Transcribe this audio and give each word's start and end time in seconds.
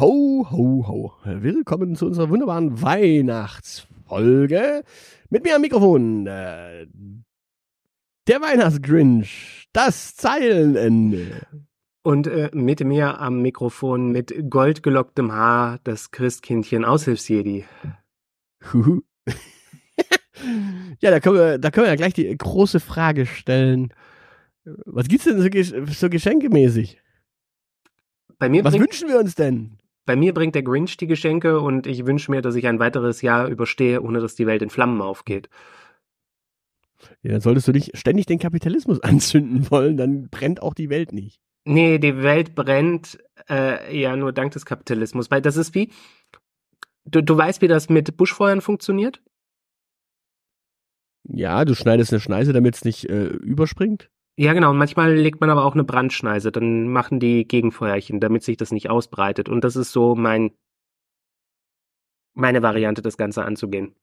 Ho, 0.00 0.46
ho, 0.48 0.86
ho. 0.86 1.12
Willkommen 1.24 1.96
zu 1.96 2.06
unserer 2.06 2.30
wunderbaren 2.30 2.80
Weihnachtsfolge. 2.80 4.84
Mit 5.28 5.42
mir 5.42 5.56
am 5.56 5.60
Mikrofon, 5.60 6.24
äh, 6.28 6.86
der 8.28 8.40
Weihnachtsgrinch, 8.40 9.66
das 9.72 10.14
Zeilenende. 10.14 11.44
Und 12.02 12.28
äh, 12.28 12.48
mit 12.52 12.84
mir 12.84 13.20
am 13.20 13.42
Mikrofon 13.42 14.12
mit 14.12 14.32
goldgelocktem 14.48 15.32
Haar 15.32 15.80
das 15.82 16.12
Christkindchen 16.12 16.84
Aushilfsjedi. 16.84 17.64
ja, 21.00 21.10
da 21.10 21.18
können, 21.18 21.36
wir, 21.36 21.58
da 21.58 21.72
können 21.72 21.86
wir 21.86 21.90
ja 21.90 21.96
gleich 21.96 22.14
die 22.14 22.38
große 22.38 22.78
Frage 22.78 23.26
stellen. 23.26 23.92
Was 24.64 25.08
gibt's 25.08 25.24
denn 25.24 25.40
so, 25.40 25.48
so 25.92 26.08
geschenkemäßig? 26.08 27.02
Bei 28.38 28.48
mir 28.48 28.62
Was 28.62 28.78
wünschen 28.78 29.08
wir 29.08 29.18
uns 29.18 29.34
denn? 29.34 29.77
Bei 30.08 30.16
mir 30.16 30.32
bringt 30.32 30.54
der 30.54 30.62
Grinch 30.62 30.96
die 30.96 31.06
Geschenke 31.06 31.60
und 31.60 31.86
ich 31.86 32.06
wünsche 32.06 32.30
mir, 32.30 32.40
dass 32.40 32.54
ich 32.54 32.66
ein 32.66 32.78
weiteres 32.78 33.20
Jahr 33.20 33.46
überstehe, 33.46 34.00
ohne 34.00 34.20
dass 34.20 34.34
die 34.34 34.46
Welt 34.46 34.62
in 34.62 34.70
Flammen 34.70 35.02
aufgeht. 35.02 35.50
Ja, 37.20 37.32
dann 37.32 37.42
solltest 37.42 37.68
du 37.68 37.72
nicht 37.72 37.94
ständig 37.94 38.24
den 38.24 38.38
Kapitalismus 38.38 39.00
anzünden 39.02 39.70
wollen, 39.70 39.98
dann 39.98 40.30
brennt 40.30 40.62
auch 40.62 40.72
die 40.72 40.88
Welt 40.88 41.12
nicht. 41.12 41.42
Nee, 41.66 41.98
die 41.98 42.22
Welt 42.22 42.54
brennt 42.54 43.18
äh, 43.50 44.00
ja 44.00 44.16
nur 44.16 44.32
dank 44.32 44.52
des 44.52 44.64
Kapitalismus, 44.64 45.30
weil 45.30 45.42
das 45.42 45.58
ist 45.58 45.74
wie, 45.74 45.92
du, 47.04 47.22
du 47.22 47.36
weißt, 47.36 47.60
wie 47.60 47.68
das 47.68 47.90
mit 47.90 48.16
Buschfeuern 48.16 48.62
funktioniert? 48.62 49.22
Ja, 51.24 51.66
du 51.66 51.74
schneidest 51.74 52.14
eine 52.14 52.20
Schneise, 52.20 52.54
damit 52.54 52.76
es 52.76 52.84
nicht 52.86 53.10
äh, 53.10 53.26
überspringt. 53.26 54.08
Ja, 54.38 54.52
genau. 54.52 54.70
Und 54.70 54.78
manchmal 54.78 55.12
legt 55.16 55.40
man 55.40 55.50
aber 55.50 55.64
auch 55.64 55.74
eine 55.74 55.82
Brandschneise. 55.82 56.52
Dann 56.52 56.86
machen 56.88 57.18
die 57.18 57.44
Gegenfeuerchen, 57.44 58.20
damit 58.20 58.44
sich 58.44 58.56
das 58.56 58.70
nicht 58.70 58.88
ausbreitet. 58.88 59.48
Und 59.48 59.64
das 59.64 59.74
ist 59.74 59.90
so 59.90 60.14
mein, 60.14 60.52
meine 62.34 62.62
Variante, 62.62 63.02
das 63.02 63.16
Ganze 63.16 63.44
anzugehen. 63.44 63.96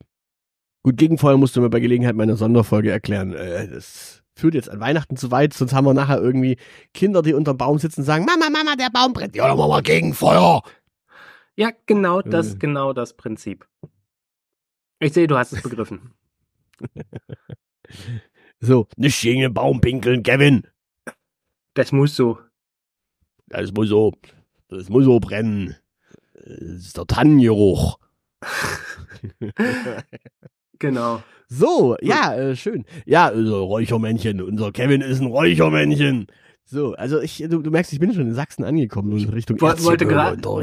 Gut, 0.84 0.98
Gegenfeuer 0.98 1.38
musst 1.38 1.56
du 1.56 1.62
mir 1.62 1.70
bei 1.70 1.80
Gelegenheit 1.80 2.18
meiner 2.18 2.36
Sonderfolge 2.36 2.92
erklären. 2.92 3.32
Äh, 3.32 3.70
das 3.70 4.24
führt 4.36 4.56
jetzt 4.56 4.70
an 4.70 4.82
Weihnachten 4.82 5.16
zu 5.16 5.32
weit, 5.32 5.54
sonst 5.54 5.74
haben 5.74 5.86
wir 5.86 5.94
nachher 5.94 6.22
irgendwie 6.22 6.58
Kinder, 6.94 7.22
die 7.22 7.34
unterm 7.34 7.58
Baum 7.58 7.80
sitzen 7.80 8.02
und 8.02 8.06
sagen, 8.06 8.26
Mama, 8.26 8.50
Mama, 8.50 8.76
der 8.76 8.90
Baum 8.92 9.14
brennt. 9.14 9.38
Ja, 9.38 9.48
dann 9.48 9.58
machen 9.58 9.70
wir 9.72 9.82
Gegenfeuer. 9.84 10.64
Ja, 11.56 11.72
genau 11.86 12.22
das, 12.22 12.56
Äh. 12.56 12.58
genau 12.58 12.92
das 12.92 13.14
Prinzip. 13.14 13.66
Ich 15.00 15.14
sehe, 15.14 15.28
du 15.28 15.38
hast 15.38 15.54
es 15.54 15.62
begriffen. 15.62 16.12
So, 18.60 18.88
nicht 18.98 19.22
gegen 19.22 19.42
den 19.42 19.54
Baum 19.54 19.82
pinkeln, 19.82 20.24
Kevin. 20.24 20.68
Das 21.74 21.92
muss 21.92 22.16
so. 22.16 22.40
Das 23.48 23.72
muss 23.72 23.90
so, 23.90 24.14
das 24.70 24.90
muss 24.90 25.06
so 25.06 25.20
brennen. 25.20 25.76
Das 26.34 26.46
ist 26.60 26.98
der 26.98 27.06
Tannengeruch. 27.06 28.00
Genau. 30.80 31.24
So, 31.48 31.96
ja, 32.02 32.36
äh, 32.36 32.56
schön. 32.56 32.86
Ja, 33.06 33.28
also 33.28 33.64
Räuchermännchen. 33.66 34.42
Unser 34.42 34.72
Kevin 34.72 35.02
ist 35.02 35.22
ein 35.22 35.28
Räuchermännchen. 35.28 36.28
So, 36.68 36.94
also 36.96 37.22
ich, 37.22 37.38
du, 37.48 37.62
du 37.62 37.70
merkst, 37.70 37.94
ich 37.94 38.00
bin 38.00 38.12
schon 38.12 38.24
in 38.28 38.34
Sachsen 38.34 38.64
angekommen 38.64 39.14
und 39.14 39.32
Richtung 39.34 39.62
Woll- 39.62 39.70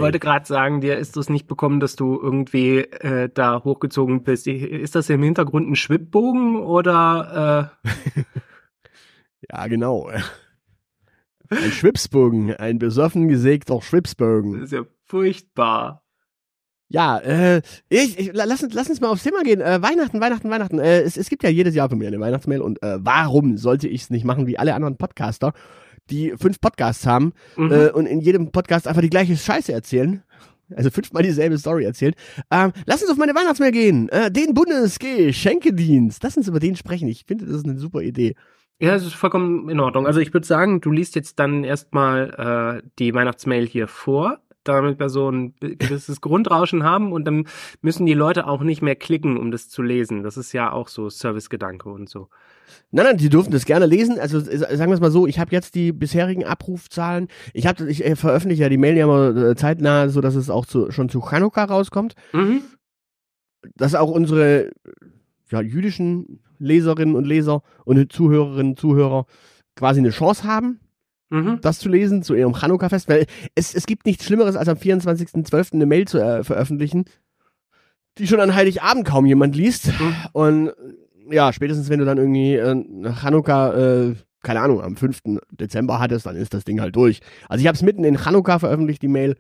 wollte 0.01 0.19
gerade 0.19 0.47
sagen, 0.47 0.81
dir 0.81 0.99
ist 0.99 1.17
es 1.17 1.29
nicht 1.29 1.47
bekommen, 1.47 1.79
dass 1.79 1.95
du 1.95 2.19
irgendwie 2.21 2.79
äh, 2.79 3.29
da 3.33 3.63
hochgezogen 3.63 4.25
bist. 4.25 4.49
Ist 4.49 4.97
das 4.97 5.09
im 5.11 5.23
Hintergrund 5.23 5.71
ein 5.71 5.77
Schwibbogen 5.77 6.57
oder 6.57 7.71
äh, 7.87 8.21
Ja, 9.51 9.67
genau. 9.69 10.09
Ein 11.51 11.71
Schwipsbogen, 11.73 12.55
ein 12.55 12.79
besoffen 12.79 13.29
gesägter 13.29 13.81
Schwipsbogen. 13.83 14.55
das 14.55 14.63
ist 14.65 14.73
ja 14.73 14.83
furchtbar. 15.05 16.03
Ja, 16.89 17.19
äh, 17.19 17.63
ich, 17.89 18.19
ich, 18.19 18.33
la- 18.33 18.45
lass, 18.45 18.63
uns, 18.63 18.75
lass 18.75 18.89
uns 18.91 19.01
mal 19.01 19.09
aufs 19.09 19.23
Thema 19.23 19.43
gehen. 19.43 19.61
Äh, 19.61 19.81
Weihnachten, 19.83 20.21
Weihnachten, 20.21 20.51
Weihnachten. 20.51 20.79
Äh, 20.79 21.01
es, 21.03 21.17
es 21.17 21.29
gibt 21.31 21.43
ja 21.43 21.49
jedes 21.51 21.75
Jahr 21.75 21.89
von 21.89 21.99
mir 21.99 22.09
eine 22.09 22.21
Weihnachtsmail 22.21 22.61
und 22.61 22.83
äh, 22.83 22.99
warum 23.01 23.57
sollte 23.57 23.89
ich 23.89 24.03
es 24.03 24.11
nicht 24.11 24.25
machen 24.25 24.47
wie 24.47 24.59
alle 24.59 24.75
anderen 24.75 24.97
Podcaster, 24.97 25.53
die 26.11 26.35
fünf 26.37 26.61
Podcasts 26.61 27.07
haben 27.07 27.33
Mhm. 27.57 27.73
äh, 27.73 27.91
und 27.91 28.07
in 28.07 28.21
jedem 28.21 28.51
Podcast 28.53 28.87
einfach 28.89 29.03
die 29.03 29.11
gleiche 29.11 29.37
Scheiße 29.37 29.73
erzählen? 29.73 30.23
Also 30.75 30.91
fünfmal 30.91 31.23
dieselbe 31.23 31.59
Story 31.59 31.85
erzählen. 31.85 32.15
Ähm, 32.51 32.73
lass 32.87 33.03
uns 33.03 33.11
auf 33.11 33.19
meine 33.19 33.35
Weihnachtsmail 33.35 33.73
gehen. 33.73 34.09
Äh, 34.09 34.31
den 34.31 34.55
Bundesgeschenkedienst. 34.55 36.23
Lass 36.23 36.37
uns 36.37 36.49
über 36.49 36.61
den 36.61 36.77
sprechen. 36.77 37.09
Ich 37.09 37.25
finde, 37.27 37.47
das 37.47 37.57
ist 37.57 37.67
eine 37.67 37.79
super 37.79 38.01
Idee. 38.01 38.35
Ja, 38.81 38.93
das 38.93 39.05
ist 39.05 39.15
vollkommen 39.15 39.69
in 39.69 39.81
Ordnung. 39.81 40.07
Also 40.07 40.21
ich 40.21 40.33
würde 40.33 40.47
sagen, 40.47 40.81
du 40.81 40.91
liest 40.91 41.15
jetzt 41.15 41.39
dann 41.39 41.63
erstmal 41.65 42.81
äh, 42.83 42.89
die 42.99 43.15
Weihnachtsmail 43.15 43.67
hier 43.67 43.87
vor, 43.87 44.39
damit 44.65 44.99
wir 44.99 45.09
so 45.09 45.29
ein 45.31 45.55
gewisses 45.61 46.21
Grundrauschen 46.21 46.83
haben 46.83 47.13
und 47.13 47.25
dann 47.27 47.47
müssen 47.81 48.07
die 48.07 48.15
Leute 48.15 48.47
auch 48.47 48.63
nicht 48.63 48.83
mehr 48.83 48.97
klicken, 48.97 49.37
um 49.37 49.51
das 49.51 49.69
zu 49.69 49.83
lesen. 49.83 50.23
Das 50.23 50.37
ist 50.37 50.53
ja 50.53 50.73
auch 50.73 50.89
so 50.89 51.11
Servicegedanke 51.11 51.89
und 51.91 52.09
so. 52.09 52.29
Nein, 52.91 53.07
nein, 53.07 53.17
die 53.17 53.29
dürfen 53.29 53.53
das 53.53 53.65
gerne 53.65 53.87
lesen. 53.87 54.19
Also 54.19 54.41
sagen 54.41 54.91
wir 54.91 54.95
es 54.95 55.01
mal 55.01 55.11
so, 55.11 55.27
ich 55.27 55.39
habe 55.39 55.53
jetzt 55.53 55.75
die 55.75 55.93
bisherigen 55.93 56.45
Abrufzahlen. 56.45 57.29
Ich 57.53 57.67
habe, 57.67 57.89
ich 57.91 58.05
äh, 58.05 58.17
veröffentliche 58.17 58.63
ja 58.63 58.69
die 58.69 58.79
Mail 58.79 58.97
ja 58.97 59.05
immer 59.05 59.37
äh, 59.37 59.57
zeitnah, 59.57 60.09
so 60.09 60.21
dass 60.21 60.35
es 60.35 60.51
auch 60.51 60.67
zu, 60.67 60.91
schon 60.91 61.09
zu 61.09 61.21
Chanukka 61.21 61.65
rauskommt. 61.65 62.15
Mhm. 62.33 62.63
Dass 63.77 63.95
auch 63.95 64.11
unsere 64.11 64.73
ja, 65.51 65.61
jüdischen 65.61 66.41
Leserinnen 66.59 67.15
und 67.15 67.27
Leser 67.27 67.63
und 67.85 68.13
Zuhörerinnen 68.13 68.73
und 68.73 68.79
Zuhörer 68.79 69.27
quasi 69.77 70.01
eine 70.01 70.11
Chance 70.11 70.45
haben, 70.45 70.81
Mhm. 71.33 71.61
das 71.63 71.79
zu 71.79 71.89
lesen 71.89 72.23
zu 72.23 72.35
ihrem 72.35 72.53
Chanukka-Fest. 72.53 73.09
Weil 73.09 73.27
es, 73.55 73.75
es 73.75 73.87
gibt 73.87 74.05
nichts 74.05 74.27
Schlimmeres, 74.27 74.55
als 74.55 74.69
am 74.69 74.77
24.12. 74.77 75.73
eine 75.73 75.87
Mail 75.87 76.07
zu 76.07 76.19
äh, 76.19 76.45
veröffentlichen, 76.45 77.07
die 78.19 78.27
schon 78.27 78.41
an 78.41 78.55
Heiligabend 78.55 79.07
kaum 79.07 79.25
jemand 79.25 79.57
liest. 79.57 79.87
Mhm. 79.99 80.15
Und 80.33 80.73
ja, 81.31 81.53
spätestens 81.53 81.89
wenn 81.89 81.99
du 81.99 82.05
dann 82.05 82.19
irgendwie 82.19 82.57
äh, 82.57 83.15
Chanukka, 83.15 83.75
äh, 83.75 84.15
keine 84.43 84.61
Ahnung, 84.61 84.83
am 84.83 84.97
5. 84.97 85.21
Dezember 85.53 86.01
hattest, 86.01 86.27
dann 86.27 86.37
ist 86.37 86.53
das 86.53 86.65
Ding 86.65 86.81
halt 86.81 86.97
durch. 86.97 87.21
Also 87.49 87.63
ich 87.63 87.69
habe 87.69 87.77
es 87.77 87.83
mitten 87.83 88.05
in 88.05 88.19
Chanukka 88.19 88.59
veröffentlicht, 88.59 89.03
die 89.03 89.09
Mail. 89.09 89.37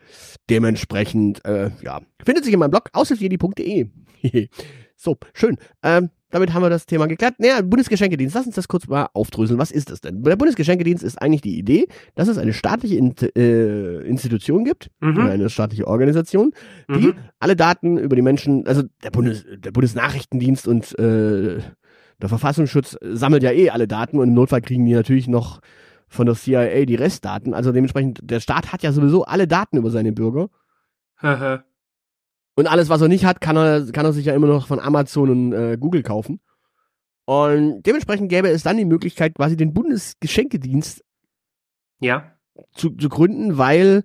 Dementsprechend, 0.48 1.44
äh, 1.44 1.70
ja, 1.82 2.00
findet 2.24 2.44
sich 2.44 2.54
in 2.54 2.60
meinem 2.60 2.70
Blog 2.70 2.88
aushilfjedi.de. 2.92 3.88
so, 5.02 5.16
schön. 5.34 5.56
Ähm, 5.82 6.10
damit 6.30 6.54
haben 6.54 6.62
wir 6.62 6.70
das 6.70 6.86
Thema 6.86 7.06
geklärt. 7.06 7.34
Naja, 7.38 7.60
Bundesgeschenkedienst, 7.60 8.34
lass 8.34 8.46
uns 8.46 8.54
das 8.54 8.66
kurz 8.66 8.86
mal 8.88 9.08
aufdröseln. 9.12 9.58
Was 9.58 9.70
ist 9.70 9.90
das 9.90 10.00
denn? 10.00 10.22
Der 10.22 10.36
Bundesgeschenkedienst 10.36 11.04
ist 11.04 11.20
eigentlich 11.20 11.42
die 11.42 11.58
Idee, 11.58 11.88
dass 12.14 12.28
es 12.28 12.38
eine 12.38 12.54
staatliche 12.54 12.96
In 12.96 13.14
äh, 13.36 13.98
Institution 14.06 14.64
gibt, 14.64 14.90
Mhm. 15.00 15.18
eine 15.26 15.50
staatliche 15.50 15.86
Organisation, 15.86 16.52
die 16.88 17.08
Mhm. 17.08 17.14
alle 17.38 17.54
Daten 17.54 17.98
über 17.98 18.16
die 18.16 18.22
Menschen, 18.22 18.66
also 18.66 18.82
der, 19.04 19.10
Bundes, 19.10 19.44
der 19.58 19.72
Bundesnachrichtendienst 19.72 20.66
und 20.66 20.98
äh, 20.98 21.58
der 22.22 22.28
Verfassungsschutz 22.28 22.96
sammelt 23.02 23.42
ja 23.42 23.50
eh 23.50 23.68
alle 23.70 23.86
Daten 23.88 24.18
und 24.18 24.28
im 24.28 24.34
Notfall 24.34 24.62
kriegen 24.62 24.86
die 24.86 24.94
natürlich 24.94 25.28
noch 25.28 25.60
von 26.08 26.24
der 26.26 26.34
CIA 26.34 26.86
die 26.86 26.94
Restdaten. 26.94 27.52
Also 27.52 27.72
dementsprechend, 27.72 28.20
der 28.22 28.40
Staat 28.40 28.72
hat 28.72 28.82
ja 28.82 28.92
sowieso 28.92 29.24
alle 29.24 29.46
Daten 29.48 29.76
über 29.76 29.90
seine 29.90 30.12
Bürger. 30.12 30.48
Und 32.54 32.66
alles, 32.66 32.88
was 32.88 33.00
er 33.00 33.08
nicht 33.08 33.24
hat, 33.24 33.40
kann 33.40 33.56
er, 33.56 33.90
kann 33.92 34.04
er 34.04 34.12
sich 34.12 34.26
ja 34.26 34.34
immer 34.34 34.46
noch 34.46 34.66
von 34.66 34.78
Amazon 34.78 35.30
und 35.30 35.52
äh, 35.52 35.76
Google 35.78 36.02
kaufen. 36.02 36.40
Und 37.24 37.82
dementsprechend 37.84 38.28
gäbe 38.28 38.48
es 38.48 38.62
dann 38.62 38.76
die 38.76 38.84
Möglichkeit, 38.84 39.34
quasi 39.34 39.56
den 39.56 39.72
Bundesgeschenkedienst 39.72 41.02
ja. 42.00 42.32
zu, 42.74 42.90
zu 42.90 43.08
gründen, 43.08 43.58
weil 43.58 44.04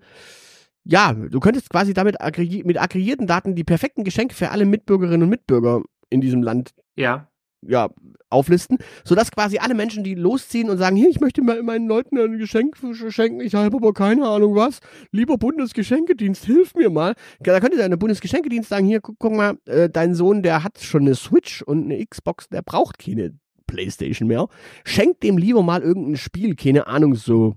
ja, 0.83 1.13
du 1.13 1.39
könntest 1.41 1.69
quasi 1.69 1.93
damit 1.93 2.21
aggregier 2.21 2.65
mit 2.65 2.79
aggregierten 2.79 3.27
Daten 3.27 3.55
die 3.55 3.65
perfekten 3.65 4.05
Geschenke 4.05 4.33
für 4.33 4.51
alle 4.51 4.65
Mitbürgerinnen 4.65 5.23
und 5.23 5.29
Mitbürger 5.29 5.81
in 6.09 6.21
diesem 6.21 6.41
Land 6.41 6.73
Ja. 6.95 7.29
Ja, 7.61 7.89
auflisten, 8.29 8.77
sodass 9.03 9.31
quasi 9.31 9.57
alle 9.57 9.73
Menschen, 9.73 10.03
die 10.03 10.15
losziehen 10.15 10.69
und 10.69 10.77
sagen, 10.77 10.95
hier, 10.95 11.09
ich 11.09 11.19
möchte 11.19 11.41
mal 11.41 11.61
meinen 11.63 11.87
Leuten 11.87 12.17
ein 12.17 12.37
Geschenk 12.37 12.77
schenken, 13.09 13.41
ich 13.41 13.55
habe 13.55 13.75
aber 13.75 13.93
keine 13.93 14.27
Ahnung 14.27 14.55
was, 14.55 14.79
lieber 15.11 15.37
Bundesgeschenkedienst, 15.37 16.45
hilf 16.45 16.75
mir 16.75 16.89
mal. 16.89 17.15
Da 17.39 17.59
könnte 17.59 17.77
der 17.77 17.97
Bundesgeschenkedienst 17.97 18.69
sagen, 18.69 18.85
hier, 18.85 19.01
guck, 19.01 19.17
guck 19.19 19.33
mal, 19.33 19.57
äh, 19.65 19.89
dein 19.89 20.13
Sohn, 20.13 20.43
der 20.43 20.63
hat 20.63 20.79
schon 20.79 21.01
eine 21.01 21.15
Switch 21.15 21.61
und 21.61 21.85
eine 21.85 22.05
Xbox, 22.05 22.49
der 22.49 22.61
braucht 22.61 22.99
keine 22.99 23.37
Playstation 23.65 24.27
mehr. 24.27 24.47
Schenkt 24.85 25.23
dem 25.23 25.37
lieber 25.37 25.63
mal 25.63 25.81
irgendein 25.81 26.17
Spiel, 26.17 26.55
keine 26.55 26.87
Ahnung, 26.87 27.15
so 27.15 27.55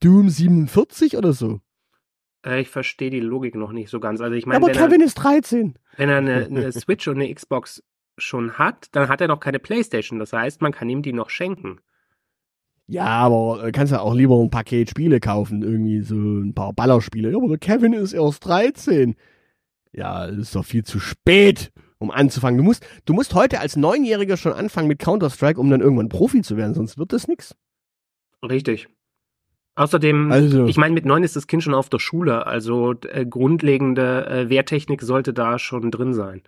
Doom 0.00 0.28
47 0.28 1.16
oder 1.16 1.32
so. 1.32 1.60
Äh, 2.44 2.60
ich 2.60 2.68
verstehe 2.68 3.10
die 3.10 3.20
Logik 3.20 3.54
noch 3.54 3.72
nicht 3.72 3.88
so 3.88 4.00
ganz. 4.00 4.20
Also 4.20 4.34
ich 4.34 4.46
meine, 4.46 4.58
aber 4.58 4.68
wenn, 4.68 4.76
er, 4.76 4.86
Kevin 4.86 5.00
ist 5.00 5.14
13. 5.14 5.78
wenn 5.96 6.08
er 6.08 6.18
eine, 6.18 6.44
eine 6.50 6.72
Switch 6.72 7.08
und 7.08 7.16
eine 7.16 7.32
Xbox 7.32 7.82
schon 8.16 8.58
hat, 8.58 8.88
dann 8.92 9.08
hat 9.08 9.20
er 9.20 9.28
noch 9.28 9.40
keine 9.40 9.58
Playstation. 9.58 10.18
Das 10.18 10.32
heißt, 10.32 10.62
man 10.62 10.72
kann 10.72 10.88
ihm 10.88 11.02
die 11.02 11.12
noch 11.12 11.30
schenken. 11.30 11.80
Ja, 12.86 13.06
aber 13.06 13.64
äh, 13.64 13.72
kannst 13.72 13.92
ja 13.92 14.00
auch 14.00 14.14
lieber 14.14 14.36
ein 14.40 14.50
Paket 14.50 14.90
Spiele 14.90 15.18
kaufen, 15.20 15.62
irgendwie 15.62 16.02
so 16.02 16.14
ein 16.16 16.54
paar 16.54 16.72
Ballerspiele. 16.72 17.30
Ja, 17.30 17.36
aber 17.36 17.48
der 17.48 17.58
Kevin 17.58 17.92
ist 17.94 18.12
erst 18.12 18.44
13. 18.46 19.16
Ja, 19.92 20.24
ist 20.26 20.54
doch 20.54 20.64
viel 20.64 20.84
zu 20.84 20.98
spät, 21.00 21.72
um 21.98 22.10
anzufangen. 22.10 22.58
Du 22.58 22.64
musst, 22.64 22.86
du 23.06 23.14
musst 23.14 23.34
heute 23.34 23.60
als 23.60 23.76
Neunjähriger 23.76 24.36
schon 24.36 24.52
anfangen 24.52 24.88
mit 24.88 24.98
Counter-Strike, 24.98 25.58
um 25.58 25.70
dann 25.70 25.80
irgendwann 25.80 26.08
Profi 26.08 26.42
zu 26.42 26.56
werden, 26.56 26.74
sonst 26.74 26.98
wird 26.98 27.12
das 27.12 27.26
nix. 27.28 27.54
Richtig. 28.42 28.88
Außerdem, 29.76 30.30
Also- 30.30 30.66
ich 30.66 30.76
meine, 30.76 30.94
mit 30.94 31.04
neun 31.06 31.24
ist 31.24 31.36
das 31.36 31.46
Kind 31.46 31.62
schon 31.62 31.74
auf 31.74 31.88
der 31.88 31.98
Schule, 31.98 32.46
also 32.46 32.94
äh, 33.08 33.24
grundlegende 33.26 34.26
äh, 34.26 34.48
Wehrtechnik 34.48 35.00
sollte 35.02 35.32
da 35.32 35.58
schon 35.58 35.90
drin 35.90 36.12
sein. 36.14 36.42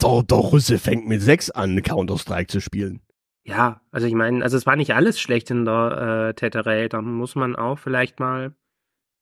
Der, 0.00 0.22
der 0.22 0.38
Russe 0.38 0.78
fängt 0.78 1.06
mit 1.06 1.22
sechs 1.22 1.50
an, 1.50 1.82
Counter-Strike 1.82 2.48
zu 2.48 2.60
spielen. 2.60 3.00
Ja, 3.44 3.80
also 3.92 4.06
ich 4.06 4.14
meine, 4.14 4.42
also 4.42 4.56
es 4.56 4.66
war 4.66 4.74
nicht 4.74 4.94
alles 4.94 5.20
schlecht 5.20 5.50
in 5.50 5.64
der 5.64 6.30
äh, 6.30 6.34
Täterei, 6.34 6.88
da 6.88 7.00
muss 7.00 7.36
man 7.36 7.54
auch 7.54 7.78
vielleicht 7.78 8.18
mal 8.18 8.54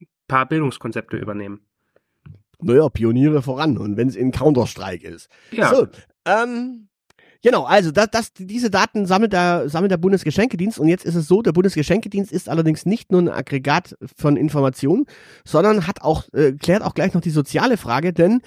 ein 0.01 0.06
paar 0.29 0.47
Bildungskonzepte 0.47 1.17
übernehmen. 1.19 1.67
Naja, 2.61 2.89
Pioniere 2.89 3.43
voran. 3.43 3.77
Und 3.77 3.97
wenn 3.99 4.09
es 4.09 4.17
in 4.17 4.31
Counter-Strike 4.31 5.06
ist. 5.06 5.29
Ja, 5.51 5.75
So, 5.75 5.87
ähm, 6.27 6.89
genau, 7.43 7.65
also 7.65 7.91
das, 7.91 8.09
das, 8.11 8.33
diese 8.33 8.71
Daten 8.71 9.05
sammelt 9.05 9.35
der, 9.35 9.69
sammelt 9.69 9.91
der 9.91 9.99
Bundesgeschenkedienst 9.99 10.79
und 10.79 10.89
jetzt 10.89 11.05
ist 11.05 11.17
es 11.17 11.29
so, 11.29 11.43
der 11.43 11.53
Bundesgeschenkedienst 11.53 12.33
ist 12.33 12.49
allerdings 12.49 12.87
nicht 12.87 13.12
nur 13.12 13.21
ein 13.21 13.29
Aggregat 13.29 13.97
von 14.17 14.39
Informationen, 14.39 15.05
sondern 15.45 15.87
hat 15.87 16.00
auch, 16.00 16.25
äh, 16.33 16.53
klärt 16.53 16.83
auch 16.83 16.95
gleich 16.95 17.12
noch 17.12 17.21
die 17.21 17.31
soziale 17.31 17.77
Frage, 17.77 18.15
denn 18.15 18.41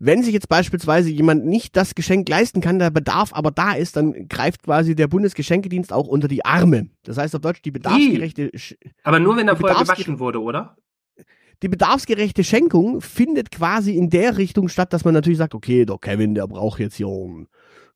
wenn 0.00 0.22
sich 0.22 0.32
jetzt 0.32 0.48
beispielsweise 0.48 1.10
jemand 1.10 1.44
nicht 1.46 1.76
das 1.76 1.94
Geschenk 1.94 2.28
leisten 2.28 2.60
kann, 2.60 2.78
der 2.78 2.90
Bedarf 2.90 3.32
aber 3.34 3.50
da 3.50 3.72
ist, 3.72 3.96
dann 3.96 4.28
greift 4.28 4.62
quasi 4.64 4.96
der 4.96 5.06
Bundesgeschenkedienst 5.08 5.92
auch 5.92 6.08
unter 6.08 6.26
die 6.26 6.44
Arme. 6.44 6.88
Das 7.04 7.18
heißt 7.18 7.36
auf 7.36 7.42
Deutsch 7.42 7.62
die 7.62 7.70
bedarfsgerechte, 7.70 8.48
Sch- 8.56 8.76
aber 9.04 9.20
nur 9.20 9.36
wenn 9.36 9.46
er 9.46 9.56
vorher 9.56 9.78
gewaschen 9.78 10.18
wurde, 10.18 10.42
oder? 10.42 10.76
die 11.62 11.68
bedarfsgerechte 11.68 12.42
Schenkung 12.42 13.02
findet 13.02 13.50
quasi 13.50 13.94
in 13.94 14.08
der 14.08 14.38
Richtung 14.38 14.68
statt, 14.68 14.94
dass 14.94 15.04
man 15.04 15.12
natürlich 15.12 15.38
sagt, 15.38 15.54
okay, 15.54 15.84
der 15.84 15.98
Kevin, 15.98 16.34
der 16.34 16.46
braucht 16.46 16.80
jetzt 16.80 16.94
hier, 16.96 17.08
um, 17.08 17.48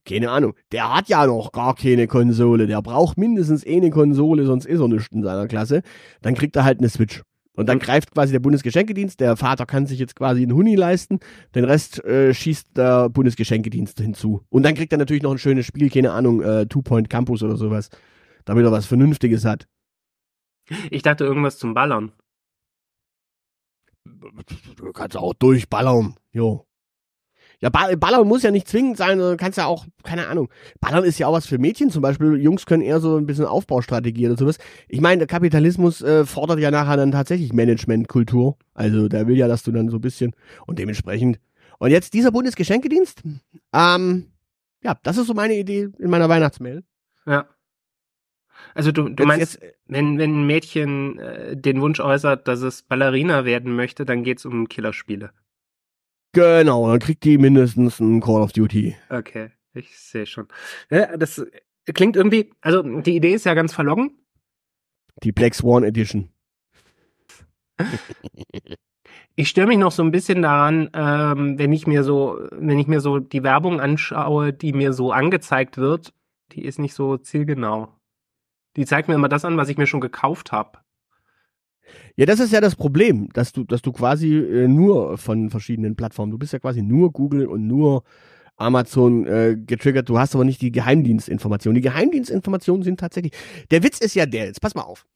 keine 0.04 0.30
Ahnung, 0.30 0.52
der 0.70 0.94
hat 0.94 1.08
ja 1.08 1.26
noch 1.26 1.50
gar 1.52 1.74
keine 1.74 2.06
Konsole, 2.06 2.66
der 2.66 2.82
braucht 2.82 3.16
mindestens 3.16 3.66
eine 3.66 3.88
Konsole, 3.88 4.44
sonst 4.44 4.66
ist 4.66 4.80
er 4.80 4.88
nicht 4.88 5.10
in 5.12 5.22
seiner 5.22 5.48
Klasse. 5.48 5.80
Dann 6.20 6.34
kriegt 6.34 6.54
er 6.56 6.64
halt 6.64 6.80
eine 6.80 6.90
Switch. 6.90 7.22
Und 7.56 7.68
dann 7.68 7.78
greift 7.78 8.12
quasi 8.12 8.32
der 8.32 8.40
Bundesgeschenkedienst, 8.40 9.20
der 9.20 9.36
Vater 9.36 9.64
kann 9.64 9.86
sich 9.86 9.98
jetzt 9.98 10.16
quasi 10.16 10.42
einen 10.42 10.54
Huni 10.54 10.74
leisten, 10.74 11.20
den 11.54 11.64
Rest 11.64 12.04
äh, 12.04 12.34
schießt 12.34 12.76
der 12.76 13.08
Bundesgeschenkedienst 13.08 14.00
hinzu. 14.00 14.44
Und 14.48 14.64
dann 14.64 14.74
kriegt 14.74 14.92
er 14.92 14.98
natürlich 14.98 15.22
noch 15.22 15.30
ein 15.30 15.38
schönes 15.38 15.66
Spiel, 15.66 15.88
keine 15.88 16.12
Ahnung, 16.12 16.42
äh, 16.42 16.66
Two 16.66 16.82
Point 16.82 17.08
Campus 17.08 17.42
oder 17.42 17.56
sowas, 17.56 17.90
damit 18.44 18.64
er 18.64 18.72
was 18.72 18.86
Vernünftiges 18.86 19.44
hat. 19.44 19.68
Ich 20.90 21.02
dachte 21.02 21.24
irgendwas 21.24 21.58
zum 21.58 21.74
Ballern. 21.74 22.12
Du 24.76 24.92
kannst 24.92 25.16
auch 25.16 25.34
durchballern. 25.34 26.16
Jo. 26.32 26.66
Ja, 27.64 27.70
ba- 27.70 27.96
Ballern 27.96 28.28
muss 28.28 28.42
ja 28.42 28.50
nicht 28.50 28.68
zwingend 28.68 28.98
sein, 28.98 29.18
du 29.18 29.38
kannst 29.38 29.56
ja 29.56 29.64
auch, 29.64 29.86
keine 30.02 30.26
Ahnung. 30.28 30.50
Ballern 30.82 31.02
ist 31.02 31.18
ja 31.18 31.28
auch 31.28 31.32
was 31.32 31.46
für 31.46 31.56
Mädchen 31.56 31.88
zum 31.88 32.02
Beispiel. 32.02 32.36
Jungs 32.36 32.66
können 32.66 32.82
eher 32.82 33.00
so 33.00 33.16
ein 33.16 33.24
bisschen 33.24 33.46
Aufbaustrategie 33.46 34.26
oder 34.26 34.36
sowas. 34.36 34.58
Ich 34.86 35.00
meine, 35.00 35.20
der 35.20 35.26
Kapitalismus 35.26 36.02
äh, 36.02 36.26
fordert 36.26 36.58
ja 36.60 36.70
nachher 36.70 36.98
dann 36.98 37.10
tatsächlich 37.10 37.54
Managementkultur. 37.54 38.58
Also 38.74 39.08
der 39.08 39.26
will 39.28 39.38
ja, 39.38 39.48
dass 39.48 39.62
du 39.62 39.72
dann 39.72 39.88
so 39.88 39.96
ein 39.96 40.02
bisschen 40.02 40.32
und 40.66 40.78
dementsprechend. 40.78 41.40
Und 41.78 41.90
jetzt 41.90 42.12
dieser 42.12 42.32
Bundesgeschenkedienst. 42.32 43.22
Ähm, 43.72 44.26
ja, 44.82 44.98
das 45.02 45.16
ist 45.16 45.26
so 45.26 45.32
meine 45.32 45.54
Idee 45.54 45.88
in 45.98 46.10
meiner 46.10 46.28
Weihnachtsmail. 46.28 46.84
Ja. 47.24 47.46
Also 48.74 48.92
du, 48.92 49.08
du 49.08 49.24
meinst, 49.24 49.54
jetzt, 49.54 49.74
wenn, 49.86 50.18
wenn 50.18 50.40
ein 50.42 50.46
Mädchen 50.46 51.18
äh, 51.18 51.56
den 51.56 51.80
Wunsch 51.80 52.00
äußert, 52.00 52.46
dass 52.46 52.60
es 52.60 52.82
Ballerina 52.82 53.46
werden 53.46 53.74
möchte, 53.74 54.04
dann 54.04 54.22
geht's 54.22 54.44
um 54.44 54.68
Killerspiele. 54.68 55.30
Genau, 56.34 56.90
dann 56.90 56.98
kriegt 56.98 57.24
die 57.24 57.38
mindestens 57.38 58.00
ein 58.00 58.20
Call 58.20 58.42
of 58.42 58.52
Duty. 58.52 58.94
Okay, 59.08 59.50
ich 59.72 59.98
sehe 59.98 60.26
schon. 60.26 60.48
Ja, 60.90 61.16
das 61.16 61.44
klingt 61.94 62.16
irgendwie, 62.16 62.52
also 62.60 62.82
die 62.82 63.16
Idee 63.16 63.32
ist 63.34 63.46
ja 63.46 63.54
ganz 63.54 63.72
verlocken. 63.72 64.18
Die 65.22 65.32
Black 65.32 65.54
Swan 65.54 65.84
Edition. 65.84 66.28
Ich 69.36 69.48
störe 69.48 69.66
mich 69.66 69.78
noch 69.78 69.90
so 69.90 70.02
ein 70.02 70.12
bisschen 70.12 70.42
daran, 70.42 70.90
ähm, 70.92 71.58
wenn 71.58 71.72
ich 71.72 71.88
mir 71.88 72.04
so, 72.04 72.38
wenn 72.52 72.78
ich 72.78 72.86
mir 72.86 73.00
so 73.00 73.18
die 73.18 73.42
Werbung 73.42 73.80
anschaue, 73.80 74.52
die 74.52 74.72
mir 74.72 74.92
so 74.92 75.10
angezeigt 75.10 75.76
wird, 75.76 76.14
die 76.52 76.64
ist 76.64 76.78
nicht 76.78 76.94
so 76.94 77.16
zielgenau. 77.16 77.88
Die 78.76 78.86
zeigt 78.86 79.08
mir 79.08 79.14
immer 79.14 79.28
das 79.28 79.44
an, 79.44 79.56
was 79.56 79.68
ich 79.68 79.76
mir 79.76 79.88
schon 79.88 80.00
gekauft 80.00 80.52
habe. 80.52 80.78
Ja, 82.16 82.26
das 82.26 82.40
ist 82.40 82.52
ja 82.52 82.60
das 82.60 82.76
Problem, 82.76 83.28
dass 83.32 83.52
du, 83.52 83.64
dass 83.64 83.82
du 83.82 83.92
quasi 83.92 84.36
äh, 84.36 84.68
nur 84.68 85.18
von 85.18 85.50
verschiedenen 85.50 85.96
Plattformen, 85.96 86.30
du 86.30 86.38
bist 86.38 86.52
ja 86.52 86.58
quasi 86.58 86.82
nur 86.82 87.12
Google 87.12 87.46
und 87.46 87.66
nur 87.66 88.04
Amazon 88.56 89.26
äh, 89.26 89.56
getriggert, 89.56 90.08
du 90.08 90.18
hast 90.18 90.34
aber 90.34 90.44
nicht 90.44 90.62
die 90.62 90.70
Geheimdienstinformationen. 90.70 91.74
Die 91.74 91.80
Geheimdienstinformationen 91.80 92.82
sind 92.82 93.00
tatsächlich. 93.00 93.32
Der 93.70 93.82
Witz 93.82 93.98
ist 93.98 94.14
ja 94.14 94.26
der, 94.26 94.46
jetzt 94.46 94.60
pass 94.60 94.74
mal 94.74 94.82
auf. 94.82 95.06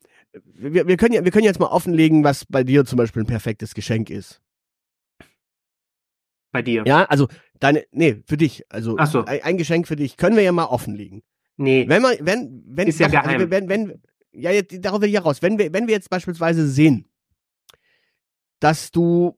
Wir, 0.55 0.87
wir, 0.87 0.97
können 0.97 1.15
ja, 1.15 1.25
wir 1.25 1.31
können 1.31 1.45
jetzt 1.45 1.61
mal 1.61 1.67
offenlegen, 1.67 2.25
was 2.25 2.45
bei 2.45 2.65
dir 2.65 2.85
zum 2.85 2.97
Beispiel 2.97 3.23
ein 3.23 3.27
perfektes 3.27 3.75
Geschenk 3.75 4.11
ist. 4.11 4.41
Bei 6.53 6.63
dir. 6.63 6.83
Ja, 6.87 7.05
also 7.05 7.29
deine, 7.61 7.85
nee, 7.93 8.23
für 8.27 8.37
dich. 8.37 8.65
Also 8.69 8.97
Ach 8.99 9.07
so. 9.07 9.25
ein, 9.25 9.43
ein 9.43 9.57
Geschenk 9.59 9.87
für 9.87 9.97
dich 9.97 10.17
können 10.17 10.37
wir 10.37 10.43
ja 10.43 10.53
mal 10.53 10.67
offenlegen. 10.67 11.23
Nee. 11.57 11.87
Wenn 11.89 12.03
man, 12.03 12.15
wenn, 12.21 12.63
wenn, 12.67 12.89
Ist 12.89 13.01
ja 13.01 13.09
doch, 13.09 13.19
also 13.19 13.47
geheim. 13.47 13.51
wenn, 13.51 13.69
wenn, 13.69 14.03
ja, 14.33 14.51
jetzt, 14.51 14.85
darauf 14.85 15.01
will 15.01 15.09
ich 15.09 15.15
ja 15.15 15.21
raus. 15.21 15.43
Wenn 15.43 15.59
wir, 15.59 15.73
wenn 15.73 15.87
wir 15.87 15.95
jetzt 15.95 16.11
beispielsweise 16.11 16.69
sehen, 16.69 17.09
dass 18.61 18.91
du 18.91 19.37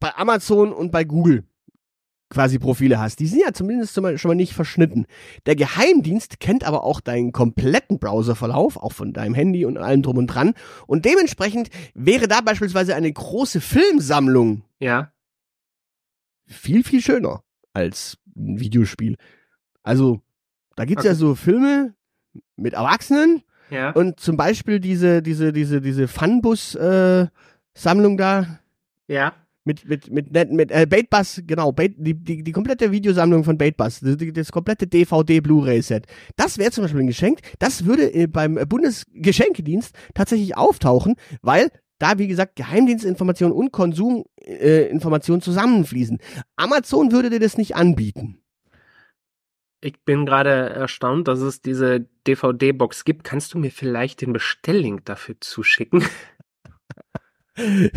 bei 0.00 0.14
Amazon 0.16 0.72
und 0.72 0.90
bei 0.90 1.04
Google 1.04 1.44
quasi 2.28 2.58
Profile 2.58 2.98
hast, 2.98 3.20
die 3.20 3.26
sind 3.26 3.40
ja 3.40 3.52
zumindest 3.52 3.94
schon 3.94 4.02
mal, 4.22 4.34
nicht 4.34 4.54
verschnitten. 4.54 5.06
Der 5.44 5.54
Geheimdienst 5.54 6.40
kennt 6.40 6.64
aber 6.64 6.82
auch 6.82 7.00
deinen 7.00 7.32
kompletten 7.32 7.98
Browserverlauf, 7.98 8.78
auch 8.78 8.92
von 8.92 9.12
deinem 9.12 9.34
Handy 9.34 9.66
und 9.66 9.76
allem 9.76 10.02
drum 10.02 10.16
und 10.16 10.28
dran. 10.28 10.54
Und 10.86 11.04
dementsprechend 11.04 11.68
wäre 11.94 12.28
da 12.28 12.40
beispielsweise 12.40 12.94
eine 12.94 13.12
große 13.12 13.60
Filmsammlung 13.60 14.64
Ja. 14.80 15.12
viel, 16.46 16.82
viel 16.84 17.02
schöner 17.02 17.44
als 17.74 18.18
ein 18.34 18.60
Videospiel. 18.60 19.16
Also, 19.82 20.22
da 20.74 20.84
gibt's 20.86 21.04
ja 21.04 21.10
Okay. 21.10 21.18
so 21.20 21.34
Filme 21.34 21.94
mit 22.56 22.74
Erwachsenen 22.74 23.42
Ja. 23.70 23.90
und 23.90 24.20
zum 24.20 24.36
Beispiel 24.36 24.80
diese, 24.80 25.22
diese, 25.22 25.52
diese, 25.52 25.80
diese 25.80 26.08
Funbus-Sammlung 26.08 28.16
da 28.16 28.58
ja. 29.08 29.32
mit, 29.64 29.88
mit, 29.88 30.10
mit, 30.10 30.32
mit, 30.32 30.52
mit 30.52 30.70
äh, 30.70 30.86
Baitbus, 30.86 31.42
genau, 31.46 31.72
Bait, 31.72 31.94
die, 31.96 32.14
die, 32.14 32.42
die 32.42 32.52
komplette 32.52 32.90
Videosammlung 32.92 33.44
von 33.44 33.58
Baitbus, 33.58 34.00
das, 34.00 34.16
das 34.18 34.52
komplette 34.52 34.86
DVD-Blu-ray-Set. 34.86 36.06
Das 36.36 36.58
wäre 36.58 36.70
zum 36.70 36.84
Beispiel 36.84 37.02
ein 37.02 37.06
Geschenk, 37.06 37.40
das 37.58 37.84
würde 37.84 38.12
äh, 38.12 38.26
beim 38.26 38.54
Bundesgeschenkedienst 38.54 39.94
tatsächlich 40.14 40.56
auftauchen, 40.56 41.16
weil 41.42 41.70
da, 41.98 42.18
wie 42.18 42.26
gesagt, 42.26 42.56
Geheimdienstinformationen 42.56 43.56
und 43.56 43.70
Konsuminformationen 43.70 45.40
äh, 45.40 45.44
zusammenfließen. 45.44 46.18
Amazon 46.56 47.12
würde 47.12 47.30
dir 47.30 47.38
das 47.38 47.56
nicht 47.56 47.76
anbieten. 47.76 48.41
Ich 49.84 50.00
bin 50.04 50.24
gerade 50.26 50.50
erstaunt, 50.50 51.26
dass 51.26 51.40
es 51.40 51.60
diese 51.60 52.06
DVD-Box 52.26 53.04
gibt. 53.04 53.24
Kannst 53.24 53.52
du 53.52 53.58
mir 53.58 53.70
vielleicht 53.72 54.20
den 54.20 54.32
Bestelllink 54.32 55.04
dafür 55.04 55.34
zuschicken? 55.40 56.04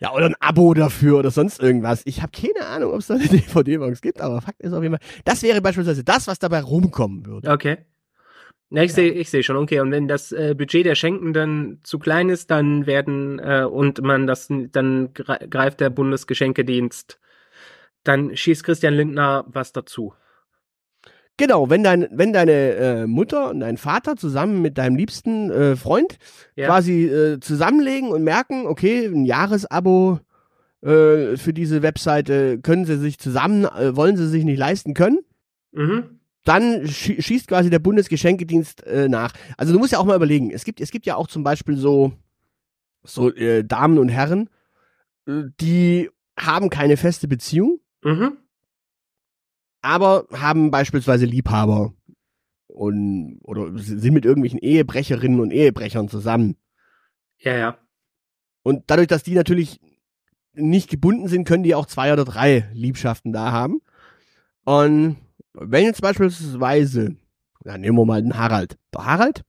Ja, 0.00 0.12
oder 0.14 0.26
ein 0.26 0.34
Abo 0.40 0.72
dafür 0.74 1.18
oder 1.18 1.30
sonst 1.30 1.60
irgendwas. 1.62 2.02
Ich 2.06 2.22
habe 2.22 2.32
keine 2.32 2.66
Ahnung, 2.66 2.92
ob 2.92 2.98
es 3.00 3.06
da 3.08 3.14
eine 3.14 3.26
DVD-Box 3.26 4.00
gibt, 4.00 4.20
aber 4.20 4.40
Fakt 4.40 4.60
ist 4.62 4.72
auf 4.72 4.82
jeden 4.82 4.96
Fall, 4.96 5.06
das 5.24 5.42
wäre 5.42 5.60
beispielsweise 5.60 6.02
das, 6.02 6.26
was 6.26 6.38
dabei 6.38 6.60
rumkommen 6.60 7.26
würde. 7.26 7.50
Okay. 7.50 7.78
Ja, 8.70 8.82
ich 8.82 8.94
sehe, 8.94 9.12
ich 9.12 9.28
sehe 9.28 9.42
schon. 9.42 9.56
Okay, 9.56 9.80
und 9.80 9.90
wenn 9.90 10.08
das 10.08 10.32
äh, 10.32 10.54
Budget 10.56 10.86
der 10.86 10.94
Schenkenden 10.94 11.80
zu 11.82 11.98
klein 11.98 12.30
ist, 12.30 12.50
dann 12.50 12.86
werden 12.86 13.38
äh, 13.38 13.64
und 13.70 14.00
man 14.00 14.26
das, 14.26 14.48
dann 14.48 15.12
gre- 15.12 15.46
greift 15.46 15.80
der 15.80 15.90
Bundesgeschenkedienst, 15.90 17.18
dann 18.04 18.36
schießt 18.36 18.64
Christian 18.64 18.94
Lindner 18.94 19.44
was 19.48 19.72
dazu. 19.72 20.14
Genau, 21.38 21.70
wenn 21.70 21.82
dein, 21.82 22.08
wenn 22.12 22.32
deine 22.32 22.52
äh, 22.52 23.06
Mutter 23.06 23.50
und 23.50 23.60
dein 23.60 23.78
Vater 23.78 24.16
zusammen 24.16 24.60
mit 24.60 24.76
deinem 24.76 24.96
liebsten 24.96 25.50
äh, 25.50 25.76
Freund 25.76 26.18
Ja. 26.56 26.66
quasi 26.66 27.06
äh, 27.06 27.40
zusammenlegen 27.40 28.10
und 28.10 28.22
merken, 28.22 28.66
okay, 28.66 29.06
ein 29.06 29.24
Jahresabo 29.24 30.20
äh, 30.82 31.36
für 31.36 31.52
diese 31.54 31.82
Webseite 31.82 32.58
können 32.60 32.84
sie 32.84 32.98
sich 32.98 33.18
zusammen, 33.18 33.64
äh, 33.64 33.96
wollen 33.96 34.16
sie 34.16 34.28
sich 34.28 34.44
nicht 34.44 34.58
leisten 34.58 34.92
können, 34.94 35.20
Mhm. 35.72 36.20
dann 36.44 36.86
schie 36.86 37.20
schießt 37.22 37.48
quasi 37.48 37.70
der 37.70 37.78
Bundesgeschenkedienst 37.78 38.84
äh, 38.86 39.08
nach. 39.08 39.32
Also 39.56 39.72
du 39.72 39.78
musst 39.78 39.92
ja 39.92 39.98
auch 39.98 40.04
mal 40.04 40.16
überlegen, 40.16 40.50
es 40.50 40.64
gibt, 40.64 40.80
es 40.82 40.90
gibt 40.90 41.06
ja 41.06 41.16
auch 41.16 41.28
zum 41.28 41.42
Beispiel 41.44 41.76
so, 41.78 42.12
so 43.04 43.30
Damen 43.30 43.98
und 43.98 44.10
Herren, 44.10 44.50
die 45.26 46.10
haben 46.38 46.68
keine 46.68 46.96
feste 46.96 47.26
Beziehung, 47.26 47.78
Mhm. 48.04 48.36
aber 49.80 50.26
haben 50.32 50.70
beispielsweise 50.70 51.24
Liebhaber 51.26 51.92
und 52.68 53.38
oder 53.42 53.76
sind 53.78 54.14
mit 54.14 54.24
irgendwelchen 54.24 54.58
Ehebrecherinnen 54.58 55.40
und 55.40 55.50
Ehebrechern 55.52 56.08
zusammen. 56.08 56.56
Ja, 57.38 57.56
ja. 57.56 57.78
Und 58.62 58.84
dadurch, 58.88 59.08
dass 59.08 59.22
die 59.22 59.34
natürlich 59.34 59.80
nicht 60.54 60.88
gebunden 60.90 61.28
sind, 61.28 61.46
können 61.46 61.62
die 61.64 61.74
auch 61.74 61.86
zwei 61.86 62.12
oder 62.12 62.24
drei 62.24 62.68
Liebschaften 62.72 63.32
da 63.32 63.50
haben. 63.52 63.80
Und 64.64 65.16
wenn 65.54 65.84
jetzt 65.84 66.00
beispielsweise 66.02 67.16
Dann 67.64 67.80
nehmen 67.80 67.96
wir 67.96 68.04
mal 68.04 68.20
den 68.22 68.36
Harald. 68.36 68.76
Der 68.92 69.04
Harald 69.06 69.44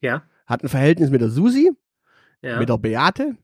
Ja. 0.00 0.22
hat 0.46 0.62
ein 0.64 0.68
Verhältnis 0.68 1.10
mit 1.10 1.20
der 1.20 1.30
Susi, 1.30 1.70
Ja. 2.42 2.58
mit 2.58 2.68
der 2.68 2.78
Beate 2.78 3.36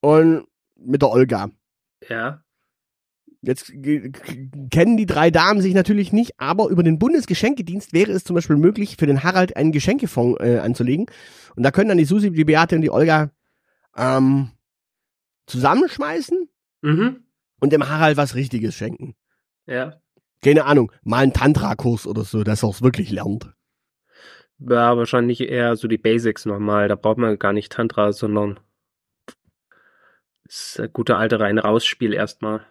und 0.00 0.46
mit 0.76 1.02
der 1.02 1.10
Olga. 1.10 1.50
Ja. 2.08 2.42
Jetzt 3.42 3.70
kennen 4.70 4.96
die 4.96 5.06
drei 5.06 5.30
Damen 5.30 5.60
sich 5.60 5.72
natürlich 5.74 6.12
nicht, 6.12 6.32
aber 6.38 6.68
über 6.68 6.82
den 6.82 6.98
Bundesgeschenkedienst 6.98 7.92
wäre 7.92 8.10
es 8.10 8.24
zum 8.24 8.34
Beispiel 8.34 8.56
möglich, 8.56 8.96
für 8.98 9.06
den 9.06 9.22
Harald 9.22 9.56
einen 9.56 9.70
Geschenkefonds 9.70 10.40
äh, 10.42 10.58
anzulegen. 10.58 11.06
Und 11.54 11.62
da 11.62 11.70
können 11.70 11.88
dann 11.88 11.98
die 11.98 12.06
Susi, 12.06 12.32
die 12.32 12.44
Beate 12.44 12.74
und 12.74 12.82
die 12.82 12.90
Olga 12.90 13.30
ähm, 13.96 14.50
zusammenschmeißen 15.46 16.48
Mhm. 16.82 17.24
und 17.60 17.72
dem 17.72 17.88
Harald 17.88 18.16
was 18.16 18.34
Richtiges 18.34 18.74
schenken. 18.74 19.14
Ja. 19.66 20.00
Keine 20.42 20.64
Ahnung, 20.64 20.92
mal 21.02 21.22
einen 21.22 21.32
Tantra-Kurs 21.32 22.06
oder 22.06 22.24
so, 22.24 22.42
dass 22.44 22.62
er 22.62 22.70
es 22.70 22.82
wirklich 22.82 23.10
lernt. 23.10 23.52
Ja, 24.58 24.96
wahrscheinlich 24.96 25.40
eher 25.40 25.76
so 25.76 25.88
die 25.88 25.98
Basics 25.98 26.46
nochmal. 26.46 26.88
Da 26.88 26.94
braucht 26.94 27.18
man 27.18 27.38
gar 27.38 27.52
nicht 27.52 27.72
Tantra, 27.72 28.12
sondern 28.12 28.58
das 30.46 30.80
gute 30.92 31.16
alte 31.16 31.40
Rein-Raus-Spiel 31.40 32.12
erstmal. 32.12 32.64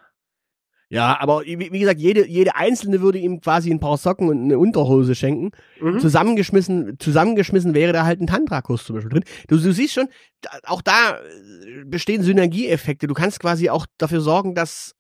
Ja, 0.87 1.19
aber 1.19 1.41
wie 1.45 1.79
gesagt, 1.79 1.99
jede, 1.99 2.27
jede 2.27 2.55
Einzelne 2.55 3.01
würde 3.01 3.17
ihm 3.17 3.41
quasi 3.41 3.71
ein 3.71 3.79
paar 3.79 3.97
Socken 3.97 4.29
und 4.29 4.43
eine 4.43 4.59
Unterhose 4.59 5.15
schenken. 5.15 5.51
Mhm. 5.81 5.99
Zusammengeschmissen, 5.99 6.99
zusammengeschmissen 6.99 7.73
wäre 7.73 7.91
da 7.91 8.05
halt 8.05 8.21
ein 8.21 8.27
Tantra-Kurs 8.27 8.85
zum 8.85 8.95
Beispiel 8.95 9.11
drin. 9.11 9.23
Du, 9.47 9.57
du 9.57 9.71
siehst 9.71 9.95
schon, 9.95 10.09
auch 10.63 10.83
da 10.83 11.17
äh, 11.17 11.83
bestehen 11.85 12.21
Synergieeffekte. 12.21 13.07
Du 13.07 13.15
kannst 13.15 13.39
quasi 13.39 13.69
auch 13.69 13.87
dafür 13.97 14.21
sorgen, 14.21 14.53
dass 14.53 14.95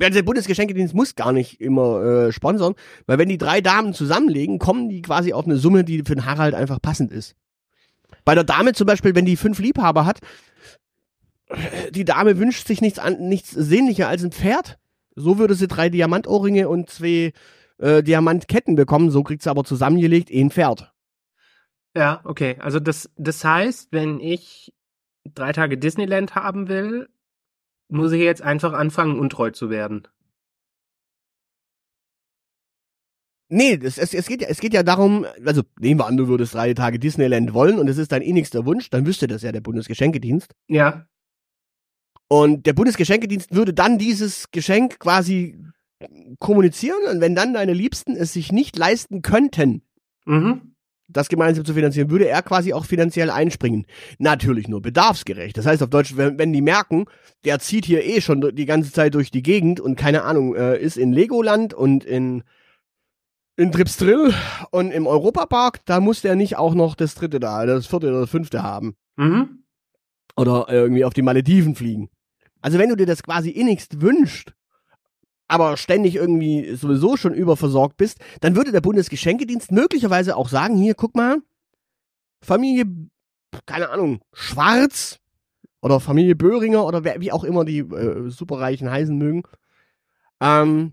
ja, 0.00 0.10
der 0.10 0.22
Bundesgeschenkedienst 0.22 0.94
muss 0.94 1.14
gar 1.14 1.32
nicht 1.32 1.60
immer 1.60 2.02
äh, 2.02 2.32
sponsern, 2.32 2.74
weil 3.06 3.18
wenn 3.18 3.28
die 3.28 3.38
drei 3.38 3.60
Damen 3.60 3.94
zusammenlegen, 3.94 4.58
kommen 4.58 4.88
die 4.88 5.02
quasi 5.02 5.32
auf 5.32 5.44
eine 5.44 5.56
Summe, 5.56 5.84
die 5.84 5.98
für 5.98 6.16
den 6.16 6.24
Harald 6.24 6.54
einfach 6.54 6.82
passend 6.82 7.12
ist. 7.12 7.36
Bei 8.24 8.34
der 8.34 8.44
Dame 8.44 8.72
zum 8.72 8.86
Beispiel, 8.86 9.14
wenn 9.14 9.26
die 9.26 9.36
fünf 9.36 9.60
Liebhaber 9.60 10.06
hat, 10.06 10.18
die 11.90 12.04
Dame 12.04 12.38
wünscht 12.38 12.66
sich 12.66 12.80
nichts, 12.80 12.98
an, 12.98 13.28
nichts 13.28 13.50
sehnlicher 13.50 14.08
als 14.08 14.22
ein 14.22 14.32
Pferd. 14.32 14.78
So 15.14 15.38
würde 15.38 15.54
sie 15.54 15.68
drei 15.68 15.88
Diamantohrringe 15.88 16.68
und 16.68 16.90
zwei 16.90 17.32
äh, 17.78 18.02
Diamantketten 18.02 18.76
bekommen. 18.76 19.10
So 19.10 19.22
kriegt 19.22 19.42
sie 19.42 19.50
aber 19.50 19.64
zusammengelegt 19.64 20.30
ein 20.32 20.50
Pferd. 20.50 20.92
Ja, 21.96 22.20
okay. 22.24 22.56
Also 22.60 22.78
das, 22.78 23.10
das 23.16 23.44
heißt, 23.44 23.88
wenn 23.92 24.20
ich 24.20 24.72
drei 25.24 25.52
Tage 25.52 25.76
Disneyland 25.76 26.34
haben 26.34 26.68
will, 26.68 27.08
muss 27.88 28.12
ich 28.12 28.20
jetzt 28.20 28.42
einfach 28.42 28.72
anfangen, 28.72 29.18
untreu 29.18 29.50
zu 29.50 29.70
werden. 29.70 30.06
Nee, 33.52 33.80
es, 33.82 33.98
es, 33.98 34.14
es, 34.14 34.28
geht 34.28 34.42
ja, 34.42 34.48
es 34.48 34.60
geht 34.60 34.72
ja 34.72 34.84
darum, 34.84 35.26
also 35.44 35.62
nehmen 35.80 35.98
wir 35.98 36.06
an, 36.06 36.16
du 36.16 36.28
würdest 36.28 36.54
drei 36.54 36.72
Tage 36.72 37.00
Disneyland 37.00 37.52
wollen 37.52 37.80
und 37.80 37.88
es 37.88 37.98
ist 37.98 38.12
dein 38.12 38.22
innigster 38.22 38.64
Wunsch, 38.64 38.90
dann 38.90 39.06
wüsste 39.06 39.26
das 39.26 39.42
ja 39.42 39.50
der 39.50 39.60
Bundesgeschenkedienst. 39.60 40.54
Ja. 40.68 41.06
Und 42.32 42.64
der 42.64 42.74
Bundesgeschenkedienst 42.74 43.52
würde 43.52 43.74
dann 43.74 43.98
dieses 43.98 44.52
Geschenk 44.52 45.00
quasi 45.00 45.58
kommunizieren 46.38 47.02
und 47.10 47.20
wenn 47.20 47.34
dann 47.34 47.52
deine 47.54 47.72
Liebsten 47.74 48.14
es 48.14 48.32
sich 48.32 48.52
nicht 48.52 48.78
leisten 48.78 49.20
könnten, 49.20 49.82
Mhm. 50.26 50.74
das 51.08 51.28
gemeinsam 51.28 51.64
zu 51.64 51.74
finanzieren, 51.74 52.08
würde 52.08 52.28
er 52.28 52.40
quasi 52.42 52.72
auch 52.72 52.84
finanziell 52.84 53.30
einspringen. 53.30 53.84
Natürlich 54.18 54.68
nur 54.68 54.80
bedarfsgerecht. 54.80 55.56
Das 55.58 55.66
heißt 55.66 55.82
auf 55.82 55.90
Deutsch, 55.90 56.16
wenn, 56.16 56.38
wenn 56.38 56.52
die 56.52 56.62
merken, 56.62 57.06
der 57.44 57.58
zieht 57.58 57.84
hier 57.84 58.04
eh 58.04 58.20
schon 58.20 58.54
die 58.54 58.64
ganze 58.64 58.92
Zeit 58.92 59.14
durch 59.14 59.32
die 59.32 59.42
Gegend 59.42 59.80
und 59.80 59.96
keine 59.96 60.22
Ahnung, 60.22 60.54
äh, 60.54 60.78
ist 60.78 60.96
in 60.96 61.12
Legoland 61.12 61.74
und 61.74 62.04
in 62.04 62.44
in 63.56 63.72
Tripsdrill 63.72 64.32
und 64.70 64.90
im 64.90 65.06
Europapark, 65.06 65.84
da 65.84 66.00
muss 66.00 66.22
der 66.22 66.34
nicht 66.36 66.56
auch 66.56 66.74
noch 66.74 66.94
das 66.94 67.14
dritte 67.14 67.40
da, 67.40 67.66
das 67.66 67.86
vierte 67.86 68.08
oder 68.08 68.20
das 68.20 68.30
fünfte 68.30 68.62
haben. 68.62 68.94
Mhm. 69.16 69.64
Oder 70.36 70.66
irgendwie 70.70 71.04
auf 71.04 71.12
die 71.12 71.20
Malediven 71.22 71.74
fliegen. 71.74 72.08
Also 72.60 72.78
wenn 72.78 72.88
du 72.88 72.96
dir 72.96 73.06
das 73.06 73.22
quasi 73.22 73.50
innigst 73.50 74.00
wünscht, 74.00 74.52
aber 75.48 75.76
ständig 75.76 76.14
irgendwie 76.14 76.74
sowieso 76.76 77.16
schon 77.16 77.34
überversorgt 77.34 77.96
bist, 77.96 78.18
dann 78.40 78.54
würde 78.54 78.72
der 78.72 78.80
Bundesgeschenkedienst 78.80 79.72
möglicherweise 79.72 80.36
auch 80.36 80.48
sagen, 80.48 80.76
hier, 80.76 80.94
guck 80.94 81.16
mal, 81.16 81.38
Familie, 82.42 82.84
keine 83.66 83.90
Ahnung, 83.90 84.20
Schwarz 84.32 85.18
oder 85.82 85.98
Familie 86.00 86.36
Böhringer 86.36 86.84
oder 86.84 87.04
wer, 87.04 87.20
wie 87.20 87.32
auch 87.32 87.44
immer 87.44 87.64
die 87.64 87.78
äh, 87.78 88.30
Superreichen 88.30 88.90
heißen 88.90 89.16
mögen. 89.16 89.42
Ähm, 90.40 90.92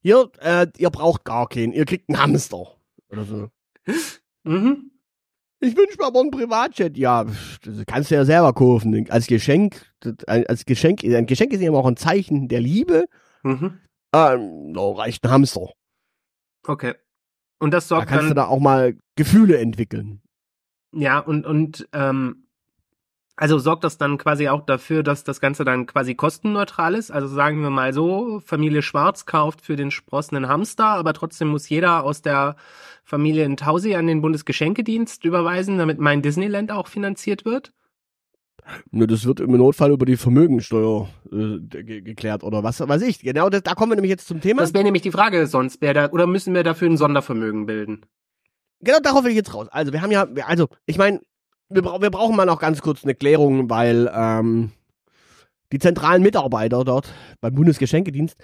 hier, 0.00 0.30
äh, 0.40 0.66
ihr 0.78 0.90
braucht 0.90 1.24
gar 1.24 1.48
keinen, 1.48 1.72
ihr 1.72 1.84
kriegt 1.84 2.08
einen 2.08 2.20
Hamster 2.20 2.66
oder 3.10 3.24
so. 3.24 3.48
Mhm. 4.44 4.90
Ich 5.60 5.76
wünsche 5.76 5.96
mir 5.98 6.06
aber 6.06 6.20
einen 6.20 6.30
Privatjet. 6.30 6.98
Ja, 6.98 7.24
kannst 7.86 8.10
du 8.10 8.14
ja 8.14 8.24
selber 8.24 8.52
kaufen. 8.52 9.06
Als 9.10 9.26
Geschenk, 9.26 9.90
als 10.26 10.64
Geschenk, 10.66 11.02
ein 11.04 11.26
Geschenk 11.26 11.52
ist 11.52 11.60
ja 11.62 11.68
immer 11.68 11.78
auch 11.78 11.86
ein 11.86 11.96
Zeichen 11.96 12.48
der 12.48 12.60
Liebe. 12.60 13.06
Mhm. 13.42 13.78
Ähm, 14.14 14.74
da 14.74 14.90
reicht 14.92 15.24
ein 15.24 15.30
Hamster. 15.30 15.72
Okay. 16.66 16.94
Und 17.58 17.72
das 17.72 17.88
Da 17.88 17.96
sorgt 17.96 18.08
kannst 18.08 18.24
du 18.24 18.28
dann, 18.34 18.36
da 18.36 18.46
auch 18.48 18.60
mal 18.60 18.96
Gefühle 19.16 19.58
entwickeln. 19.58 20.20
ja, 20.94 21.18
und, 21.20 21.46
und, 21.46 21.88
ähm, 21.92 22.45
also 23.36 23.58
sorgt 23.58 23.84
das 23.84 23.98
dann 23.98 24.16
quasi 24.16 24.48
auch 24.48 24.62
dafür, 24.64 25.02
dass 25.02 25.22
das 25.22 25.40
Ganze 25.40 25.64
dann 25.64 25.84
quasi 25.86 26.14
kostenneutral 26.14 26.94
ist? 26.94 27.10
Also 27.10 27.28
sagen 27.28 27.62
wir 27.62 27.68
mal 27.68 27.92
so, 27.92 28.40
Familie 28.44 28.80
Schwarz 28.80 29.26
kauft 29.26 29.60
für 29.60 29.76
den 29.76 29.90
sprossenen 29.90 30.48
Hamster, 30.48 30.86
aber 30.86 31.12
trotzdem 31.12 31.48
muss 31.48 31.68
jeder 31.68 32.02
aus 32.02 32.22
der 32.22 32.56
Familie 33.04 33.44
in 33.44 33.58
Tausi 33.58 33.94
an 33.94 34.06
den 34.06 34.22
Bundesgeschenkedienst 34.22 35.24
überweisen, 35.24 35.76
damit 35.76 36.00
mein 36.00 36.22
Disneyland 36.22 36.72
auch 36.72 36.88
finanziert 36.88 37.44
wird? 37.44 37.72
Nur 38.90 39.06
das 39.06 39.26
wird 39.26 39.40
im 39.40 39.52
Notfall 39.52 39.92
über 39.92 40.06
die 40.06 40.16
Vermögensteuer 40.16 41.08
äh, 41.30 41.58
ge 41.60 42.00
geklärt 42.00 42.42
oder 42.42 42.64
was 42.64 42.80
weiß 42.80 43.02
ich. 43.02 43.20
Genau, 43.20 43.48
das, 43.48 43.62
da 43.62 43.74
kommen 43.74 43.92
wir 43.92 43.96
nämlich 43.96 44.10
jetzt 44.10 44.26
zum 44.26 44.40
Thema. 44.40 44.62
Das 44.62 44.74
wäre 44.74 44.82
nämlich 44.82 45.02
die 45.02 45.12
Frage 45.12 45.46
sonst, 45.46 45.82
wer 45.82 45.94
da, 45.94 46.10
oder 46.10 46.26
müssen 46.26 46.54
wir 46.54 46.64
dafür 46.64 46.88
ein 46.88 46.96
Sondervermögen 46.96 47.66
bilden? 47.66 48.06
Genau 48.80 48.98
darauf 49.00 49.24
will 49.24 49.30
ich 49.30 49.36
jetzt 49.36 49.54
raus. 49.54 49.68
Also 49.70 49.92
wir 49.92 50.02
haben 50.02 50.10
ja, 50.10 50.26
also 50.46 50.68
ich 50.86 50.98
meine, 50.98 51.20
wir, 51.68 51.82
brau- 51.82 52.00
wir 52.00 52.10
brauchen 52.10 52.36
mal 52.36 52.46
noch 52.46 52.60
ganz 52.60 52.80
kurz 52.82 53.04
eine 53.04 53.14
Klärung, 53.14 53.68
weil 53.70 54.10
ähm, 54.14 54.70
die 55.72 55.78
zentralen 55.78 56.22
Mitarbeiter 56.22 56.84
dort 56.84 57.12
beim 57.40 57.54
Bundesgeschenkedienst, 57.54 58.36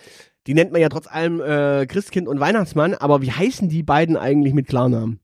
die 0.46 0.54
nennt 0.54 0.72
man 0.72 0.80
ja 0.80 0.88
trotz 0.88 1.06
allem 1.06 1.40
äh, 1.40 1.86
Christkind 1.86 2.26
und 2.28 2.40
Weihnachtsmann, 2.40 2.94
aber 2.94 3.22
wie 3.22 3.30
heißen 3.30 3.68
die 3.68 3.82
beiden 3.82 4.16
eigentlich 4.16 4.54
mit 4.54 4.66
Klarnamen? 4.66 5.20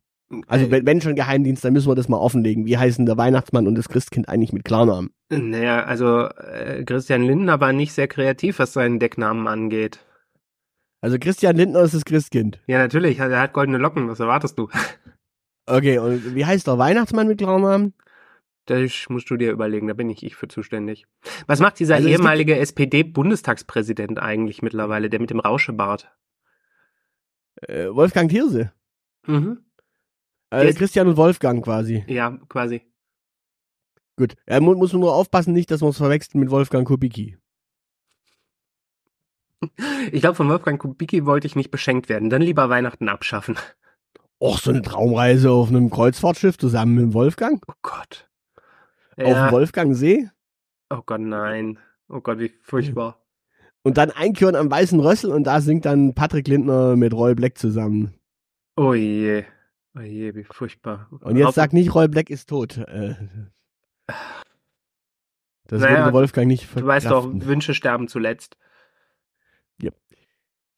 Also 0.47 0.67
Äh, 0.67 0.71
wenn, 0.71 0.87
wenn 0.87 1.01
schon 1.01 1.15
Geheimdienst, 1.17 1.65
dann 1.65 1.73
müssen 1.73 1.89
wir 1.91 1.95
das 1.95 2.09
mal 2.09 2.19
offenlegen. 2.19 2.67
Wie 2.67 2.77
heißen 2.77 3.07
der 3.07 3.17
Weihnachtsmann 3.17 3.67
und 3.67 3.75
das 3.77 3.89
Christkind 3.89 4.29
eigentlich 4.29 4.53
mit 4.53 4.65
Klarnamen? 4.65 5.11
Naja, 5.31 5.85
also 5.85 6.27
äh, 6.27 6.85
Christian 6.85 7.23
Lindner 7.23 7.61
war 7.61 7.73
nicht 7.73 7.93
sehr 7.93 8.09
kreativ, 8.09 8.59
was 8.59 8.75
seinen 8.75 8.99
Decknamen 8.99 9.49
angeht. 9.49 10.01
Also 11.01 11.19
Christian 11.19 11.57
Lindner 11.57 11.81
ist 11.81 11.95
das 11.95 12.05
Christkind. 12.05 12.61
Ja, 12.67 12.79
natürlich, 12.79 13.19
er 13.19 13.41
hat 13.41 13.53
goldene 13.53 13.79
Locken, 13.79 14.09
was 14.09 14.21
erwartest 14.21 14.59
du? 14.59 14.69
Okay, 15.69 15.99
und 15.99 16.35
wie 16.35 16.47
heißt 16.47 16.67
der 16.67 16.79
Weihnachtsmann 16.79 17.29
mit 17.29 17.39
Klarnamen? 17.39 17.95
Das 18.67 19.07
musst 19.09 19.31
du 19.31 19.37
dir 19.37 19.51
überlegen, 19.53 19.87
da 19.87 19.95
bin 19.95 20.11
ich 20.11 20.23
ich 20.23 20.37
für 20.37 20.49
zuständig. 20.49 21.07
Was 21.47 21.61
macht 21.61 21.79
dieser 21.79 21.97
Also 21.97 22.09
ehemalige 22.09 22.57
SPD-Bundestagspräsident 22.59 24.19
eigentlich 24.19 24.63
mittlerweile, 24.63 25.09
der 25.09 25.21
mit 25.21 25.31
dem 25.31 25.41
Rauschebart? 25.41 26.11
Äh, 27.63 27.89
Wolfgang 27.91 28.31
Thierse. 28.31 28.73
Mhm. 29.27 29.65
Ist- 30.51 30.79
Christian 30.79 31.09
und 31.09 31.17
Wolfgang 31.17 31.63
quasi. 31.65 32.05
Ja, 32.09 32.39
quasi. 32.49 32.83
Gut. 34.17 34.35
Er 34.47 34.61
mu 34.61 34.75
muss 34.75 34.93
nur 34.93 35.15
aufpassen, 35.15 35.53
nicht, 35.53 35.71
dass 35.71 35.81
wir 35.83 35.89
es 35.89 35.97
verwechseln 35.99 36.41
mit 36.41 36.51
Wolfgang 36.51 36.87
Kubicki. 36.87 37.37
Ich 40.13 40.21
glaube, 40.21 40.37
von 40.37 40.49
Wolfgang 40.49 40.81
Kubicki 40.81 41.27
wollte 41.27 41.47
ich 41.47 41.57
nicht 41.57 41.71
beschenkt 41.71 42.09
werden. 42.09 42.31
Dann 42.31 42.43
lieber 42.43 42.69
Weihnachten 42.69 43.09
abschaffen. 43.09 43.57
Och, 44.41 44.59
so 44.61 44.71
eine 44.71 44.83
Traumreise 44.83 45.51
auf 45.51 45.69
einem 45.69 45.91
Kreuzfahrtschiff 45.91 46.59
zusammen 46.59 46.95
mit 46.95 47.15
Wolfgang? 47.15 47.63
Oh 47.69 47.73
Gott. 47.83 48.29
Auf 49.17 49.25
dem 49.25 49.27
Ja. 49.27 49.51
Wolfgangsee? 49.53 50.31
Oh 50.91 51.01
Gott, 51.05 51.21
nein. 51.21 51.79
Oh 52.09 52.21
Gott, 52.21 52.39
wie 52.39 52.53
furchtbar. 52.63 53.19
Und 53.83 53.97
dann 53.97 54.11
Einkörn 54.11 54.55
am 54.55 54.71
Weißen 54.71 54.99
Rössel 55.01 55.31
und 55.33 55.45
da 55.45 55.61
singt 55.61 55.85
dann 55.87 56.13
Patrick 56.15 56.47
Lindner 56.49 56.97
mit 56.97 57.15
Roy 57.15 57.35
Black 57.35 57.57
zusammen. 57.57 58.13
Oh 58.77 58.93
je. 58.93 59.45
Oh 59.97 60.01
je, 60.03 60.35
wie 60.35 60.45
furchtbar. 60.45 61.09
Und 61.21 61.37
jetzt 61.37 61.55
sag 61.55 61.73
nicht, 61.73 61.95
Roy 61.95 62.07
Black 62.09 62.29
ist 62.29 62.49
tot. 62.49 62.77
Äh, 62.77 63.15
das 65.69 65.81
Naja, 65.81 66.01
würde 66.05 66.13
Wolfgang 66.13 66.49
nicht 66.49 66.69
Du 66.77 66.85
weißt 66.87 67.07
doch, 67.07 67.23
verkraften. 67.23 67.47
Wünsche 67.47 67.73
sterben 67.73 68.09
zuletzt. 68.09 68.57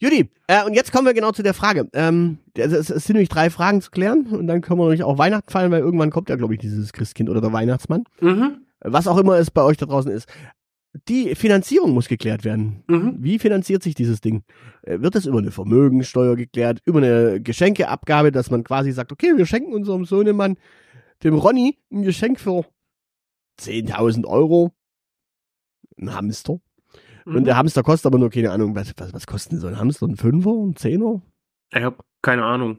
Judy, 0.02 0.30
äh, 0.47 0.64
und 0.64 0.73
jetzt 0.75 0.92
kommen 0.92 1.07
wir 1.07 1.12
genau 1.12 1.30
zu 1.33 1.42
der 1.42 1.52
Frage. 1.54 1.87
Ähm, 1.92 2.38
es, 2.54 2.73
es 2.73 2.88
es 2.90 3.04
sind 3.04 3.14
nämlich 3.14 3.28
drei 3.28 3.50
Fragen 3.50 3.83
zu 3.83 3.90
klären 3.90 4.26
und 4.28 4.47
dann 4.47 4.62
können 4.62 4.80
wir 4.80 4.85
nämlich 4.85 5.02
auch 5.04 5.19
Weihnachten 5.19 5.50
fallen, 5.50 5.71
weil 5.71 5.80
irgendwann 5.80 6.11
kommt 6.11 6.30
ja, 6.30 6.37
glaube 6.37 6.54
ich, 6.54 6.61
dieses 6.61 6.92
Christkind 6.92 7.28
oder 7.28 7.40
der 7.42 7.52
Weihnachtsmann. 7.52 8.04
Mhm. 8.21 8.62
Was 8.80 9.07
auch 9.07 9.19
immer 9.19 9.35
es 9.38 9.50
bei 9.50 9.62
euch 9.62 9.76
da 9.76 9.85
draußen 9.87 10.11
ist. 10.11 10.26
die 11.09 11.35
Finanzierung 11.35 11.92
muss 11.92 12.09
geklärt 12.09 12.45
werden. 12.45 12.83
Mhm. 12.88 13.16
Wie 13.19 13.38
finanziert 13.38 13.83
sich 13.83 13.95
dieses 13.95 14.21
Ding? 14.23 14.42
Äh, 14.83 15.00
Wird 15.00 15.14
das 15.14 15.26
über 15.26 15.38
eine 15.38 15.50
Vermögensteuer 15.50 16.35
geklärt, 16.35 16.80
über 16.87 16.99
eine 16.99 17.40
Geschenkeabgabe, 17.42 18.33
dass 18.33 18.50
man 18.50 18.64
quasi 18.64 18.92
sagt, 18.92 19.12
okay, 19.12 19.35
wir 19.37 19.47
schenken 19.47 19.73
unserem 19.75 20.04
Sohnemann, 20.07 20.57
dem 21.23 21.35
Ronny, 21.35 21.78
ein 21.92 22.02
Geschenk 22.02 22.40
für 22.40 22.64
10.000 23.61 24.26
Euro. 24.26 24.73
Ein 26.00 26.14
Hamster. 26.14 26.59
Und 27.25 27.35
Mhm. 27.35 27.45
der 27.45 27.57
Hamster 27.57 27.83
kostet 27.83 28.07
aber 28.07 28.19
nur, 28.19 28.31
keine 28.31 28.50
Ahnung, 28.50 28.75
was, 28.75 28.93
was, 28.97 29.12
was 29.12 29.27
kostet 29.27 29.53
denn 29.53 29.61
so 29.61 29.67
ein 29.67 29.79
Hamster? 29.79 30.07
Ein 30.07 30.17
Fünfer? 30.17 30.50
Ein 30.50 30.77
Zehner? 30.77 31.23
Ich 31.73 31.83
habe 31.83 31.97
keine 32.23 32.45
Ahnung. 32.45 32.79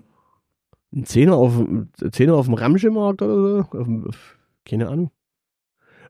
Ein 0.93 1.05
Zehner 1.05 1.35
auf, 1.35 1.57
ein 1.57 1.89
Zehner 2.11 2.35
auf 2.35 2.45
dem 2.45 2.55
Ramschemarkt 2.55 3.21
oder 3.21 3.65
so? 3.71 3.83
Dem, 3.83 4.09
keine 4.65 4.89
Ahnung. 4.89 5.11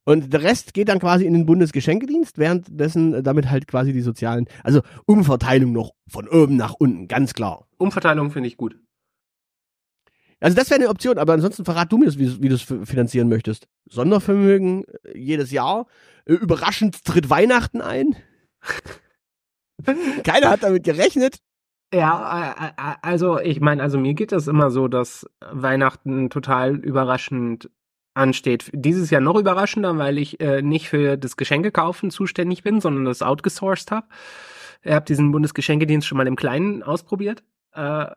Und 0.03 0.33
der 0.33 0.41
Rest 0.41 0.73
geht 0.73 0.89
dann 0.89 0.97
quasi 0.99 1.25
in 1.25 1.33
den 1.33 1.45
Bundesgeschenkedienst, 1.45 2.39
währenddessen 2.39 3.23
damit 3.23 3.51
halt 3.51 3.67
quasi 3.67 3.93
die 3.93 4.01
sozialen, 4.01 4.47
also 4.63 4.81
Umverteilung 5.05 5.71
noch 5.73 5.91
von 6.07 6.27
oben 6.27 6.55
nach 6.57 6.73
unten, 6.73 7.07
ganz 7.07 7.35
klar. 7.35 7.67
Umverteilung 7.77 8.31
finde 8.31 8.47
ich 8.47 8.57
gut. 8.57 8.75
Also 10.39 10.57
das 10.57 10.71
wäre 10.71 10.79
eine 10.79 10.89
Option, 10.89 11.19
aber 11.19 11.33
ansonsten 11.33 11.65
verrat 11.65 11.91
du 11.91 11.99
mir, 11.99 12.11
wie, 12.17 12.41
wie 12.41 12.49
du 12.49 12.55
es 12.55 12.63
finanzieren 12.63 13.29
möchtest. 13.29 13.67
Sondervermögen 13.87 14.85
äh, 15.03 15.15
jedes 15.19 15.51
Jahr, 15.51 15.85
äh, 16.20 16.20
überraschend 16.25 17.03
tritt 17.03 17.29
Weihnachten 17.29 17.81
ein. 17.81 18.15
Keiner 20.23 20.49
hat 20.49 20.63
damit 20.63 20.83
gerechnet. 20.83 21.39
Ja, 21.93 22.53
äh, 22.53 22.67
äh, 22.69 22.95
also 23.01 23.39
ich 23.39 23.59
meine, 23.59 23.81
also 23.83 23.97
mir 23.99 24.13
geht 24.13 24.31
das 24.31 24.47
immer 24.47 24.71
so, 24.71 24.87
dass 24.87 25.25
Weihnachten 25.51 26.29
total 26.29 26.75
überraschend 26.75 27.69
ansteht. 28.13 28.69
Dieses 28.73 29.09
Jahr 29.09 29.21
noch 29.21 29.35
überraschender, 29.35 29.97
weil 29.97 30.17
ich 30.17 30.39
äh, 30.39 30.61
nicht 30.61 30.89
für 30.89 31.17
das 31.17 31.37
Geschenkekaufen 31.37 32.11
zuständig 32.11 32.63
bin, 32.63 32.81
sondern 32.81 33.05
das 33.05 33.21
outgesourced 33.21 33.91
habe. 33.91 34.07
Ich 34.83 34.91
habe 34.91 35.05
diesen 35.05 35.31
Bundesgeschenkedienst 35.31 36.07
schon 36.07 36.17
mal 36.17 36.27
im 36.27 36.35
Kleinen 36.35 36.83
ausprobiert. 36.83 37.43
Äh, 37.73 38.07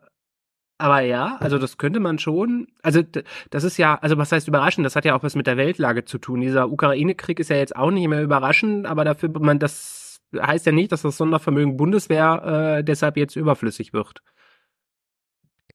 aber 0.77 1.01
ja, 1.01 1.37
also 1.39 1.57
das 1.57 1.77
könnte 1.77 1.99
man 1.99 2.19
schon. 2.19 2.67
Also 2.81 3.01
das 3.49 3.63
ist 3.63 3.77
ja, 3.77 3.95
also 3.95 4.17
was 4.17 4.31
heißt 4.31 4.47
überraschend? 4.47 4.85
Das 4.85 4.95
hat 4.95 5.05
ja 5.05 5.15
auch 5.15 5.23
was 5.23 5.35
mit 5.35 5.47
der 5.47 5.57
Weltlage 5.57 6.03
zu 6.03 6.17
tun. 6.17 6.41
Dieser 6.41 6.69
Ukraine-Krieg 6.69 7.39
ist 7.39 7.49
ja 7.49 7.55
jetzt 7.55 7.75
auch 7.75 7.91
nicht 7.91 8.07
mehr 8.07 8.21
überraschend, 8.21 8.85
aber 8.85 9.05
dafür 9.05 9.29
man 9.39 9.59
das 9.59 10.05
heißt 10.35 10.65
ja 10.65 10.71
nicht, 10.71 10.91
dass 10.91 11.03
das 11.03 11.17
Sondervermögen 11.17 11.77
Bundeswehr 11.77 12.77
äh, 12.79 12.83
deshalb 12.83 13.15
jetzt 13.15 13.35
überflüssig 13.35 13.93
wird. 13.93 14.21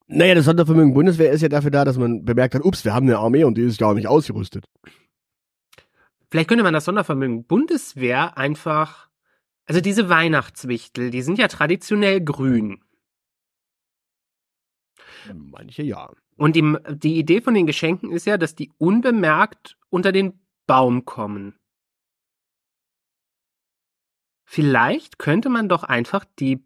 Naja, 0.07 0.35
das 0.35 0.45
Sondervermögen 0.45 0.93
Bundeswehr 0.93 1.31
ist 1.31 1.41
ja 1.41 1.49
dafür 1.49 1.71
da, 1.71 1.85
dass 1.85 1.97
man 1.97 2.25
bemerkt 2.25 2.55
hat, 2.55 2.65
ups, 2.65 2.85
wir 2.85 2.93
haben 2.93 3.07
eine 3.07 3.19
Armee 3.19 3.45
und 3.45 3.57
die 3.57 3.63
ist 3.63 3.79
gar 3.79 3.95
nicht 3.95 4.09
ausgerüstet. 4.09 4.65
Vielleicht 6.31 6.49
könnte 6.49 6.65
man 6.65 6.75
das 6.75 6.85
Sondervermögen 6.85 7.45
Bundeswehr 7.45 8.37
einfach, 8.37 9.09
also 9.67 9.81
diese 9.81 10.09
Weihnachtswichtel, 10.09 11.11
die 11.11 11.23
sind 11.23 11.39
ja 11.39 11.49
traditionell 11.49 12.21
grün. 12.21 12.81
Manche 15.35 15.83
ja. 15.83 16.11
Und 16.37 16.57
die, 16.57 16.77
die 16.95 17.19
Idee 17.19 17.41
von 17.41 17.55
den 17.55 17.67
Geschenken 17.67 18.11
ist 18.11 18.27
ja, 18.27 18.39
dass 18.39 18.55
die 18.55 18.71
unbemerkt 18.79 19.77
unter 19.91 20.13
den 20.13 20.41
Baum 20.67 21.05
kommen. 21.05 21.57
Vielleicht 24.49 25.19
könnte 25.19 25.49
man 25.49 25.69
doch 25.69 25.85
einfach 25.85 26.25
die 26.39 26.65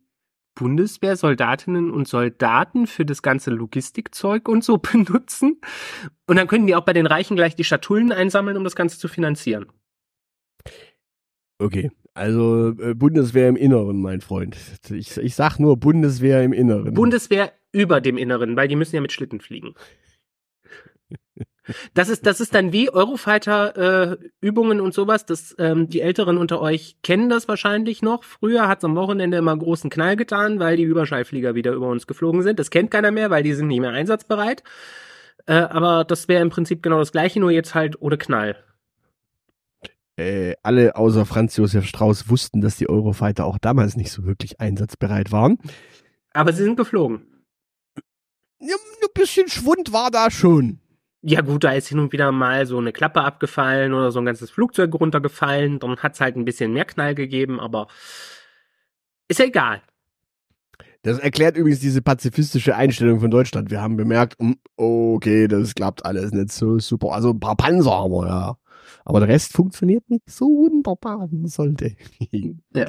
Bundeswehrsoldatinnen 0.55 1.91
und 1.91 2.07
Soldaten 2.07 2.87
für 2.87 3.05
das 3.05 3.23
ganze 3.23 3.51
Logistikzeug 3.51 4.49
und 4.49 4.63
so 4.63 4.79
benutzen. 4.93 5.61
Und 6.27 6.37
dann 6.37 6.47
können 6.47 6.67
die 6.67 6.75
auch 6.75 6.85
bei 6.85 6.93
den 6.93 7.07
Reichen 7.07 7.37
gleich 7.37 7.57
die 7.57 7.65
Schatullen 7.65 8.13
einsammeln, 8.13 8.57
um 8.57 8.65
das 8.65 8.77
Ganze 8.77 8.99
zu 8.99 9.09
finanzieren. 9.09 9.73
Okay, 11.59 11.91
also 12.15 12.69
äh, 12.79 12.95
Bundeswehr 12.95 13.49
im 13.49 13.57
Inneren, 13.57 14.01
mein 14.01 14.21
Freund. 14.21 14.57
Ich, 14.91 15.17
ich 15.17 15.35
sag 15.35 15.59
nur 15.59 15.77
Bundeswehr 15.77 16.43
im 16.43 16.53
Inneren. 16.53 16.95
Bundeswehr 16.95 17.53
über 17.73 18.01
dem 18.01 18.17
Inneren, 18.17 18.57
weil 18.57 18.69
die 18.69 18.77
müssen 18.77 18.95
ja 18.95 19.01
mit 19.01 19.13
Schlitten 19.13 19.41
fliegen. 19.41 19.75
Das 21.95 22.11
ist, 22.11 22.27
das 22.27 22.41
ist 22.41 22.55
dann 22.55 22.73
wie 22.73 22.91
Eurofighter-Übungen 22.91 24.81
und 24.83 24.93
sowas. 24.93 25.25
Das, 25.25 25.55
ähm, 25.59 25.89
die 25.89 26.03
Älteren 26.03 26.37
unter 26.37 26.61
euch 26.61 26.97
kennen 27.03 27.31
das 27.31 27.49
wahrscheinlich 27.49 28.03
noch. 28.03 28.23
Früher 28.23 28.69
hat 28.69 28.79
es 28.79 28.85
am 28.85 28.97
Wochenende 28.97 29.39
immer 29.39 29.57
großen 29.57 29.89
Knall 29.89 30.17
getan, 30.17 30.61
weil 30.61 30.77
die 30.77 30.83
Überschallflieger 30.83 31.55
wieder 31.55 31.73
über 31.73 31.89
uns 31.89 32.07
geflogen 32.07 32.43
sind. 32.43 32.59
Das 32.59 32.71
kennt 32.71 32.91
keiner 32.91 33.11
mehr, 33.11 33.31
weil 33.31 33.43
die 33.43 33.55
sind 33.55 33.69
nicht 33.69 33.81
mehr 33.81 33.91
einsatzbereit. 33.91 34.63
Äh, 35.47 35.55
aber 35.55 36.05
das 36.05 36.29
wäre 36.29 36.43
im 36.43 36.51
Prinzip 36.51 36.83
genau 36.83 36.99
das 36.99 37.13
gleiche, 37.13 37.41
nur 37.41 37.51
jetzt 37.51 37.75
halt 37.75 38.01
ohne 38.01 38.19
Knall. 38.19 38.57
Äh, 40.17 40.55
alle 40.63 40.97
außer 40.97 41.27
Franz 41.27 41.57
Josef 41.57 41.87
Strauß 41.87 42.29
wussten, 42.29 42.61
dass 42.61 42.77
die 42.77 42.89
Eurofighter 42.89 43.45
auch 43.45 43.59
damals 43.59 43.97
nicht 43.97 44.11
so 44.11 44.25
wirklich 44.25 44.61
einsatzbereit 44.61 45.33
waren. 45.33 45.59
Aber 46.33 46.53
sie 46.53 46.65
sind 46.65 46.77
geflogen. 46.77 47.27
Ja, 48.61 48.75
ein 48.75 49.09
bisschen 49.15 49.49
Schwund 49.49 49.93
war 49.93 50.11
da 50.11 50.31
schon. 50.31 50.81
Ja 51.23 51.41
gut, 51.41 51.65
da 51.65 51.73
ist 51.73 51.89
hin 51.89 51.99
und 51.99 52.13
wieder 52.13 52.33
mal 52.33 52.67
so 52.67 52.79
eine 52.79 52.93
Klappe 52.93 53.23
abgefallen 53.23 53.95
oder 53.95 54.11
so 54.11 54.19
ein 54.19 54.27
ganzes 54.27 54.51
Flugzeug 54.51 54.95
runtergefallen. 54.95 55.79
Dann 55.79 55.97
hat's 55.99 56.21
halt 56.21 56.37
ein 56.37 56.45
bisschen 56.45 56.73
mehr 56.73 56.85
Knall 56.85 57.15
gegeben, 57.15 57.61
aber 57.61 57.89
ist 59.29 59.41
ja 59.41 59.47
egal. 59.47 59.83
Das 61.03 61.19
erklärt 61.19 61.57
übrigens 61.57 61.81
diese 61.81 62.03
pazifistische 62.03 62.77
Einstellung 62.77 63.21
von 63.21 63.31
Deutschland. 63.31 63.71
Wir 63.71 63.81
haben 63.81 63.97
bemerkt, 63.97 64.39
hm, 64.39 64.57
okay, 64.77 65.49
das 65.49 65.75
klappt 65.75 66.05
alles 66.05 66.33
nicht 66.33 66.53
so 66.53 66.79
super. 66.79 67.13
Also 67.13 67.31
ein 67.31 67.41
paar 67.41 67.57
Panzer 67.57 67.91
haben 67.91 68.13
wir, 68.13 68.27
ja. 68.27 68.57
Aber 69.05 69.21
der 69.21 69.29
Rest 69.29 69.53
funktioniert 69.53 70.09
nicht 70.09 70.29
so 70.29 70.47
wunderbar, 70.47 71.29
wie 71.31 71.49
sollte. 71.49 71.97
Ja. 72.75 72.87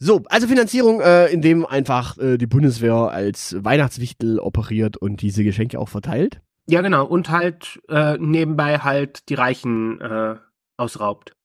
So, 0.00 0.22
also 0.26 0.48
Finanzierung, 0.48 1.00
äh, 1.00 1.26
indem 1.28 1.64
einfach 1.64 2.18
äh, 2.18 2.36
die 2.36 2.46
Bundeswehr 2.46 2.94
als 2.94 3.56
Weihnachtswichtel 3.58 4.38
operiert 4.38 4.96
und 4.96 5.22
diese 5.22 5.44
Geschenke 5.44 5.78
auch 5.78 5.88
verteilt. 5.88 6.40
Ja, 6.66 6.80
genau. 6.80 7.06
Und 7.06 7.30
halt 7.30 7.80
äh, 7.88 8.18
nebenbei 8.18 8.78
halt 8.78 9.28
die 9.28 9.34
Reichen 9.34 10.00
äh, 10.00 10.36
ausraubt. 10.76 11.36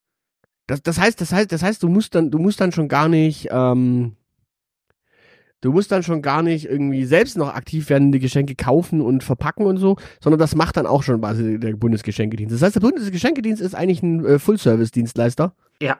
Das, 0.67 0.81
das 0.81 0.99
heißt, 0.99 1.19
das 1.21 1.31
heißt, 1.31 1.51
das 1.51 1.63
heißt, 1.63 1.83
du 1.83 1.89
musst 1.89 2.15
dann, 2.15 2.31
du 2.31 2.37
musst 2.37 2.61
dann 2.61 2.71
schon 2.71 2.87
gar 2.87 3.07
nicht, 3.07 3.47
ähm, 3.51 4.15
du 5.61 5.71
musst 5.71 5.91
dann 5.91 6.03
schon 6.03 6.21
gar 6.21 6.41
nicht 6.41 6.65
irgendwie 6.65 7.05
selbst 7.05 7.37
noch 7.37 7.53
aktiv 7.53 7.89
werden, 7.89 8.11
die 8.11 8.19
Geschenke 8.19 8.55
kaufen 8.55 9.01
und 9.01 9.23
verpacken 9.23 9.65
und 9.65 9.77
so, 9.77 9.97
sondern 10.21 10.39
das 10.39 10.55
macht 10.55 10.77
dann 10.77 10.85
auch 10.87 11.03
schon 11.03 11.19
quasi 11.19 11.59
der 11.59 11.73
Bundesgeschenkedienst. 11.73 12.53
Das 12.55 12.61
heißt, 12.61 12.75
der 12.75 12.81
Bundesgeschenkedienst 12.81 13.61
ist 13.61 13.75
eigentlich 13.75 14.01
ein 14.03 14.25
äh, 14.25 14.39
Full-Service-Dienstleister 14.39 15.53
Ja. 15.81 15.97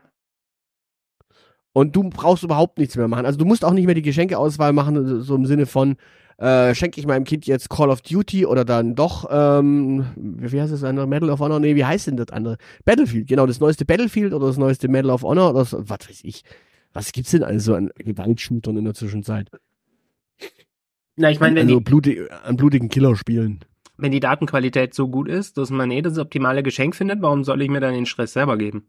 und 1.74 1.96
du 1.96 2.04
brauchst 2.10 2.44
überhaupt 2.44 2.78
nichts 2.80 2.96
mehr 2.96 3.08
machen. 3.08 3.26
Also 3.26 3.38
du 3.38 3.46
musst 3.46 3.64
auch 3.66 3.74
nicht 3.74 3.86
mehr 3.86 3.96
die 3.96 4.02
Geschenkeauswahl 4.02 4.74
machen, 4.74 5.22
so 5.22 5.36
im 5.36 5.46
Sinne 5.46 5.66
von, 5.66 5.96
äh, 6.38 6.74
schenke 6.74 7.00
ich 7.02 7.06
meinem 7.06 7.26
Kind 7.26 7.46
jetzt 7.48 7.70
Call 7.70 7.90
of 7.90 8.02
Duty 8.02 8.46
oder 8.46 8.64
dann 8.64 8.96
doch, 8.96 9.28
ähm, 9.30 10.06
wie 10.16 10.62
heißt 10.62 10.72
das 10.72 10.86
andere, 10.86 11.06
Medal 11.06 11.30
of 11.30 11.42
Honor? 11.42 11.60
Nee, 11.60 11.76
wie 11.76 11.84
heißt 11.84 12.08
denn 12.08 12.16
das 12.18 12.30
andere? 12.30 12.58
Battlefield, 12.86 13.28
genau, 13.28 13.46
das 13.46 13.60
neueste 13.60 13.84
Battlefield 13.86 14.34
oder 14.34 14.48
das 14.48 14.58
neueste 14.58 14.88
Medal 14.88 15.12
of 15.12 15.24
Honor 15.24 15.50
oder 15.50 15.66
so, 15.66 15.80
was 15.90 16.00
weiß 16.08 16.22
ich. 16.24 16.44
Was 16.94 17.12
gibt's 17.12 17.32
denn 17.32 17.44
also 17.44 17.76
an 17.76 17.92
Gewaltshootern 17.96 18.78
in 18.78 18.86
der 18.86 18.94
Zwischenzeit? 18.94 19.50
Na, 21.16 21.30
ich 21.30 21.40
meine, 21.40 21.58
wenn, 21.58 21.68
also 21.68 21.80
die, 21.80 21.84
bluti 21.84 22.28
an 22.44 22.56
blutigen 22.56 22.90
Killerspielen. 22.90 23.66
wenn 23.98 24.12
die 24.12 24.20
Datenqualität 24.20 24.94
so 24.94 25.10
gut 25.10 25.28
ist, 25.28 25.58
dass 25.58 25.70
man 25.70 25.92
eh 25.92 26.02
das 26.02 26.18
optimale 26.18 26.64
Geschenk 26.64 26.96
findet, 26.96 27.22
warum 27.22 27.44
soll 27.44 27.62
ich 27.62 27.70
mir 27.70 27.82
dann 27.82 27.94
den 27.94 28.06
Stress 28.06 28.34
selber 28.34 28.58
geben? 28.58 28.88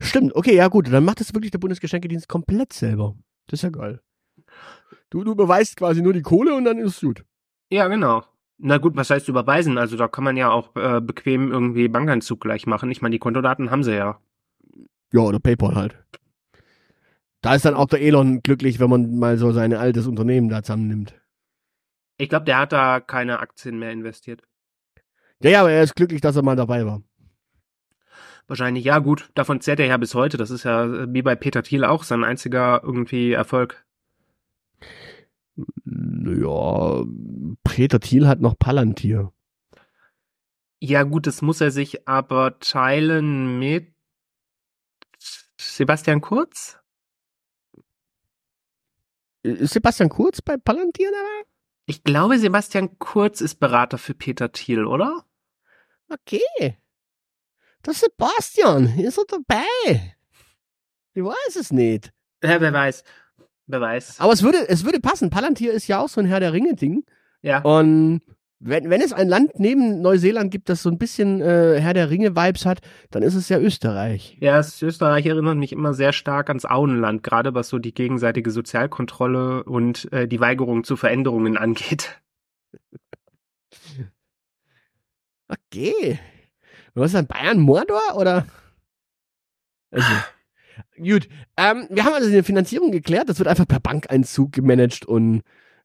Stimmt, 0.00 0.36
okay, 0.36 0.54
ja 0.54 0.68
gut, 0.68 0.92
dann 0.92 1.04
macht 1.04 1.20
das 1.20 1.34
wirklich 1.34 1.50
der 1.50 1.58
Bundesgeschenkedienst 1.58 2.28
komplett 2.28 2.72
selber. 2.72 3.16
Das 3.46 3.58
ist 3.58 3.62
ja 3.62 3.70
geil. 3.70 4.00
Du, 5.10 5.24
du 5.24 5.34
beweist 5.34 5.76
quasi 5.76 6.02
nur 6.02 6.12
die 6.12 6.22
Kohle 6.22 6.54
und 6.54 6.64
dann 6.64 6.78
ist 6.78 6.96
es 6.96 7.00
gut. 7.00 7.24
Ja, 7.70 7.88
genau. 7.88 8.22
Na 8.58 8.78
gut, 8.78 8.94
was 8.94 9.10
heißt 9.10 9.28
überweisen? 9.28 9.76
Also 9.76 9.96
da 9.96 10.08
kann 10.08 10.24
man 10.24 10.36
ja 10.36 10.50
auch 10.50 10.76
äh, 10.76 11.00
bequem 11.00 11.50
irgendwie 11.50 11.88
Bankanzug 11.88 12.40
gleich 12.40 12.66
machen. 12.66 12.90
Ich 12.90 13.02
meine, 13.02 13.14
die 13.14 13.18
Kontodaten 13.18 13.70
haben 13.70 13.82
sie 13.82 13.96
ja. 13.96 14.20
Ja, 15.12 15.20
oder 15.20 15.40
PayPal 15.40 15.74
halt. 15.74 15.96
Da 17.42 17.56
ist 17.56 17.64
dann 17.64 17.74
auch 17.74 17.88
der 17.88 18.00
Elon 18.00 18.40
glücklich, 18.42 18.78
wenn 18.78 18.88
man 18.88 19.18
mal 19.18 19.36
so 19.36 19.52
sein 19.52 19.74
altes 19.74 20.06
Unternehmen 20.06 20.48
da 20.48 20.62
zusammennimmt. 20.62 21.14
Ich 22.16 22.28
glaube, 22.28 22.44
der 22.44 22.58
hat 22.58 22.72
da 22.72 23.00
keine 23.00 23.40
Aktien 23.40 23.78
mehr 23.78 23.90
investiert. 23.90 24.42
Ja, 25.42 25.50
ja, 25.50 25.60
aber 25.60 25.72
er 25.72 25.82
ist 25.82 25.96
glücklich, 25.96 26.20
dass 26.20 26.36
er 26.36 26.42
mal 26.42 26.54
dabei 26.54 26.86
war. 26.86 27.02
Wahrscheinlich, 28.46 28.84
ja 28.84 28.98
gut, 29.00 29.30
davon 29.34 29.60
zehrt 29.60 29.80
er 29.80 29.86
ja 29.86 29.96
bis 29.96 30.14
heute. 30.14 30.36
Das 30.36 30.50
ist 30.50 30.64
ja 30.64 30.84
äh, 30.84 31.12
wie 31.12 31.22
bei 31.22 31.34
Peter 31.34 31.62
Thiel 31.64 31.84
auch 31.84 32.04
sein 32.04 32.22
einziger 32.22 32.80
irgendwie 32.84 33.32
Erfolg. 33.32 33.84
Ja, 35.84 37.04
Peter 37.64 37.98
Thiel 38.00 38.28
hat 38.28 38.40
noch 38.40 38.58
Palantir. 38.58 39.32
Ja 40.80 41.02
gut, 41.02 41.26
das 41.26 41.42
muss 41.42 41.60
er 41.60 41.70
sich 41.70 42.06
aber 42.06 42.58
teilen 42.60 43.58
mit 43.58 43.92
Sebastian 45.56 46.20
Kurz? 46.20 46.81
Ist 49.42 49.72
Sebastian 49.72 50.08
Kurz 50.08 50.40
bei 50.40 50.56
Palantir 50.56 51.10
dabei? 51.10 51.48
Ich 51.86 52.04
glaube, 52.04 52.38
Sebastian 52.38 52.98
Kurz 52.98 53.40
ist 53.40 53.56
Berater 53.56 53.98
für 53.98 54.14
Peter 54.14 54.52
Thiel, 54.52 54.84
oder? 54.84 55.24
Okay. 56.08 56.78
Der 57.84 57.94
Sebastian, 57.94 58.98
ist 58.98 59.18
er 59.18 59.24
dabei? 59.26 60.16
Ich 61.14 61.24
weiß 61.24 61.56
es 61.56 61.72
nicht. 61.72 62.12
Ja, 62.42 62.60
wer 62.60 62.72
weiß. 62.72 63.02
Wer 63.66 63.80
weiß. 63.80 64.20
Aber 64.20 64.32
es 64.32 64.42
würde, 64.42 64.68
es 64.68 64.84
würde 64.84 65.00
passen. 65.00 65.30
Palantir 65.30 65.72
ist 65.72 65.88
ja 65.88 65.98
auch 65.98 66.08
so 66.08 66.20
ein 66.20 66.26
Herr 66.26 66.40
der 66.40 66.52
Ringe-Ding. 66.52 67.04
Ja. 67.42 67.60
Und 67.62 68.22
wenn, 68.64 68.90
wenn 68.90 69.00
es 69.00 69.12
ein 69.12 69.28
Land 69.28 69.58
neben 69.58 70.00
Neuseeland 70.00 70.52
gibt, 70.52 70.68
das 70.68 70.82
so 70.82 70.88
ein 70.88 70.98
bisschen 70.98 71.40
äh, 71.40 71.80
Herr 71.80 71.94
der 71.94 72.10
Ringe-Vibes 72.10 72.64
hat, 72.64 72.80
dann 73.10 73.22
ist 73.22 73.34
es 73.34 73.48
ja 73.48 73.58
Österreich. 73.58 74.36
Ja, 74.40 74.56
das 74.56 74.80
Österreich 74.80 75.26
erinnert 75.26 75.56
mich 75.56 75.72
immer 75.72 75.94
sehr 75.94 76.12
stark 76.12 76.48
ans 76.48 76.64
Auenland, 76.64 77.24
gerade 77.24 77.54
was 77.54 77.68
so 77.68 77.78
die 77.78 77.92
gegenseitige 77.92 78.52
Sozialkontrolle 78.52 79.64
und 79.64 80.10
äh, 80.12 80.28
die 80.28 80.38
Weigerung 80.38 80.84
zu 80.84 80.96
Veränderungen 80.96 81.56
angeht. 81.56 82.20
Okay. 85.48 86.18
Was 86.94 87.06
ist 87.06 87.14
dann 87.14 87.26
Bayern 87.26 87.58
Mordor 87.58 88.16
oder? 88.16 88.46
Also, 89.90 90.12
gut. 90.96 91.28
Ähm, 91.56 91.86
wir 91.90 92.04
haben 92.04 92.14
also 92.14 92.30
die 92.30 92.42
Finanzierung 92.42 92.92
geklärt. 92.92 93.28
Das 93.28 93.38
wird 93.38 93.48
einfach 93.48 93.66
per 93.66 93.80
Bankeinzug 93.80 94.52
gemanagt 94.52 95.04
und 95.04 95.42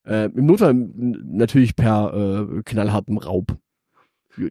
äh, 0.07 0.25
im 0.25 0.45
Notfall 0.45 0.73
natürlich 0.73 1.75
per 1.75 2.13
äh, 2.13 2.63
knallhartem 2.63 3.17
Raub. 3.17 3.57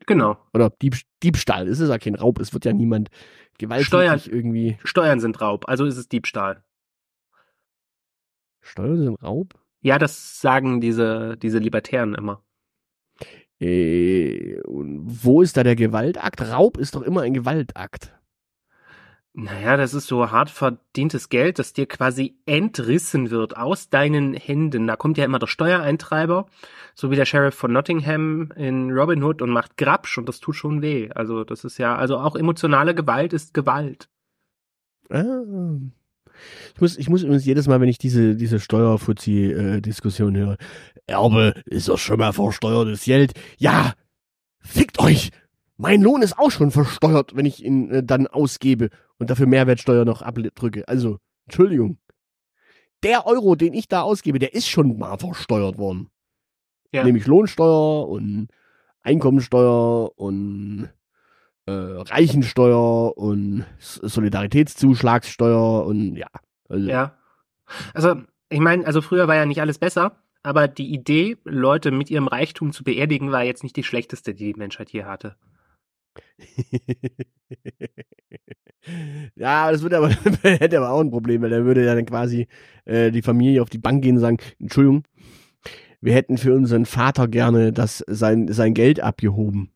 Genau. 0.06 0.36
Oder 0.52 0.70
Dieb, 0.70 0.96
Diebstahl. 1.22 1.68
Es 1.68 1.80
ist 1.80 1.88
ja 1.88 1.98
kein 1.98 2.16
Raub. 2.16 2.40
Es 2.40 2.52
wird 2.52 2.64
ja 2.64 2.72
niemand 2.72 3.08
gewalttätig 3.58 3.86
Steuern. 3.86 4.20
irgendwie. 4.26 4.78
Steuern 4.84 5.20
sind 5.20 5.40
Raub, 5.40 5.68
also 5.68 5.84
ist 5.84 5.96
es 5.96 6.08
Diebstahl. 6.08 6.62
Steuern 8.60 8.98
sind 8.98 9.22
Raub? 9.22 9.54
Ja, 9.80 9.98
das 9.98 10.40
sagen 10.40 10.80
diese, 10.80 11.36
diese 11.36 11.58
Libertären 11.58 12.14
immer. 12.14 12.42
Äh, 13.60 14.60
und 14.62 15.02
wo 15.06 15.40
ist 15.40 15.56
da 15.56 15.62
der 15.62 15.76
Gewaltakt? 15.76 16.42
Raub 16.42 16.76
ist 16.76 16.94
doch 16.94 17.02
immer 17.02 17.22
ein 17.22 17.32
Gewaltakt. 17.32 18.12
Naja, 19.38 19.76
das 19.76 19.92
ist 19.92 20.06
so 20.06 20.30
hart 20.30 20.48
verdientes 20.48 21.28
Geld, 21.28 21.58
das 21.58 21.74
dir 21.74 21.84
quasi 21.84 22.38
entrissen 22.46 23.30
wird 23.30 23.54
aus 23.54 23.90
deinen 23.90 24.32
Händen. 24.32 24.86
Da 24.86 24.96
kommt 24.96 25.18
ja 25.18 25.26
immer 25.26 25.38
der 25.38 25.46
Steuereintreiber, 25.46 26.46
so 26.94 27.10
wie 27.10 27.16
der 27.16 27.26
Sheriff 27.26 27.54
von 27.54 27.70
Nottingham 27.70 28.50
in 28.56 28.90
Robin 28.92 29.22
Hood 29.22 29.42
und 29.42 29.50
macht 29.50 29.76
Grabsch 29.76 30.16
und 30.16 30.26
das 30.26 30.40
tut 30.40 30.56
schon 30.56 30.80
weh. 30.80 31.10
Also 31.14 31.44
das 31.44 31.64
ist 31.64 31.76
ja, 31.76 31.96
also 31.96 32.16
auch 32.16 32.34
emotionale 32.34 32.94
Gewalt 32.94 33.34
ist 33.34 33.52
Gewalt. 33.52 34.08
Ah. 35.10 35.42
Ich 36.74 36.80
muss, 36.80 36.96
ich 36.96 37.10
muss 37.10 37.22
übrigens 37.22 37.44
jedes 37.44 37.68
Mal, 37.68 37.82
wenn 37.82 37.90
ich 37.90 37.98
diese, 37.98 38.36
diese 38.36 38.58
Steuerfuzzi-Diskussion 38.58 40.34
höre, 40.34 40.56
Erbe 41.06 41.62
ist 41.66 41.90
doch 41.90 41.98
schon 41.98 42.20
mal 42.20 42.32
versteuertes 42.32 43.04
Geld. 43.04 43.34
Ja, 43.58 43.92
fickt 44.60 44.98
euch! 44.98 45.30
Mein 45.76 46.00
Lohn 46.00 46.22
ist 46.22 46.38
auch 46.38 46.50
schon 46.50 46.70
versteuert, 46.70 47.36
wenn 47.36 47.46
ich 47.46 47.62
ihn 47.62 47.90
äh, 47.90 48.02
dann 48.02 48.26
ausgebe 48.26 48.90
und 49.18 49.30
dafür 49.30 49.46
Mehrwertsteuer 49.46 50.04
noch 50.04 50.22
abdrücke. 50.22 50.88
Also, 50.88 51.18
Entschuldigung. 51.46 51.98
Der 53.02 53.26
Euro, 53.26 53.56
den 53.56 53.74
ich 53.74 53.88
da 53.88 54.02
ausgebe, 54.02 54.38
der 54.38 54.54
ist 54.54 54.68
schon 54.68 54.98
mal 54.98 55.18
versteuert 55.18 55.78
worden. 55.78 56.08
Ja. 56.92 57.04
Nämlich 57.04 57.26
Lohnsteuer 57.26 58.08
und 58.08 58.48
Einkommensteuer 59.02 60.18
und 60.18 60.88
äh, 61.66 61.72
Reichensteuer 61.72 63.16
und 63.16 63.64
Solidaritätszuschlagssteuer 63.78 65.84
und 65.84 66.16
ja. 66.16 66.28
Also, 66.68 66.88
Ja. 66.88 67.16
Also, 67.94 68.16
ich 68.48 68.60
meine, 68.60 68.86
also 68.86 69.02
früher 69.02 69.28
war 69.28 69.34
ja 69.34 69.44
nicht 69.44 69.60
alles 69.60 69.78
besser, 69.78 70.16
aber 70.42 70.68
die 70.68 70.92
Idee, 70.92 71.36
Leute 71.44 71.90
mit 71.90 72.10
ihrem 72.10 72.28
Reichtum 72.28 72.72
zu 72.72 72.84
beerdigen, 72.84 73.32
war 73.32 73.42
jetzt 73.42 73.64
nicht 73.64 73.76
die 73.76 73.82
schlechteste, 73.82 74.34
die 74.34 74.52
die 74.52 74.58
Menschheit 74.58 74.90
je 74.90 75.04
hatte. 75.04 75.36
ja, 79.36 79.70
das 79.70 79.82
würde 79.82 79.98
aber, 79.98 80.10
hätte 80.42 80.78
aber 80.78 80.90
auch 80.90 81.00
ein 81.00 81.10
Problem, 81.10 81.42
weil 81.42 81.52
er 81.52 81.64
würde 81.64 81.84
ja 81.84 81.94
dann 81.94 82.06
quasi 82.06 82.46
äh, 82.84 83.10
die 83.10 83.22
Familie 83.22 83.62
auf 83.62 83.70
die 83.70 83.78
Bank 83.78 84.02
gehen 84.02 84.16
und 84.16 84.20
sagen, 84.20 84.38
Entschuldigung, 84.60 85.04
wir 86.00 86.14
hätten 86.14 86.38
für 86.38 86.54
unseren 86.54 86.86
Vater 86.86 87.28
gerne 87.28 87.72
das, 87.72 88.04
sein, 88.06 88.48
sein 88.48 88.74
Geld 88.74 89.00
abgehoben. 89.00 89.70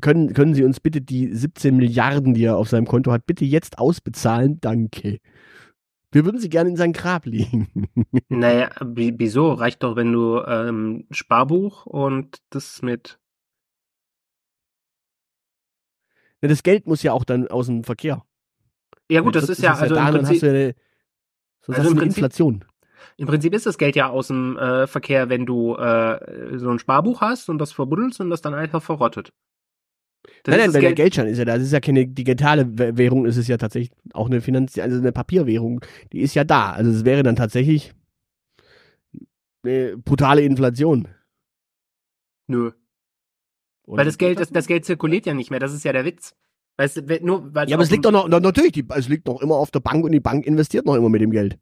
Können, 0.00 0.34
können 0.34 0.54
Sie 0.54 0.62
uns 0.64 0.78
bitte 0.78 1.00
die 1.00 1.34
17 1.34 1.76
Milliarden, 1.76 2.34
die 2.34 2.44
er 2.44 2.56
auf 2.56 2.68
seinem 2.68 2.86
Konto 2.86 3.10
hat, 3.12 3.26
bitte 3.26 3.44
jetzt 3.44 3.78
ausbezahlen? 3.78 4.60
Danke. 4.60 5.18
Wir 6.12 6.24
würden 6.24 6.40
sie 6.40 6.48
gerne 6.48 6.70
in 6.70 6.76
sein 6.76 6.92
Grab 6.92 7.24
legen. 7.24 7.68
Naja, 8.28 8.70
wie- 8.84 9.14
wieso? 9.16 9.52
Reicht 9.52 9.84
doch, 9.84 9.94
wenn 9.94 10.12
du 10.12 10.40
ähm, 10.44 11.06
Sparbuch 11.12 11.86
und 11.86 12.38
das 12.50 12.82
mit. 12.82 13.19
Das 16.48 16.62
Geld 16.62 16.86
muss 16.86 17.02
ja 17.02 17.12
auch 17.12 17.24
dann 17.24 17.48
aus 17.48 17.66
dem 17.66 17.84
Verkehr. 17.84 18.24
Ja 19.10 19.20
gut, 19.20 19.34
das 19.34 19.48
ist 19.48 19.62
ja, 19.62 19.74
also 19.74 19.94
da, 19.94 20.08
im 20.08 20.14
Prinzip, 20.16 20.42
ja 20.42 20.48
eine, 20.50 20.74
sonst 21.62 21.78
Also 21.78 21.78
hast 21.78 21.84
du 21.86 21.90
im 21.90 21.92
eine 21.92 22.00
Prinzip- 22.00 22.18
Inflation. 22.18 22.64
im 23.16 23.26
Prinzip 23.26 23.54
ist 23.54 23.66
das 23.66 23.76
Geld 23.78 23.96
ja 23.96 24.08
aus 24.08 24.28
dem 24.28 24.56
äh, 24.56 24.86
Verkehr, 24.86 25.28
wenn 25.28 25.46
du 25.46 25.74
äh, 25.76 26.58
so 26.58 26.70
ein 26.70 26.78
Sparbuch 26.78 27.20
hast 27.20 27.48
und 27.50 27.58
das 27.58 27.72
verbuddelst 27.72 28.20
und 28.20 28.30
das 28.30 28.40
dann 28.40 28.54
einfach 28.54 28.82
verrottet. 28.82 29.32
Das 30.44 30.52
nein, 30.52 30.58
nein, 30.66 30.72
das 30.72 30.80
der 30.82 30.92
Geldschein 30.92 31.26
ist 31.28 31.38
ja 31.38 31.44
da. 31.46 31.54
Das 31.56 31.64
ist 31.64 31.72
ja 31.72 31.80
keine 31.80 32.06
digitale 32.06 32.62
Wäh- 32.64 32.96
Währung, 32.98 33.24
es 33.26 33.36
ist 33.38 33.48
ja 33.48 33.56
tatsächlich 33.56 33.90
auch 34.12 34.26
eine 34.26 34.40
Finanz 34.42 34.78
also 34.78 34.98
eine 34.98 35.12
Papierwährung. 35.12 35.80
Die 36.12 36.20
ist 36.20 36.34
ja 36.34 36.44
da. 36.44 36.72
Also 36.72 36.90
es 36.90 37.04
wäre 37.04 37.22
dann 37.22 37.36
tatsächlich 37.36 37.94
eine 39.64 39.96
brutale 39.96 40.42
Inflation. 40.42 41.08
Nö. 42.48 42.72
Und 43.90 43.98
Weil 43.98 44.04
das 44.04 44.18
Geld, 44.18 44.38
das, 44.38 44.50
das 44.50 44.68
Geld 44.68 44.84
zirkuliert 44.84 45.26
ja 45.26 45.34
nicht 45.34 45.50
mehr, 45.50 45.58
das 45.58 45.74
ist 45.74 45.84
ja 45.84 45.92
der 45.92 46.04
Witz. 46.04 46.36
Weißt 46.76 46.98
du, 46.98 47.18
nur 47.26 47.52
weil 47.52 47.68
ja, 47.68 47.74
aber 47.74 47.82
es 47.82 47.90
liegt 47.90 48.04
doch 48.04 48.12
noch, 48.12 48.28
na, 48.28 48.38
natürlich, 48.38 48.70
die, 48.70 48.86
es 48.88 49.08
liegt 49.08 49.26
noch 49.26 49.42
immer 49.42 49.56
auf 49.56 49.72
der 49.72 49.80
Bank 49.80 50.04
und 50.04 50.12
die 50.12 50.20
Bank 50.20 50.46
investiert 50.46 50.86
noch 50.86 50.94
immer 50.94 51.08
mit 51.08 51.20
dem 51.20 51.32
Geld. 51.32 51.58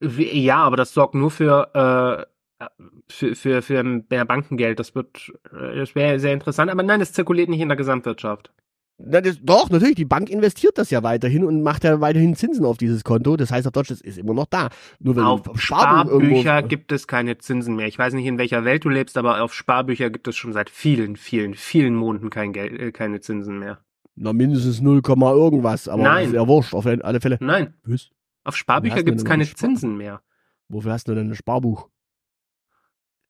Ja, 0.00 0.56
aber 0.56 0.76
das 0.76 0.94
sorgt 0.94 1.14
nur 1.14 1.30
für, 1.30 2.26
äh, 2.58 2.66
für, 3.10 3.34
für, 3.34 3.60
für 3.60 3.84
mehr 3.84 4.24
Bankengeld. 4.24 4.78
Das 4.78 4.94
wird, 4.94 5.32
äh, 5.52 5.76
das 5.76 5.94
wäre 5.94 6.18
sehr 6.18 6.32
interessant. 6.32 6.70
Aber 6.70 6.82
nein, 6.82 7.02
es 7.02 7.12
zirkuliert 7.12 7.50
nicht 7.50 7.60
in 7.60 7.68
der 7.68 7.76
Gesamtwirtschaft. 7.76 8.54
Das, 8.98 9.38
doch, 9.42 9.68
natürlich, 9.68 9.96
die 9.96 10.06
Bank 10.06 10.30
investiert 10.30 10.78
das 10.78 10.88
ja 10.90 11.02
weiterhin 11.02 11.44
und 11.44 11.62
macht 11.62 11.84
ja 11.84 12.00
weiterhin 12.00 12.34
Zinsen 12.34 12.64
auf 12.64 12.78
dieses 12.78 13.04
Konto. 13.04 13.36
Das 13.36 13.50
heißt 13.50 13.66
auf 13.66 13.72
Deutsch, 13.72 13.88
das 13.90 14.00
ist 14.00 14.16
immer 14.16 14.32
noch 14.32 14.46
da. 14.46 14.70
Nur 15.00 15.16
wenn 15.16 15.24
Auf 15.24 15.60
Sparbücher 15.60 16.62
gibt 16.62 16.92
es 16.92 17.06
keine 17.06 17.36
Zinsen 17.36 17.76
mehr. 17.76 17.88
Ich 17.88 17.98
weiß 17.98 18.14
nicht, 18.14 18.24
in 18.24 18.38
welcher 18.38 18.64
Welt 18.64 18.84
du 18.86 18.88
lebst, 18.88 19.18
aber 19.18 19.42
auf 19.42 19.52
Sparbücher 19.52 20.08
gibt 20.08 20.26
es 20.28 20.36
schon 20.36 20.54
seit 20.54 20.70
vielen, 20.70 21.16
vielen, 21.16 21.54
vielen 21.54 21.94
Monaten 21.94 22.30
kein 22.30 22.54
Geld, 22.54 22.80
äh, 22.80 22.90
keine 22.90 23.20
Zinsen 23.20 23.58
mehr. 23.58 23.78
Na, 24.14 24.32
mindestens 24.32 24.80
0, 24.80 25.02
Komma 25.02 25.30
irgendwas, 25.32 25.88
aber 25.88 26.02
Nein. 26.02 26.28
ist 26.28 26.32
ja 26.34 26.48
wurscht, 26.48 26.72
auf 26.72 26.86
alle 26.86 27.20
Fälle. 27.20 27.36
Nein, 27.42 27.74
Was? 27.84 28.08
auf 28.44 28.56
Sparbücher 28.56 29.02
gibt 29.02 29.18
es 29.18 29.24
keine 29.26 29.42
eine 29.42 29.44
Spar- 29.44 29.58
Zinsen 29.68 29.98
mehr. 29.98 30.22
Wofür 30.68 30.92
hast 30.92 31.06
du 31.06 31.14
denn 31.14 31.28
ein 31.30 31.34
Sparbuch? 31.34 31.90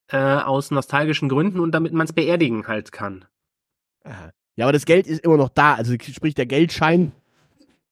Äh, 0.08 0.18
aus 0.18 0.70
nostalgischen 0.70 1.28
Gründen 1.28 1.58
und 1.58 1.72
damit 1.72 1.92
man 1.92 2.04
es 2.06 2.12
beerdigen 2.12 2.68
halt 2.68 2.92
kann. 2.92 3.24
Aha. 4.04 4.30
Ja, 4.56 4.64
aber 4.64 4.72
das 4.72 4.86
Geld 4.86 5.06
ist 5.06 5.22
immer 5.22 5.36
noch 5.36 5.50
da. 5.50 5.74
Also 5.74 5.94
sprich, 5.94 6.34
der 6.34 6.46
Geldschein, 6.46 7.12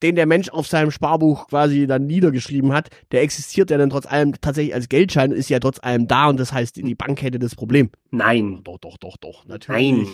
den 0.02 0.16
der 0.16 0.26
Mensch 0.26 0.48
auf 0.48 0.66
seinem 0.66 0.90
Sparbuch 0.90 1.48
quasi 1.48 1.86
dann 1.86 2.06
niedergeschrieben 2.06 2.72
hat, 2.72 2.88
der 3.12 3.22
existiert 3.22 3.70
ja 3.70 3.78
dann 3.78 3.90
trotz 3.90 4.06
allem 4.06 4.32
tatsächlich 4.40 4.74
als 4.74 4.88
Geldschein, 4.88 5.32
ist 5.32 5.50
ja 5.50 5.60
trotz 5.60 5.78
allem 5.78 6.08
da 6.08 6.28
und 6.28 6.40
das 6.40 6.52
heißt, 6.52 6.76
die 6.76 6.94
Bank 6.94 7.22
hätte 7.22 7.38
das 7.38 7.54
Problem. 7.54 7.90
Nein. 8.10 8.62
Doch, 8.64 8.78
doch, 8.78 8.96
doch, 8.96 9.16
doch, 9.18 9.46
natürlich. 9.46 9.92
Nein. 9.92 10.06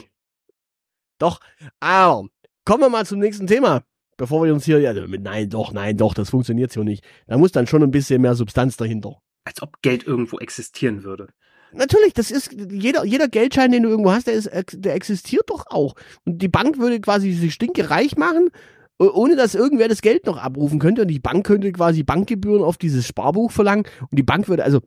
Doch, 1.19 1.41
aber 1.79 2.27
kommen 2.65 2.83
wir 2.83 2.89
mal 2.89 3.07
zum 3.07 3.21
nächsten 3.21 3.47
Thema. 3.47 3.83
Bevor 4.17 4.45
wir 4.45 4.53
uns 4.53 4.65
hier, 4.65 4.81
ja, 4.81 4.93
mit 5.07 5.23
nein, 5.23 5.49
doch, 5.49 5.73
nein, 5.73 5.97
doch, 5.97 6.13
das 6.13 6.31
funktioniert 6.31 6.71
so 6.71 6.83
nicht. 6.83 7.03
Da 7.27 7.39
muss 7.39 7.53
dann 7.53 7.67
schon 7.67 7.83
ein 7.83 7.91
bisschen 7.91 8.21
mehr 8.21 8.35
Substanz 8.35 8.77
dahinter. 8.77 9.17
Als 9.45 9.63
ob 9.63 9.81
Geld 9.81 10.07
irgendwo 10.07 10.39
existieren 10.39 11.05
würde. 11.05 11.29
Natürlich, 11.73 12.13
das 12.15 12.31
ist 12.31 12.51
jeder, 12.71 13.05
jeder 13.05 13.29
Geldschein, 13.29 13.71
den 13.73 13.83
du 13.85 13.89
irgendwo 13.89 14.13
hast, 14.13 14.27
der, 14.27 14.35
ist, 14.35 14.51
der 14.73 14.95
existiert 14.95 15.45
doch 15.49 15.65
auch. 15.69 15.95
Und 16.25 16.43
die 16.43 16.49
Bank 16.49 16.79
würde 16.79 17.01
quasi 17.01 17.33
sich 17.33 17.55
stinkereich 17.55 18.17
machen, 18.17 18.51
o- 18.99 19.11
ohne 19.13 19.37
dass 19.37 19.55
irgendwer 19.55 19.89
das 19.89 20.03
Geld 20.03 20.27
noch 20.27 20.39
abrufen 20.39 20.79
könnte. 20.79 21.03
Und 21.03 21.09
die 21.09 21.21
Bank 21.21 21.47
könnte 21.47 21.71
quasi 21.73 22.03
Bankgebühren 22.03 22.63
auf 22.63 22.77
dieses 22.77 23.07
Sparbuch 23.07 23.51
verlangen. 23.53 23.85
Und 24.01 24.19
die 24.19 24.23
Bank 24.25 24.49
würde 24.49 24.65
also. 24.65 24.81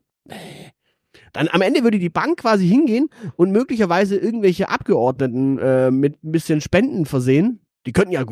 Dann 1.32 1.48
am 1.52 1.62
Ende 1.62 1.84
würde 1.84 1.98
die 1.98 2.10
Bank 2.10 2.38
quasi 2.42 2.68
hingehen 2.68 3.10
und 3.38 3.52
möglicherweise 3.52 4.16
irgendwelche 4.18 4.70
Abgeordneten 4.70 5.58
äh, 5.58 5.90
mit 5.90 6.24
ein 6.24 6.32
bisschen 6.32 6.62
Spenden 6.62 7.06
versehen. 7.06 7.60
Die 7.86 7.92
könnten 7.92 8.14
ja 8.14 8.24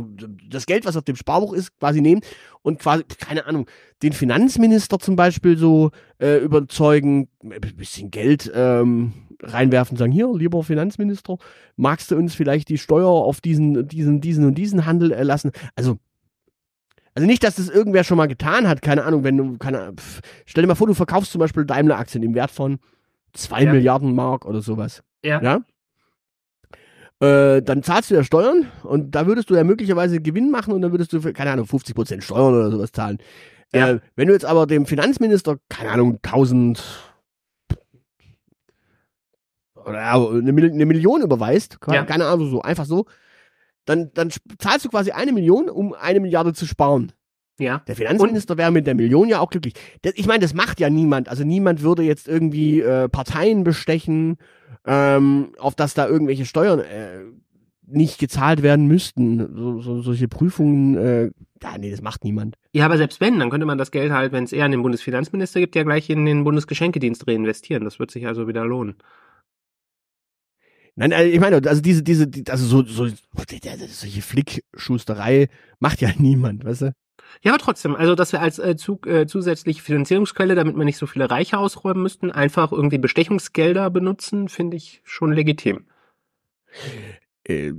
das 0.50 0.66
Geld, 0.66 0.86
was 0.86 0.96
auf 0.96 1.04
dem 1.04 1.16
Sparbuch 1.16 1.54
ist, 1.54 1.78
quasi 1.80 2.02
nehmen 2.02 2.22
und 2.62 2.80
quasi, 2.80 3.04
keine 3.04 3.46
Ahnung, 3.46 3.68
den 4.02 4.14
Finanzminister 4.14 5.00
zum 5.00 5.16
Beispiel 5.16 5.58
so 5.58 5.92
äh, 6.20 6.38
überzeugen, 6.38 7.28
ein 7.44 7.60
bisschen 7.76 8.12
Geld 8.12 8.52
ähm, 8.56 9.14
reinwerfen, 9.42 9.98
sagen, 9.98 10.12
hier, 10.12 10.32
lieber 10.34 10.64
Finanzminister, 10.64 11.38
magst 11.76 12.12
du 12.12 12.16
uns 12.16 12.36
vielleicht 12.36 12.70
die 12.70 12.78
Steuer 12.78 13.10
auf 13.10 13.42
diesen, 13.42 13.88
diesen, 13.88 14.22
diesen 14.22 14.46
und 14.46 14.56
diesen 14.56 14.86
Handel 14.86 15.12
erlassen? 15.12 15.52
Also, 15.76 15.98
also 17.14 17.28
nicht, 17.28 17.44
dass 17.44 17.56
das 17.56 17.70
irgendwer 17.70 18.04
schon 18.04 18.18
mal 18.18 18.28
getan 18.28 18.68
hat, 18.68 18.82
keine 18.82 19.04
Ahnung, 19.04 19.24
wenn 19.24 19.38
du, 19.38 19.58
keine, 19.58 19.94
pf, 19.94 20.22
stell 20.46 20.64
dir 20.64 20.68
mal 20.68 20.76
vor, 20.76 20.88
du 20.88 20.94
verkaufst 20.94 21.32
zum 21.32 21.40
Beispiel 21.40 21.66
Daimler-Aktien 21.66 22.24
im 22.24 22.36
Wert 22.36 22.52
von 22.52 22.80
zwei 23.34 23.64
Ja. 23.64 23.74
Milliarden 23.74 24.16
Mark 24.16 24.46
oder 24.46 24.62
sowas. 24.62 25.04
Ja. 25.24 25.42
Ja? 25.42 25.62
Äh, 27.22 27.62
dann 27.62 27.84
zahlst 27.84 28.10
du 28.10 28.16
ja 28.16 28.24
Steuern 28.24 28.66
und 28.84 29.12
da 29.14 29.28
würdest 29.28 29.50
du 29.52 29.56
ja 29.56 29.64
möglicherweise 29.64 30.20
Gewinn 30.20 30.50
machen 30.50 30.74
und 30.74 30.82
dann 30.82 30.92
würdest 30.92 31.14
du, 31.14 31.22
für, 31.22 31.34
keine 31.34 31.52
Ahnung, 31.52 31.68
50% 31.68 32.22
Steuern 32.22 32.56
oder 32.56 32.72
sowas 32.72 32.92
zahlen. 32.92 33.20
Ja. 33.74 33.92
Äh, 33.92 34.00
wenn 34.16 34.28
du 34.28 34.34
jetzt 34.34 34.46
aber 34.46 34.66
dem 34.66 34.86
Finanzminister, 34.88 35.58
keine 35.70 35.92
Ahnung, 35.92 36.18
1000 36.24 36.84
oder 39.86 40.00
eine, 40.00 40.50
eine 40.50 40.86
Million 40.86 41.22
überweist, 41.22 41.80
keine, 41.80 41.98
Ja. 41.98 42.06
keine 42.06 42.26
Ahnung, 42.26 42.50
so, 42.50 42.62
einfach 42.62 42.86
so, 42.86 43.06
dann, 43.86 44.12
dann 44.14 44.32
zahlst 44.60 44.86
du 44.86 44.90
quasi 44.90 45.12
eine 45.12 45.32
Million, 45.32 45.70
um 45.70 45.94
eine 45.94 46.20
Milliarde 46.20 46.54
zu 46.54 46.66
sparen. 46.66 47.12
Ja. 47.62 47.80
Der 47.88 47.95
Finanzminister 47.95 48.58
wäre 48.58 48.71
mit 48.71 48.88
der 48.88 48.95
Million 48.95 49.30
ja 49.30 49.39
auch 49.39 49.50
glücklich. 49.52 49.76
Das, 50.02 50.13
ich 50.15 50.26
meine, 50.26 50.39
das 50.39 50.54
macht 50.54 50.80
ja 50.80 50.89
niemand. 50.89 51.30
Also 51.30 51.43
niemand 51.43 51.82
würde 51.84 52.02
jetzt 52.04 52.28
irgendwie 52.28 52.82
äh, 52.82 53.08
Parteien 53.08 53.63
bestechen, 53.63 54.38
ähm, 54.86 55.54
auf 55.60 55.76
dass 55.76 55.93
da 55.93 56.08
irgendwelche 56.08 56.45
Steuern 56.45 56.80
äh, 56.80 57.19
nicht 57.86 58.17
gezahlt 58.19 58.63
werden 58.63 58.88
müssten. 58.88 59.38
So, 59.56 59.80
so, 59.82 60.02
solche 60.02 60.28
Prüfungen, 60.28 60.97
äh, 60.97 61.32
ja, 61.62 61.78
nee, 61.78 61.91
das 61.91 62.02
macht 62.02 62.24
niemand. 62.24 62.56
Ja, 62.74 62.86
aber 62.86 62.97
selbst 62.97 63.21
wenn, 63.21 63.38
dann 63.38 63.52
könnte 63.52 63.67
man 63.67 63.78
das 63.78 63.91
Geld 63.91 64.12
halt, 64.12 64.32
wenn 64.32 64.43
es 64.45 64.54
eher 64.54 64.65
an 64.65 64.71
den 64.71 64.82
Bundesfinanzminister 64.82 65.60
gibt, 65.60 65.76
ja 65.76 65.84
gleich 65.84 66.10
in 66.10 66.26
den 66.26 66.43
Bundesgeschenkedienst 66.43 67.28
reinvestieren. 67.28 67.84
Das 67.84 68.00
wird 68.00 68.10
sich 68.10 68.26
also 68.26 68.47
wieder 68.47 68.65
lohnen. 68.65 68.95
Nein, 70.95 71.13
also 71.13 71.30
ich 71.32 71.39
meine, 71.39 71.62
also 71.67 71.82
diese, 71.82 72.04
diese, 72.04 72.28
die- 72.28 72.50
also 72.50 72.65
so, 72.65 72.84
so 72.84 73.08
solche 73.88 74.21
Flickschusterei 74.21 75.47
macht 75.80 76.02
ja 76.02 76.10
niemand, 76.17 76.65
weißt 76.65 76.82
du? 76.84 76.93
Ja, 77.44 77.52
aber 77.52 77.60
trotzdem, 77.60 77.96
also 77.96 78.16
dass 78.16 78.32
wir 78.34 78.42
als 78.42 78.60
äh, 78.60 78.76
zu, 78.76 79.00
äh, 79.06 79.26
zusätzliche 79.26 79.82
Finanzierungsquelle, 79.82 80.56
damit 80.56 80.76
wir 80.76 80.86
nicht 80.86 80.98
so 80.98 81.08
viele 81.08 81.30
Reiche 81.30 81.58
ausräumen 81.58 82.04
müssten, 82.04 82.32
einfach 82.32 82.72
irgendwie 82.72 82.98
Bestechungsgelder 82.98 83.90
benutzen, 83.90 84.50
finde 84.50 84.78
ich 84.78 85.02
schon 85.04 85.34
legitim. 85.34 85.86
Äh, 87.44 87.74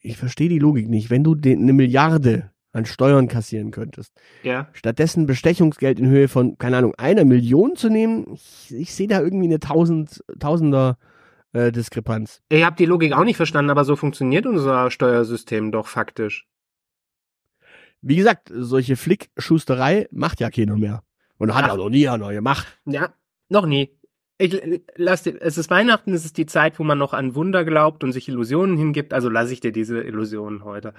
ich 0.00 0.16
verstehe 0.16 0.48
die 0.48 0.58
Logik 0.58 0.88
nicht. 0.88 1.10
Wenn 1.10 1.24
du 1.24 1.34
den, 1.34 1.62
eine 1.62 1.72
Milliarde 1.72 2.50
an 2.72 2.86
Steuern 2.86 3.28
kassieren 3.28 3.70
könntest, 3.72 4.12
Ja. 4.42 4.68
stattdessen 4.72 5.26
Bestechungsgeld 5.26 5.98
in 5.98 6.08
Höhe 6.08 6.28
von, 6.28 6.56
keine 6.58 6.76
Ahnung, 6.76 6.94
einer 6.96 7.24
Million 7.24 7.74
zu 7.76 7.88
nehmen, 7.88 8.26
ich, 8.34 8.72
ich 8.74 8.94
sehe 8.94 9.08
da 9.08 9.20
irgendwie 9.20 9.46
eine 9.46 9.58
Tausend, 9.58 10.22
Tausender 10.38 10.96
äh, 11.52 11.72
Diskrepanz. 11.72 12.42
Ich 12.48 12.64
habe 12.64 12.76
die 12.76 12.86
Logik 12.86 13.12
auch 13.12 13.24
nicht 13.24 13.36
verstanden, 13.36 13.70
aber 13.70 13.84
so 13.84 13.96
funktioniert 13.96 14.46
unser 14.46 14.90
Steuersystem 14.90 15.72
doch 15.72 15.88
faktisch. 15.88 16.46
Wie 18.02 18.16
gesagt, 18.16 18.50
solche 18.54 18.96
Flickschusterei 18.96 20.08
macht 20.10 20.40
ja 20.40 20.50
keiner 20.50 20.76
mehr. 20.76 21.02
Und 21.38 21.54
hat 21.54 21.70
auch 21.70 21.76
noch 21.76 21.88
nie 21.90 22.08
einer 22.08 22.32
gemacht. 22.32 22.66
Ja, 22.86 23.14
noch 23.48 23.66
nie. 23.66 23.90
Ich 24.38 24.58
lass 24.96 25.22
dir, 25.22 25.36
es 25.40 25.58
ist 25.58 25.68
Weihnachten, 25.70 26.12
es 26.14 26.24
ist 26.24 26.38
die 26.38 26.46
Zeit, 26.46 26.78
wo 26.78 26.84
man 26.84 26.96
noch 26.96 27.12
an 27.12 27.34
Wunder 27.34 27.64
glaubt 27.64 28.02
und 28.04 28.12
sich 28.12 28.26
Illusionen 28.28 28.78
hingibt, 28.78 29.12
also 29.12 29.28
lasse 29.28 29.52
ich 29.52 29.60
dir 29.60 29.70
diese 29.72 30.00
Illusionen 30.00 30.64
heute. 30.64 30.94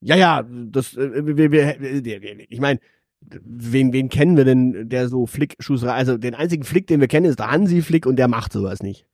Ja, 0.00 0.16
ja, 0.16 0.44
das, 0.48 0.96
äh, 0.96 1.36
wir, 1.36 1.52
wir- 1.52 2.50
ich 2.50 2.60
meine, 2.60 2.80
wen, 3.20 3.92
wen 3.92 4.08
kennen 4.08 4.36
wir 4.36 4.44
denn, 4.44 4.88
der 4.88 5.08
so 5.08 5.26
Flickschusterei, 5.26 5.92
also 5.92 6.18
den 6.18 6.34
einzigen 6.34 6.64
Flick, 6.64 6.88
den 6.88 7.00
wir 7.00 7.08
kennen, 7.08 7.26
ist 7.26 7.38
der 7.38 7.50
Hansi 7.52 7.82
Flick 7.82 8.04
und 8.04 8.16
der 8.16 8.28
macht 8.28 8.52
sowas 8.52 8.82
nicht. 8.82 9.06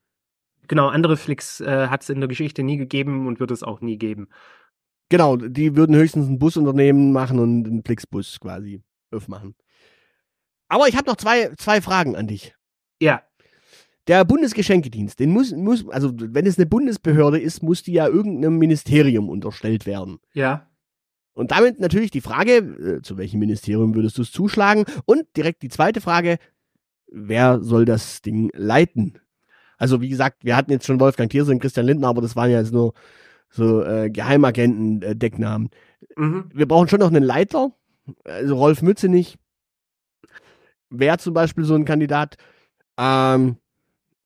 Genau, 0.69 0.89
andere 0.89 1.17
Flicks 1.19 1.61
äh, 1.61 1.89
hat 1.89 2.03
es 2.03 2.09
in 2.09 2.21
der 2.21 2.29
Geschichte 2.29 2.63
nie 2.63 2.79
gegeben 2.79 3.27
und 3.27 3.39
wird 3.39 3.51
es 3.51 3.63
auch 3.63 3.81
nie 3.83 3.99
geben. 3.99 4.29
Genau, 5.09 5.37
die 5.37 5.77
würden 5.77 5.95
höchstens 5.97 6.27
ein 6.29 6.39
Busunternehmen 6.39 7.13
machen 7.13 7.39
und 7.39 7.67
einen 7.67 7.85
Flixbus 7.85 8.41
quasi 8.41 8.81
aufmachen. 9.11 9.55
Aber 10.69 10.89
ich 10.89 10.97
habe 10.97 11.09
noch 11.11 11.17
zwei, 11.17 11.53
zwei 11.59 11.81
Fragen 11.83 12.17
an 12.17 12.27
dich. 12.27 12.55
Ja, 13.01 13.23
Der 14.09 14.25
Bundesgeschenkedienst, 14.25 15.21
den 15.21 15.31
muss, 15.31 15.53
muss, 15.53 15.87
also 15.91 16.13
wenn 16.15 16.47
es 16.47 16.57
eine 16.59 16.67
Bundesbehörde 16.67 17.39
ist, 17.39 17.63
muss 17.63 17.83
die 17.83 17.93
ja 17.93 18.07
irgendeinem 18.09 18.59
Ministerium 18.59 19.29
unterstellt 19.29 19.87
werden. 19.87 20.19
ja. 20.35 20.69
Und 21.35 21.51
damit 21.51 21.81
natürlich 21.81 22.11
die 22.11 22.21
Frage, 22.21 22.57
äh, 22.57 23.01
zu 23.01 23.17
welchem 23.17 23.41
Ministerium 23.41 23.95
würdest 23.95 24.19
du 24.19 24.23
es 24.23 24.31
zuschlagen? 24.33 24.85
Und 25.07 25.25
direkt 25.35 25.63
die 25.63 25.71
zweite 25.71 26.03
Frage, 26.03 26.37
wer 27.07 27.63
soll 27.63 27.87
das 27.87 28.21
Ding 28.21 28.51
leiten? 28.53 29.19
Also 29.79 30.03
wie 30.03 30.11
gesagt, 30.11 30.45
wir 30.45 30.57
hatten 30.57 30.71
jetzt 30.73 30.85
schon 30.85 31.01
Wolfgang 31.01 31.31
Thierse 31.31 31.51
und 31.51 31.59
Christian 31.61 31.87
Lindner, 31.87 32.09
aber 32.09 32.21
das 32.21 32.37
waren 32.37 32.51
ja 32.51 32.59
jetzt 32.59 32.75
nur 32.75 32.93
so 33.53 33.85
äh, 33.85 34.11
Geheimagenten-Decknamen. 34.11 35.71
Mhm. 36.17 36.51
Wir 36.53 36.67
brauchen 36.67 36.89
schon 36.89 37.01
noch 37.01 37.09
einen 37.09 37.23
Leiter, 37.23 37.73
also 38.25 38.57
Rolf 38.57 38.83
Mützenich 38.83 39.39
wäre 40.93 41.19
zum 41.19 41.35
Beispiel 41.35 41.65
so 41.65 41.75
ein 41.75 41.85
Kandidat, 41.85 42.37
ähm, 42.99 43.57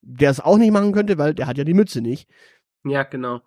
der 0.02 0.30
es 0.30 0.40
auch 0.40 0.58
nicht 0.58 0.72
machen 0.72 0.92
könnte, 0.92 1.18
weil 1.18 1.34
der 1.34 1.46
hat 1.46 1.58
ja 1.58 1.64
die 1.64 1.74
Mütze 1.74 2.00
nicht. 2.00 2.28
Ja, 2.84 3.02
genau. 3.04 3.40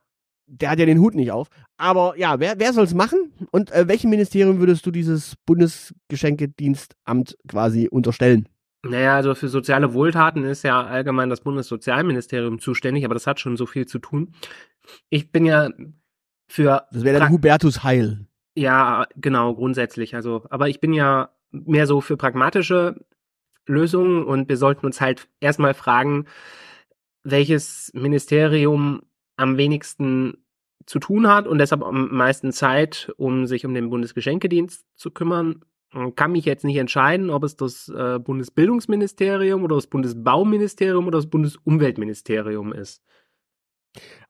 Der 0.48 0.72
hat 0.72 0.80
ja 0.80 0.86
den 0.86 1.00
Hut 1.00 1.16
nicht 1.16 1.32
auf. 1.32 1.50
Aber 1.78 2.18
ja, 2.18 2.40
wer, 2.40 2.60
wer 2.60 2.74
soll 2.74 2.86
es 2.86 2.94
machen? 2.94 3.34
Und 3.52 3.72
äh, 3.72 3.88
welchem 3.88 4.10
Ministerium 4.10 4.60
würdest 4.60 4.86
du 4.86 4.92
dieses 4.92 5.36
Bundesgeschenkedienstamt 5.46 7.38
quasi 7.48 7.88
unterstellen? 7.88 8.50
Naja, 8.82 9.16
also 9.16 9.36
für 9.36 9.50
soziale 9.50 9.94
Wohltaten 9.94 10.44
ist 10.46 10.64
ja 10.64 10.82
allgemein 10.82 11.30
das 11.30 11.42
Bundessozialministerium 11.42 12.60
zuständig, 12.60 13.04
aber 13.04 13.14
das 13.14 13.28
hat 13.28 13.40
schon 13.40 13.58
so 13.58 13.66
viel 13.66 13.86
zu 13.86 14.00
tun. 14.00 14.34
Ich 15.10 15.32
bin 15.32 15.46
ja 15.46 15.70
für 16.48 16.86
Das 16.92 17.04
wäre 17.04 17.20
dann 17.20 17.32
Hubertus 17.32 17.84
Heil. 17.84 18.26
Ja, 18.56 19.08
genau, 19.16 19.54
grundsätzlich. 19.54 20.16
Also, 20.16 20.46
aber 20.50 20.68
ich 20.68 20.80
bin 20.80 20.94
ja 20.94 21.30
mehr 21.52 21.88
so 21.88 22.02
für 22.02 22.18
pragmatische 22.18 23.06
Lösungen 23.66 24.26
und 24.26 24.50
wir 24.50 24.58
sollten 24.58 24.86
uns 24.86 25.00
halt 25.00 25.28
erstmal 25.40 25.74
fragen, 25.74 26.26
welches 27.24 27.92
Ministerium 27.94 29.04
am 29.38 29.58
wenigsten 29.58 30.38
zu 30.86 31.00
tun 31.00 31.28
hat 31.28 31.48
und 31.48 31.60
deshalb 31.60 31.84
am 31.84 32.10
meisten 32.10 32.52
Zeit, 32.52 33.14
um 33.18 33.46
sich 33.46 33.66
um 33.66 33.74
den 33.74 33.90
Bundesgeschenkedienst 33.90 34.86
zu 34.96 35.12
kümmern. 35.12 35.64
Man 35.92 36.16
kann 36.16 36.32
mich 36.32 36.46
jetzt 36.46 36.66
nicht 36.66 36.78
entscheiden, 36.78 37.30
ob 37.30 37.44
es 37.44 37.56
das 37.56 37.90
äh, 37.90 38.20
Bundesbildungsministerium 38.20 39.64
oder 39.64 39.76
das 39.76 39.88
Bundesbauministerium 39.88 41.08
oder 41.08 41.20
das 41.20 41.30
Bundesumweltministerium 41.30 42.74
ist. 42.74 43.04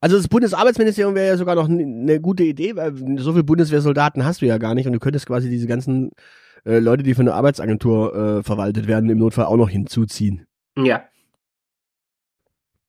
Also 0.02 0.18
das 0.18 0.28
Bundesarbeitsministerium 0.28 1.16
wäre 1.16 1.28
ja 1.28 1.38
sogar 1.38 1.56
noch 1.56 1.68
eine 1.68 2.22
gute 2.22 2.44
Idee, 2.44 2.76
weil 2.76 2.96
so 3.18 3.32
viele 3.34 3.44
Bundeswehrsoldaten 3.44 4.24
hast 4.24 4.42
du 4.42 4.46
ja 4.46 4.58
gar 4.58 4.76
nicht 4.76 4.88
und 4.88 4.94
du 4.94 5.00
könntest 5.00 5.26
quasi 5.26 5.50
diese 5.50 5.68
ganzen 5.68 6.12
äh, 6.66 6.80
Leute, 6.80 7.04
die 7.04 7.14
von 7.14 7.26
der 7.26 7.36
Arbeitsagentur 7.36 8.16
äh, 8.16 8.44
verwaltet 8.44 8.88
werden, 8.88 9.10
im 9.10 9.18
Notfall 9.18 9.46
auch 9.46 9.58
noch 9.58 9.70
hinzuziehen. 9.70 10.46
Ja, 10.78 11.04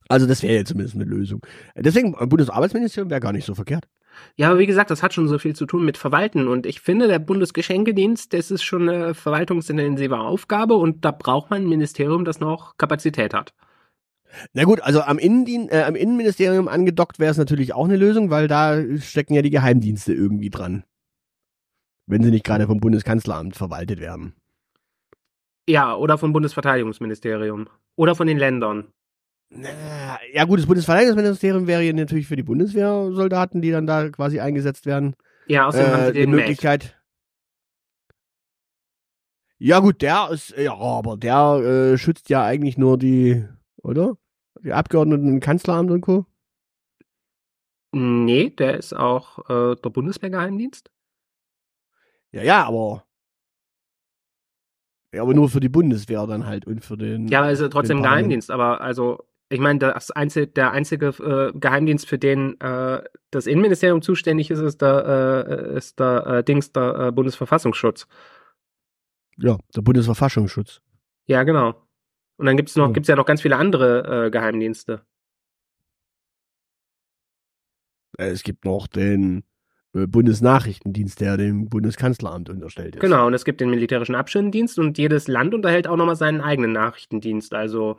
Also 0.09 0.27
das 0.27 0.43
wäre 0.43 0.57
ja 0.57 0.65
zumindest 0.65 0.97
eine 0.97 1.05
Lösung. 1.05 1.41
Deswegen, 1.77 2.15
äh, 2.19 2.27
Bundesarbeitsministerium 2.27 3.11
wäre 3.11 3.21
gar 3.21 3.33
nicht 3.33 3.45
so 3.45 3.55
verkehrt. 3.55 3.87
Ja, 4.37 4.51
aber 4.51 4.59
wie 4.59 4.67
gesagt, 4.67 4.91
das 4.91 5.03
hat 5.03 5.15
schon 5.15 5.29
so 5.29 5.39
viel 5.39 5.55
zu 5.55 5.67
tun 5.67 5.85
mit 5.85 5.97
Verwalten. 5.97 6.49
Und 6.49 6.67
ich 6.67 6.81
finde, 6.81 7.07
der 7.07 7.21
Bundesgeschenkedienst, 7.21 8.33
das 8.33 8.51
ist 8.51 8.65
schon 8.65 8.89
eine 8.89 9.15
verwaltungsintensive 9.15 10.19
Aufgabe 10.19 10.75
und 10.75 11.05
da 11.05 11.13
braucht 11.13 11.51
man 11.51 11.63
ein 11.63 11.69
Ministerium, 11.69 12.25
das 12.25 12.41
noch 12.41 12.77
Kapazität 12.77 13.35
hat. 13.35 13.55
Na 14.53 14.65
gut, 14.65 14.81
also 14.81 15.03
am, 15.03 15.19
Innendien 15.19 15.69
äh, 15.69 15.83
am 15.83 15.95
Innenministerium 15.95 16.69
angedockt 16.69 17.19
wäre 17.19 17.31
es 17.31 17.37
natürlich 17.39 17.75
auch 17.75 17.85
eine 17.85 17.97
Lösung, 17.97 18.31
weil 18.31 18.49
da 18.49 18.81
stecken 18.99 19.35
ja 19.35 19.43
die 19.43 19.51
Geheimdienste 19.51 20.13
irgendwie 20.13 20.51
dran. 20.51 20.85
Wenn 22.07 22.23
sie 22.23 22.31
nicht 22.31 22.45
gerade 22.45 22.67
vom 22.67 22.81
Bundeskanzleramt 22.81 23.57
verwaltet 23.57 24.01
werden. 24.01 24.35
Ja, 25.69 25.95
oder 25.95 26.19
vom 26.19 26.33
Bundesverteidigungsministerium. 26.33 27.69
Oder 27.97 28.15
von 28.15 28.27
den 28.27 28.39
Ländern. 28.39 28.89
Ja 30.33 30.45
gut, 30.45 30.61
das 30.61 30.67
Bundesverteidigungsministerium 30.67 31.67
wäre 31.67 31.83
ja 31.83 31.93
natürlich 31.93 32.27
für 32.29 32.37
die 32.37 32.43
Bundeswehrsoldaten, 32.45 33.61
die 33.61 33.71
dann 33.73 33.87
da 33.87 34.09
quasi 34.09 34.39
eingesetzt 34.41 34.87
werden, 34.87 35.17
Ja, 35.47 35.67
außerdem 35.67 35.93
haben 35.93 36.03
äh, 36.03 36.07
sie 36.07 36.13
die 36.13 36.19
den 36.21 36.31
Mac. 36.31 36.39
Möglichkeit. 36.41 36.97
Ja 39.59 39.81
gut, 39.81 40.01
der 40.03 40.31
ist, 40.33 40.57
ja, 40.57 40.73
aber 40.75 41.17
der 41.17 41.93
äh, 41.93 41.99
schützt 41.99 42.31
ja 42.31 42.43
eigentlich 42.45 42.79
nur 42.79 42.97
die, 42.97 43.45
oder? 43.83 44.17
Die 44.63 44.73
Abgeordneten 44.73 45.29
im 45.29 45.41
Kanzleramt 45.41 45.91
und 45.91 46.01
Co. 46.03 46.27
Nee, 47.93 48.51
der 48.51 48.79
ist 48.79 48.95
auch 48.95 49.39
äh, 49.51 49.77
der 49.77 49.91
Bundeswehrgeheimdienst. 49.91 50.91
Ja, 52.33 52.43
ja, 52.43 52.65
aber. 52.65 53.05
Ja, 55.13 55.23
aber 55.23 55.35
nur 55.35 55.49
für 55.49 55.59
die 55.59 55.69
Bundeswehr 55.69 56.25
dann 56.27 56.47
halt 56.47 56.67
und 56.67 56.85
für 56.85 56.97
den. 56.97 57.27
Ja, 57.29 57.51
ja 57.51 57.69
trotzdem. 57.69 58.03
Geheimdienst. 58.03 58.51
Aber 58.53 58.81
also, 58.81 59.27
ich 59.49 59.59
meine, 59.59 59.81
das 59.81 60.13
einzige, 60.13 60.47
der 60.47 60.71
einzige 60.71 61.09
äh, 61.09 61.59
Geheimdienst, 61.59 62.07
für 62.07 62.19
den 62.19 62.61
äh, 62.61 63.03
das 63.33 63.47
Innenministerium 63.47 64.03
zuständig 64.03 64.53
ist, 64.53 64.61
ist 64.61 64.81
der, 64.83 65.47
äh, 65.49 65.77
ist 65.77 65.99
der 65.99 66.27
äh, 66.27 66.45
Dings, 66.45 66.71
der 66.73 67.09
äh, 67.09 67.13
Bundesverfassungsschutz. 67.13 68.07
Ja, 69.37 69.59
der 69.75 69.83
Bundesverfassungsschutz. 69.83 70.81
Ja, 71.27 71.43
genau. 71.43 71.75
Und 72.41 72.47
dann 72.47 72.57
gibt's 72.57 72.75
noch, 72.75 72.87
Ja. 72.87 72.93
gibt's 72.95 73.09
ja 73.09 73.17
noch 73.17 73.27
ganz 73.27 73.43
viele 73.43 73.57
andere 73.57 74.27
äh, 74.27 74.31
Geheimdienste. 74.31 75.03
Äh, 78.19 78.29
Es 78.31 78.43
gibt 78.43 78.65
noch 78.65 78.87
den 78.87 79.45
äh, 79.95 80.07
Bundesnachrichtendienst, 80.07 81.21
der 81.21 81.37
dem 81.37 81.69
Bundeskanzleramt 81.69 82.49
unterstellt 82.49 82.97
ist. 82.97 83.01
Genau, 83.03 83.27
und 83.27 83.35
es 83.35 83.45
gibt 83.45 83.61
den 83.61 83.69
militärischen 83.69 84.15
Abschirmdienst 84.15 84.79
und 84.79 84.97
jedes 84.97 85.29
Land 85.29 85.53
unterhält 85.55 85.87
auch 85.87 85.97
nochmal 85.97 86.17
seinen 86.17 86.41
eigenen 86.41 86.73
Nachrichtendienst. 86.73 87.53
Also 87.53 87.99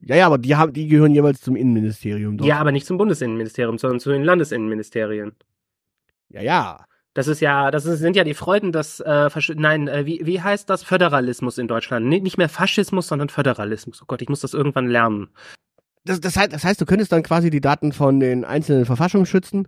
Ja, 0.00 0.14
ja, 0.14 0.26
aber 0.26 0.38
die 0.38 0.54
haben, 0.54 0.72
die 0.72 0.86
gehören 0.86 1.12
jeweils 1.12 1.40
zum 1.40 1.56
Innenministerium. 1.56 2.36
Dort. 2.38 2.46
Ja, 2.48 2.58
aber 2.58 2.70
nicht 2.70 2.86
zum 2.86 2.98
Bundesinnenministerium, 2.98 3.78
sondern 3.78 3.98
zu 3.98 4.10
den 4.10 4.22
Landesinnenministerien. 4.22 5.32
ja, 6.28 6.40
ja. 6.42 6.86
Das 7.16 7.28
ist 7.28 7.40
ja, 7.40 7.70
das 7.70 7.86
ist, 7.86 8.00
sind 8.00 8.14
ja 8.14 8.24
die 8.24 8.34
Freuden 8.34 8.72
des, 8.72 9.00
äh, 9.00 9.30
nein, 9.54 9.88
äh, 9.88 10.04
wie, 10.04 10.20
wie 10.26 10.42
heißt 10.42 10.68
das? 10.68 10.82
Föderalismus 10.82 11.56
in 11.56 11.66
Deutschland. 11.66 12.04
Nee, 12.04 12.20
nicht 12.20 12.36
mehr 12.36 12.50
Faschismus, 12.50 13.08
sondern 13.08 13.30
Föderalismus. 13.30 14.02
Oh 14.02 14.04
Gott, 14.06 14.20
ich 14.20 14.28
muss 14.28 14.42
das 14.42 14.52
irgendwann 14.52 14.86
lernen. 14.86 15.30
Das, 16.04 16.20
das, 16.20 16.36
heißt, 16.36 16.52
das 16.52 16.62
heißt, 16.62 16.78
du 16.78 16.84
könntest 16.84 17.12
dann 17.12 17.22
quasi 17.22 17.48
die 17.48 17.62
Daten 17.62 17.92
von 17.92 18.20
den 18.20 18.44
einzelnen 18.44 18.84
Verfassungsschützen, 18.84 19.66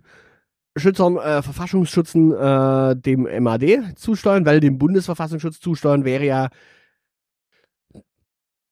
Schützern, 0.77 1.17
äh, 1.17 1.41
Verfassungsschützen 1.41 2.33
äh, 2.33 2.95
dem 2.95 3.23
MAD 3.43 3.97
zusteuern, 3.97 4.45
weil 4.45 4.59
dem 4.59 4.77
Bundesverfassungsschutz 4.77 5.59
zusteuern 5.59 6.05
wäre 6.05 6.25
ja 6.25 6.49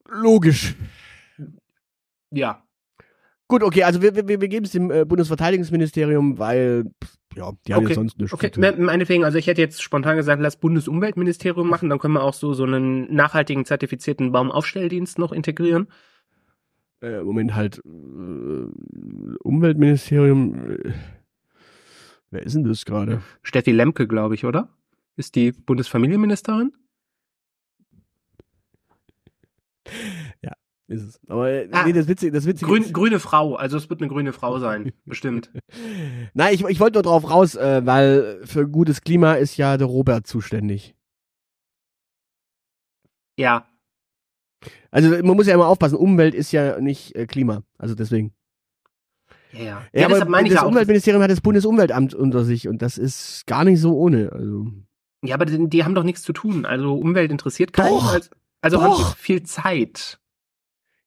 logisch. 0.07 0.75
Ja. 2.29 2.63
Gut, 3.47 3.63
okay, 3.63 3.85
also 3.85 4.03
wir, 4.03 4.15
wir, 4.15 4.27
wir 4.27 4.47
geben 4.47 4.65
es 4.67 4.71
dem 4.71 4.91
äh, 4.91 5.03
Bundesverteidigungsministerium, 5.03 6.37
weil, 6.37 6.91
pff, 7.03 7.16
ja, 7.37 7.51
die 7.67 7.73
haben 7.73 7.83
Okay, 7.83 7.93
ja 7.93 7.95
sonst 7.95 8.17
nichts 8.17 8.33
Okay, 8.33 8.51
zu 8.51 8.61
tun. 8.61 8.85
meinetwegen, 8.85 9.23
also 9.23 9.37
ich 9.37 9.47
hätte 9.47 9.61
jetzt 9.61 9.81
spontan 9.81 10.17
gesagt, 10.17 10.41
lass 10.41 10.57
Bundesumweltministerium 10.57 11.69
machen, 11.69 11.89
dann 11.89 11.99
können 11.99 12.15
wir 12.15 12.23
auch 12.23 12.33
so, 12.33 12.53
so 12.53 12.63
einen 12.63 13.13
nachhaltigen 13.13 13.63
zertifizierten 13.65 14.31
Baumaufstelldienst 14.31 15.19
noch 15.19 15.31
integrieren. 15.31 15.87
Äh, 17.01 17.21
Moment 17.21 17.53
halt, 17.53 17.77
äh, 17.85 19.39
Umweltministerium, 19.43 20.71
äh, 20.71 20.93
wer 22.31 22.41
ist 22.41 22.55
denn 22.55 22.63
das 22.63 22.85
gerade? 22.85 23.21
Steffi 23.43 23.71
Lemke, 23.71 24.07
glaube 24.07 24.33
ich, 24.33 24.45
oder? 24.45 24.69
Ist 25.15 25.35
die 25.35 25.51
Bundesfamilienministerin? 25.51 26.73
Ist 30.87 31.03
es. 31.03 31.19
Aber 31.27 31.49
äh, 31.49 31.67
Ah, 31.71 31.85
nee, 31.85 31.93
das 31.93 32.07
Witzige, 32.07 32.31
das 32.31 32.45
Witzige 32.45 32.69
Grün, 32.71 32.93
grüne 32.93 33.19
Frau, 33.19 33.55
also 33.55 33.75
es 33.77 33.89
wird 33.89 34.01
eine 34.01 34.09
grüne 34.09 34.31
Frau 34.31 34.57
sein, 34.59 34.93
bestimmt. 35.05 35.51
Nein, 36.33 36.53
ich, 36.53 36.63
ich 36.63 36.79
wollte 36.79 36.95
nur 36.95 37.03
drauf 37.03 37.29
raus, 37.29 37.55
äh, 37.55 37.85
weil 37.85 38.41
für 38.45 38.67
gutes 38.67 39.01
Klima 39.01 39.33
ist 39.33 39.57
ja 39.57 39.75
der 39.77 39.87
Robert 39.87 40.25
zuständig. 40.27 40.95
Ja, 43.37 43.67
Also 44.91 45.09
man 45.09 45.35
muss 45.35 45.47
ja 45.47 45.53
immer 45.53 45.67
aufpassen, 45.67 45.97
Umwelt 45.97 46.33
ist 46.33 46.51
ja 46.51 46.79
nicht 46.79 47.15
äh, 47.15 47.27
Klima. 47.27 47.63
Also 47.77 47.93
deswegen. 47.93 48.33
ja, 49.51 49.59
ja. 49.59 49.65
Ja, 49.65 49.81
ja 49.93 50.05
aber 50.05 50.15
deshalb 50.15 50.29
meine 50.29 50.47
ich 50.47 50.53
das 50.53 50.63
ja. 50.63 50.67
Umweltministerium 50.67 51.21
hat 51.21 51.29
das 51.29 51.41
Bundesumweltamt 51.41 52.13
unter 52.13 52.45
sich 52.45 52.67
und 52.67 52.81
das 52.81 52.97
ist 52.97 53.45
gar 53.45 53.63
nicht 53.63 53.79
so 53.79 53.95
ohne. 53.97 54.31
Also. 54.31 54.71
Ja, 55.23 55.35
aber 55.35 55.45
die, 55.45 55.69
die 55.69 55.83
haben 55.83 55.95
doch 55.95 56.03
nichts 56.03 56.21
zu 56.21 56.33
tun. 56.33 56.65
Also 56.65 56.95
Umwelt 56.95 57.31
interessiert 57.31 57.73
keinen. 57.73 57.89
Doch, 57.89 58.13
als, 58.13 58.31
also 58.61 58.81
haben 58.81 58.91
doch. 58.91 59.15
sie 59.15 59.21
viel 59.21 59.43
Zeit. 59.43 60.19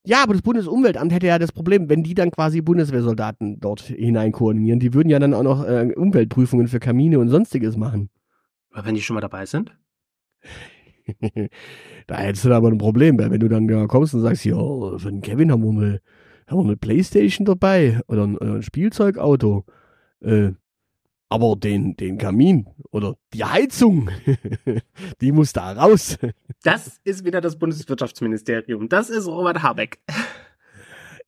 Ja, 0.04 0.22
aber 0.22 0.32
das 0.32 0.42
Bundesumweltamt 0.42 1.12
hätte 1.12 1.26
ja 1.26 1.38
das 1.38 1.52
Problem, 1.52 1.88
wenn 1.90 2.02
die 2.02 2.14
dann 2.14 2.30
quasi 2.30 2.62
Bundeswehrsoldaten 2.62 3.60
dort 3.60 3.82
hinein 3.82 4.32
koordinieren. 4.32 4.80
Die 4.80 4.94
würden 4.94 5.10
ja 5.10 5.18
dann 5.18 5.34
auch 5.34 5.42
noch 5.42 5.64
äh, 5.64 5.92
Umweltprüfungen 5.94 6.68
für 6.68 6.80
Kamine 6.80 7.18
und 7.18 7.28
sonstiges 7.28 7.76
machen. 7.76 8.08
Aber 8.72 8.86
wenn 8.86 8.94
die 8.94 9.02
schon 9.02 9.14
mal 9.14 9.20
dabei 9.20 9.44
sind? 9.44 9.76
da 12.06 12.16
hättest 12.16 12.44
du 12.46 12.52
aber 12.52 12.68
ein 12.68 12.78
Problem, 12.78 13.18
weil 13.18 13.30
wenn 13.30 13.40
du 13.40 13.48
dann 13.48 13.68
ja 13.68 13.86
kommst 13.86 14.14
und 14.14 14.22
sagst, 14.22 14.44
ja, 14.44 14.56
für 14.56 15.10
den 15.10 15.20
Kevin 15.20 15.52
haben 15.52 15.62
wir 15.64 15.70
eine, 15.70 16.00
haben 16.46 16.60
wir 16.60 16.64
eine 16.64 16.76
Playstation 16.76 17.44
dabei 17.44 18.00
oder 18.06 18.26
ein, 18.26 18.38
oder 18.38 18.54
ein 18.54 18.62
Spielzeugauto. 18.62 19.66
Äh, 20.20 20.52
aber 21.30 21.56
den, 21.56 21.96
den 21.96 22.18
Kamin 22.18 22.68
oder 22.90 23.16
die 23.32 23.44
Heizung, 23.44 24.10
die 25.20 25.32
muss 25.32 25.52
da 25.52 25.72
raus. 25.72 26.18
Das 26.62 27.00
ist 27.04 27.24
wieder 27.24 27.40
das 27.40 27.58
Bundeswirtschaftsministerium. 27.58 28.88
Das 28.88 29.08
ist 29.08 29.26
Robert 29.26 29.62
Habeck. 29.62 30.00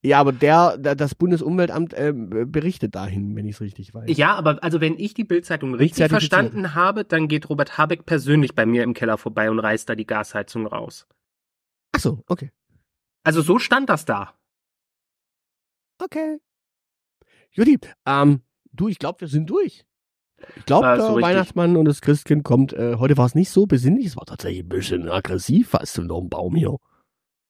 Ja, 0.05 0.19
aber 0.19 0.33
der, 0.33 0.77
der 0.79 0.97
das 0.97 1.15
Bundesumweltamt 1.15 1.95
äh, 1.95 2.13
berichtet 2.13 2.97
dahin, 2.97 3.37
wenn 3.37 3.47
ich 3.47 3.55
es 3.55 3.61
richtig 3.61 3.95
weiß. 3.95 4.17
Ja, 4.17 4.35
aber 4.35 4.63
also 4.63 4.81
wenn 4.81 4.99
ich 4.99 5.15
die 5.15 5.23
Bildzeitung 5.23 5.75
richtig 5.75 6.09
verstanden 6.09 6.75
habe, 6.75 7.05
dann 7.05 7.29
geht 7.29 7.49
Robert 7.49 7.79
Habeck 7.79 8.05
persönlich 8.05 8.57
bei 8.57 8.67
mir 8.67 8.83
im 8.83 8.95
Keller 8.95 9.17
vorbei 9.17 9.49
und 9.49 9.61
reißt 9.61 9.89
da 9.89 9.95
die 9.95 10.07
Gasheizung 10.07 10.67
raus. 10.67 11.07
Ach 11.93 12.01
so, 12.01 12.25
okay. 12.27 12.51
Also 13.23 13.41
so 13.43 13.61
stand 13.61 13.89
das 13.89 14.05
da. 14.05 14.35
Okay. 15.99 16.41
Judy, 17.53 17.79
ähm, 18.05 18.43
du, 18.73 18.89
ich 18.89 18.99
glaube, 18.99 19.21
wir 19.21 19.29
sind 19.29 19.49
durch. 19.49 19.85
Ich 20.57 20.67
glaube, 20.67 20.87
Ah, 20.87 20.97
der 20.97 21.07
so. 21.07 21.21
Weihnachtsmann 21.21 21.77
und 21.77 21.85
das 21.87 22.01
Christkind 22.01 22.45
kommt. 22.45 22.73
Äh, 22.73 22.97
heute 22.99 23.17
war 23.17 23.27
es 23.27 23.35
nicht 23.35 23.51
so 23.51 23.67
besinnlich, 23.67 24.07
es 24.07 24.17
war 24.17 24.27
tatsächlich 24.27 24.65
ein 24.65 24.69
bisschen 24.69 25.09
aggressiv 25.09 25.71
fast 25.71 25.99
unter 25.99 26.19
dem 26.19 26.29
Baum 26.29 26.55
hier. 26.55 26.77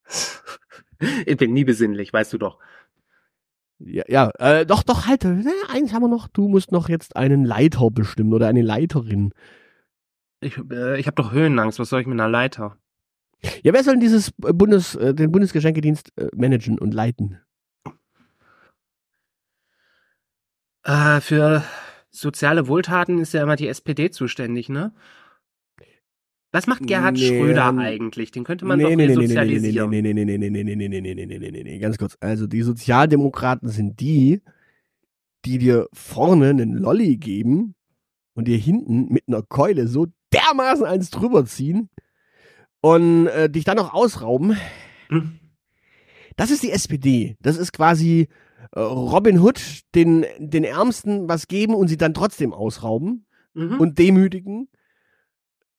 Ich 1.26 1.36
bin 1.36 1.52
nie 1.52 1.64
besinnlich, 1.64 2.12
weißt 2.12 2.32
du 2.32 2.38
doch. 2.38 2.58
Ja, 3.80 4.04
ja 4.06 4.30
äh, 4.38 4.64
doch, 4.64 4.84
doch, 4.84 5.08
halt. 5.08 5.24
Äh, 5.24 5.42
eins 5.68 5.92
haben 5.92 6.02
wir 6.02 6.08
noch. 6.08 6.28
Du 6.28 6.46
musst 6.46 6.70
noch 6.70 6.88
jetzt 6.88 7.16
einen 7.16 7.44
Leiter 7.44 7.90
bestimmen 7.90 8.32
oder 8.32 8.46
eine 8.46 8.62
Leiterin. 8.62 9.32
Ich, 10.40 10.56
äh, 10.70 11.00
ich 11.00 11.08
habe 11.08 11.16
doch 11.16 11.32
Höhenangst. 11.32 11.80
Was 11.80 11.88
soll 11.88 12.02
ich 12.02 12.06
mit 12.06 12.20
einer 12.20 12.28
Leiter? 12.28 12.76
Ja, 13.64 13.72
wer 13.72 13.82
soll 13.82 13.94
denn 13.94 14.00
dieses 14.00 14.28
äh, 14.44 14.52
Bundes, 14.52 14.94
äh, 14.94 15.12
den 15.12 15.32
Bundesgeschenkedienst 15.32 16.12
äh, 16.16 16.28
managen 16.36 16.78
und 16.78 16.94
leiten? 16.94 17.40
Äh, 20.84 21.20
für 21.20 21.64
soziale 22.12 22.68
Wohltaten 22.68 23.18
ist 23.18 23.32
ja 23.34 23.42
immer 23.42 23.56
die 23.56 23.68
SPD 23.68 24.10
zuständig, 24.10 24.68
ne? 24.68 24.92
Was 26.52 26.66
macht 26.66 26.86
Gerhard 26.86 27.14
Nee, 27.14 27.28
Schröder 27.28 27.70
ähm, 27.70 27.78
eigentlich? 27.78 28.30
Den 28.30 28.44
könnte 28.44 28.66
man 28.66 28.78
doch 28.78 28.90
resozialisieren. 28.90 29.88
nee, 29.88 30.02
nee, 30.02 30.12
nee, 30.12 30.24
nee, 30.24 30.36
nee, 30.36 30.50
nee, 30.50 30.64
nee, 30.64 30.76
nee, 30.76 30.88
nee, 30.88 31.00
nee, 31.00 31.14
nee, 31.14 31.26
nee, 31.26 31.38
nee, 31.38 31.50
nee, 31.50 31.62
nee, 31.64 31.78
ganz 31.78 31.96
kurz. 31.96 32.18
Also 32.20 32.46
die 32.46 32.60
Sozialdemokraten 32.62 33.68
sind 33.70 34.00
die, 34.00 34.42
die 35.46 35.56
dir 35.56 35.88
vorne 35.94 36.50
einen 36.50 36.74
Lolli 36.74 37.16
geben 37.16 37.74
und 38.34 38.48
dir 38.48 38.58
hinten 38.58 39.08
mit 39.08 39.24
einer 39.26 39.42
Keule 39.42 39.88
so 39.88 40.08
dermaßen 40.32 40.84
eins 40.84 41.08
drüber 41.08 41.46
ziehen 41.46 41.88
und 42.82 43.28
äh, 43.28 43.48
dich 43.48 43.64
dann 43.64 43.78
noch 43.78 43.94
ausrauben. 43.94 44.58
Hm? 45.08 45.38
Das 46.36 46.50
ist 46.50 46.62
die 46.62 46.70
SPD. 46.70 47.36
Das 47.40 47.56
ist 47.56 47.72
quasi 47.72 48.20
äh, 48.22 48.28
Robin 48.74 49.38
Hood, 49.40 49.60
den, 49.94 50.24
den 50.38 50.64
Ärmsten 50.64 51.28
was 51.28 51.46
geben 51.48 51.74
und 51.74 51.88
sie 51.88 51.96
dann 51.98 52.14
trotzdem 52.14 52.52
ausrauben 52.52 53.26
Mhm. 53.54 53.80
und 53.80 53.98
demütigen. 53.98 54.68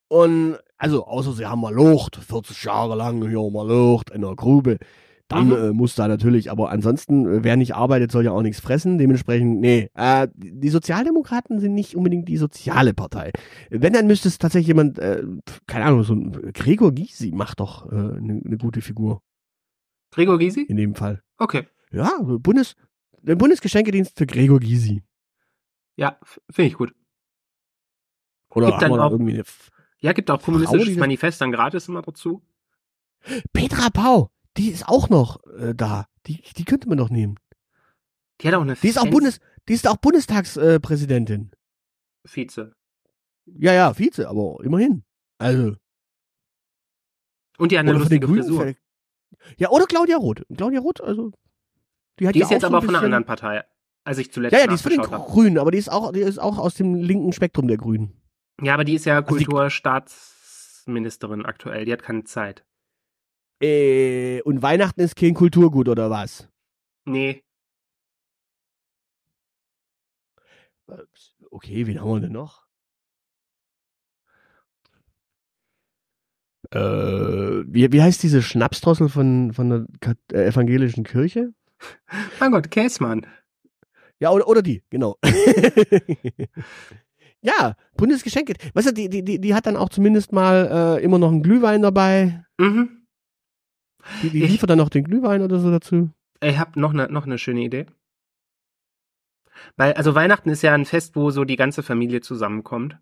Und 0.07 0.57
also, 0.77 1.05
außer 1.07 1.33
sie 1.33 1.45
haben 1.45 1.61
mal 1.61 1.73
Lucht, 1.73 2.17
40 2.17 2.63
Jahre 2.65 2.95
lang 2.95 3.27
hier 3.27 3.49
mal 3.49 3.67
Lucht 3.67 4.11
in 4.11 4.21
der 4.21 4.35
Grube, 4.35 4.77
dann 5.27 5.47
Mhm. 5.47 5.53
äh, 5.53 5.71
muss 5.73 5.95
da 5.95 6.07
natürlich, 6.07 6.51
aber 6.51 6.69
ansonsten, 6.69 7.25
äh, 7.25 7.43
wer 7.43 7.55
nicht 7.55 7.73
arbeitet, 7.73 8.11
soll 8.11 8.25
ja 8.25 8.31
auch 8.31 8.41
nichts 8.43 8.59
fressen. 8.59 8.97
Dementsprechend, 8.99 9.59
nee, 9.61 9.89
äh, 9.95 10.27
die 10.35 10.69
Sozialdemokraten 10.69 11.59
sind 11.59 11.73
nicht 11.73 11.95
unbedingt 11.95 12.27
die 12.27 12.37
soziale 12.37 12.93
Partei. 12.93 13.31
Wenn, 13.71 13.93
dann 13.93 14.05
müsste 14.05 14.27
es 14.27 14.37
tatsächlich 14.37 14.67
jemand, 14.67 14.99
äh, 14.99 15.23
keine 15.65 15.85
Ahnung, 15.85 16.03
so 16.03 16.13
ein 16.13 16.31
Gregor 16.53 16.91
Gysi 16.91 17.31
macht 17.33 17.59
doch 17.61 17.89
eine 17.89 18.17
äh, 18.17 18.41
ne 18.43 18.57
gute 18.57 18.81
Figur 18.81 19.21
Gregor 20.11 20.37
Gysi? 20.37 20.61
in 20.61 20.77
dem 20.77 20.93
Fall. 20.93 21.23
Okay. 21.39 21.63
Ja, 21.93 22.17
Bundes, 22.21 22.75
der 23.21 23.35
Bundesgeschenkedienst 23.35 24.17
für 24.17 24.25
Gregor 24.25 24.59
Gysi. 24.59 25.03
Ja, 25.95 26.19
finde 26.49 26.67
ich 26.69 26.73
gut. 26.73 26.93
Oder 28.49 28.67
Gibt 28.67 28.81
dann 28.81 28.91
haben 28.91 28.97
wir 28.97 28.97
da 28.97 29.03
auch- 29.05 29.11
irgendwie 29.11 29.33
eine 29.35 29.43
Ja, 29.99 30.11
gibt 30.13 30.29
auch 30.31 30.39
die 30.39 30.45
kommunistisches 30.45 30.97
Manifest 30.97 31.39
dann 31.39 31.51
gratis 31.51 31.87
immer 31.87 32.01
dazu. 32.01 32.43
Petra 33.53 33.89
Pau, 33.89 34.31
die 34.57 34.69
ist 34.69 34.87
auch 34.87 35.09
noch 35.09 35.43
äh, 35.57 35.73
da. 35.73 36.07
Die, 36.27 36.41
die 36.57 36.65
könnte 36.65 36.89
man 36.89 36.97
doch 36.97 37.09
nehmen. 37.09 37.37
Die 38.41 38.47
hat 38.47 38.55
auch 38.55 38.61
eine 38.61 38.75
Die 38.75 38.87
ist 38.87 38.97
auch 38.99 39.07
Bundes, 39.09 39.39
die 39.69 39.73
ist 39.73 39.87
auch 39.87 39.97
Bundestagspräsidentin. 39.97 41.51
Äh. 41.53 42.27
Vize. 42.27 42.73
ja, 43.45 43.73
ja, 43.73 43.93
Vize, 43.97 44.27
aber 44.27 44.57
immerhin. 44.63 45.03
Also, 45.37 45.75
Und 47.57 47.71
die 47.71 47.77
hat 47.77 47.81
eine 47.85 47.91
den 47.93 47.99
lustige. 47.99 48.27
Frisur. 48.27 48.73
Ja, 49.57 49.69
oder 49.69 49.85
Claudia 49.85 50.17
Roth. 50.17 50.43
Claudia 50.55 50.79
Roth, 50.79 51.01
also. 51.01 51.31
Die, 52.19 52.27
hat 52.27 52.35
Die 52.35 52.39
ja 52.39 52.45
ist 52.45 52.51
jetzt 52.51 52.61
so 52.61 52.67
aber 52.67 52.81
von 52.81 52.95
einer 52.95 53.03
anderen 53.03 53.25
Partei, 53.25 53.63
als 54.03 54.17
ich 54.19 54.31
zuletzt 54.31 54.53
Ja, 54.53 54.59
ja, 54.59 54.67
die 54.67 54.75
ist 54.75 54.83
von 54.83 54.91
den. 54.91 55.01
Grünen, 55.01 55.57
aber 55.57 55.71
die 55.71 55.77
ist 55.79 55.91
auch, 55.91 56.11
die 56.11 56.19
ist 56.19 56.37
auch 56.39 56.57
aus 56.57 56.75
dem 56.75 56.95
linken 56.95 57.33
Spektrum 57.33 57.67
der 57.67 57.77
Grünen. 57.77 58.21
Ja, 58.61 58.75
aber 58.75 58.83
die 58.83 58.93
ist 58.93 59.05
ja 59.05 59.17
Also 59.17 59.35
Kulturstaatsministerin 59.35 61.45
aktuell. 61.45 61.85
Die 61.85 61.93
hat 61.93 62.03
keine 62.03 62.23
Zeit. 62.23 62.65
Äh, 63.61 64.41
und 64.43 64.61
Weihnachten 64.61 65.01
ist 65.01 65.15
kein 65.15 65.33
Kulturgut, 65.33 65.89
oder 65.89 66.09
was? 66.09 66.49
Nee. 67.05 67.43
Okay, 71.49 71.87
wen 71.87 72.01
haben 72.01 72.09
wir 72.09 72.19
denn 72.19 72.33
noch? 72.33 72.63
Äh, 76.71 76.79
wie, 76.79 77.91
wie 77.91 78.01
heißt 78.01 78.23
diese 78.23 78.41
Schnapsdrossel 78.41 79.09
von, 79.09 79.53
von 79.53 79.69
der 79.69 79.85
äh, 80.33 80.47
evangelischen 80.47 81.03
Kirche? 81.03 81.53
Mein 82.39 82.51
Gott, 82.51 82.71
Käsmann. 82.71 83.25
Ja, 84.19 84.31
oder, 84.31 84.47
oder 84.47 84.61
die, 84.61 84.83
genau. 84.89 85.17
ja, 87.41 87.75
Bundesgeschenke. 87.97 88.53
Weißt 88.73 88.87
du, 88.87 88.93
die, 88.93 89.09
die, 89.09 89.39
die, 89.39 89.53
hat 89.53 89.65
dann 89.65 89.75
auch 89.77 89.89
zumindest 89.89 90.31
mal 90.31 90.97
äh, 90.99 91.03
immer 91.03 91.19
noch 91.19 91.29
einen 91.29 91.43
Glühwein 91.43 91.81
dabei. 91.81 92.45
Mhm. 92.57 93.05
Die, 94.21 94.29
die 94.29 94.43
Ich- 94.43 94.51
liefert 94.51 94.69
dann 94.69 94.77
noch 94.77 94.89
den 94.89 95.03
Glühwein 95.03 95.41
oder 95.41 95.59
so 95.59 95.71
dazu. 95.71 96.09
Ich 96.41 96.57
habe 96.57 96.79
noch 96.79 96.93
eine 96.93 97.07
noch 97.09 97.25
eine 97.25 97.37
schöne 97.37 97.61
Idee. 97.61 97.85
Weil, 99.77 99.93
also 99.93 100.13
Weihnachten 100.15 100.49
ist 100.49 100.61
ja 100.61 100.73
ein 100.73 100.85
Fest, 100.85 101.15
wo 101.15 101.31
so 101.31 101.45
die 101.45 101.55
ganze 101.55 101.83
Familie 101.83 102.21
zusammenkommt. 102.21 102.97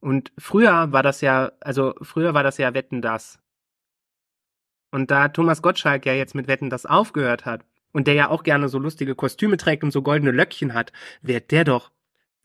Und 0.00 0.32
früher 0.38 0.92
war 0.92 1.02
das 1.02 1.20
ja, 1.22 1.52
also 1.60 1.94
früher 2.02 2.34
war 2.34 2.42
das 2.42 2.58
ja 2.58 2.74
Wetten 2.74 3.02
das. 3.02 3.39
Und 4.90 5.10
da 5.10 5.28
Thomas 5.28 5.62
Gottschalk 5.62 6.06
ja 6.06 6.14
jetzt 6.14 6.34
mit 6.34 6.48
Wetten 6.48 6.70
das 6.70 6.86
aufgehört 6.86 7.44
hat 7.44 7.64
und 7.92 8.06
der 8.06 8.14
ja 8.14 8.28
auch 8.28 8.42
gerne 8.42 8.68
so 8.68 8.78
lustige 8.78 9.14
Kostüme 9.14 9.56
trägt 9.56 9.84
und 9.84 9.92
so 9.92 10.02
goldene 10.02 10.32
Löckchen 10.32 10.74
hat, 10.74 10.92
wäre 11.22 11.40
der 11.40 11.64
doch 11.64 11.90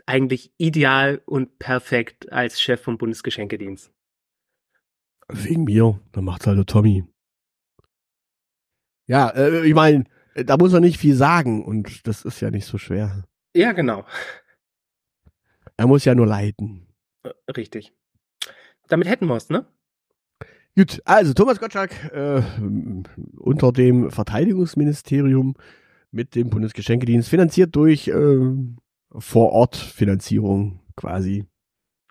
eigentlich 0.06 0.52
ideal 0.58 1.22
und 1.26 1.58
perfekt 1.60 2.32
als 2.32 2.62
Chef 2.62 2.82
vom 2.82 2.98
Bundesgeschenkedienst. 2.98 3.92
Wegen 5.28 5.64
mir. 5.64 6.00
Dann 6.12 6.26
macht's 6.26 6.46
halt 6.46 6.58
der 6.58 6.66
Tommy. 6.66 7.04
Ja, 9.08 9.30
äh, 9.30 9.66
ich 9.66 9.74
meine, 9.74 10.06
da 10.36 10.58
muss 10.58 10.74
er 10.74 10.80
nicht 10.80 11.00
viel 11.00 11.16
sagen 11.16 11.64
und 11.64 12.08
das 12.08 12.24
ist 12.24 12.42
ja 12.42 12.52
nicht 12.52 12.66
so 12.66 12.78
schwer. 12.78 13.24
Ja, 13.56 13.72
genau. 13.72 14.06
Er 15.78 15.88
muss 15.88 16.06
ja 16.06 16.16
nur 16.16 16.28
leiten. 16.28 16.88
Äh, 17.24 17.32
Richtig. 17.52 17.94
Damit 18.88 19.08
hätten 19.08 19.28
wir's, 19.28 19.50
ne? 19.50 19.66
Gut, 20.78 21.02
also 21.06 21.34
Thomas 21.34 21.60
Gottschalk 21.60 21.92
äh, 22.12 22.42
unter 23.38 23.72
dem 23.72 24.12
Verteidigungsministerium 24.12 25.56
mit 26.12 26.36
dem 26.36 26.50
Bundesgeschenkedienst 26.50 27.30
finanziert 27.30 27.76
durch 27.76 28.10
äh, 28.10 28.40
Vorortfinanzierung 29.18 30.82
quasi. 30.98 31.46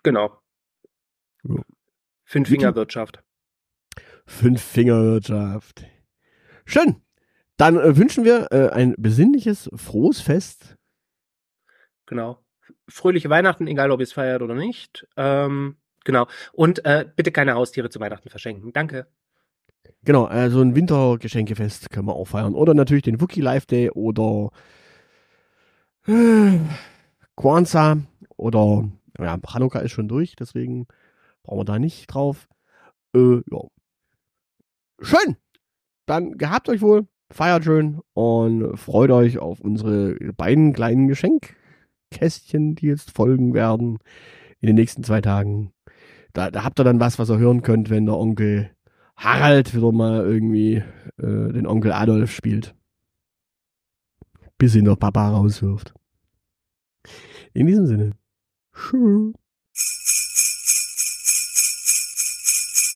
Genau. 0.01 0.39
Ja. 1.43 1.61
Fünf-Finger-Wirtschaft. 2.23 3.23
Fünf-Finger-Wirtschaft. 4.25 5.85
Schön. 6.65 7.01
Dann 7.57 7.77
äh, 7.77 7.95
wünschen 7.95 8.25
wir 8.25 8.51
äh, 8.51 8.69
ein 8.69 8.95
besinnliches, 8.97 9.69
frohes 9.75 10.21
Fest. 10.21 10.75
Genau. 12.07 12.43
Fröhliche 12.87 13.29
Weihnachten, 13.29 13.67
egal 13.67 13.91
ob 13.91 13.99
ihr 13.99 14.03
es 14.03 14.13
feiert 14.13 14.41
oder 14.41 14.55
nicht. 14.55 15.07
Ähm, 15.17 15.77
genau. 16.05 16.27
Und 16.53 16.85
äh, 16.85 17.05
bitte 17.15 17.31
keine 17.31 17.55
Haustiere 17.55 17.89
zu 17.89 17.99
Weihnachten 17.99 18.29
verschenken. 18.29 18.71
Danke. 18.71 19.07
Genau, 20.03 20.25
also 20.25 20.61
ein 20.61 20.75
Wintergeschenkefest 20.75 21.89
können 21.89 22.07
wir 22.07 22.15
auch 22.15 22.27
feiern. 22.27 22.55
Oder 22.55 22.73
natürlich 22.73 23.03
den 23.03 23.19
Wookie 23.19 23.41
Live 23.41 23.65
Day 23.65 23.89
oder 23.89 24.51
äh, 26.07 26.59
Kwanzaa 27.35 27.97
oder 28.37 28.89
ja, 29.19 29.39
Hanukkah 29.47 29.79
ist 29.79 29.91
schon 29.91 30.07
durch, 30.07 30.35
deswegen 30.35 30.87
brauchen 31.43 31.59
wir 31.59 31.65
da 31.65 31.79
nicht 31.79 32.07
drauf. 32.07 32.47
Äh, 33.15 33.41
ja. 33.49 33.61
Schön. 35.01 35.37
Dann 36.05 36.37
gehabt 36.37 36.69
euch 36.69 36.81
wohl, 36.81 37.07
feiert 37.31 37.63
schön 37.63 38.01
und 38.13 38.77
freut 38.77 39.09
euch 39.09 39.39
auf 39.39 39.59
unsere 39.59 40.15
beiden 40.33 40.73
kleinen 40.73 41.07
Geschenkkästchen, 41.07 42.75
die 42.75 42.87
jetzt 42.87 43.11
folgen 43.11 43.53
werden 43.53 43.97
in 44.59 44.67
den 44.67 44.75
nächsten 44.75 45.03
zwei 45.03 45.21
Tagen. 45.21 45.71
Da, 46.35 46.51
da 46.51 46.65
habt 46.65 46.77
ihr 46.79 46.83
dann 46.83 46.99
was, 46.99 47.17
was 47.17 47.29
ihr 47.29 47.37
hören 47.37 47.61
könnt, 47.61 47.89
wenn 47.89 48.05
der 48.05 48.17
Onkel 48.17 48.69
Harald 49.15 49.73
wieder 49.73 49.93
mal 49.93 50.25
irgendwie 50.25 50.83
äh, 51.17 51.53
den 51.53 51.65
Onkel 51.65 51.93
Adolf 51.93 52.31
spielt. 52.31 52.75
Bis 54.57 54.75
ihn 54.75 54.83
der 54.83 54.97
Papa 54.97 55.29
rauswirft. 55.29 55.93
In 57.53 57.67
diesem 57.67 57.87
Sinne. 57.87 58.11
Tschüss. 58.73 60.24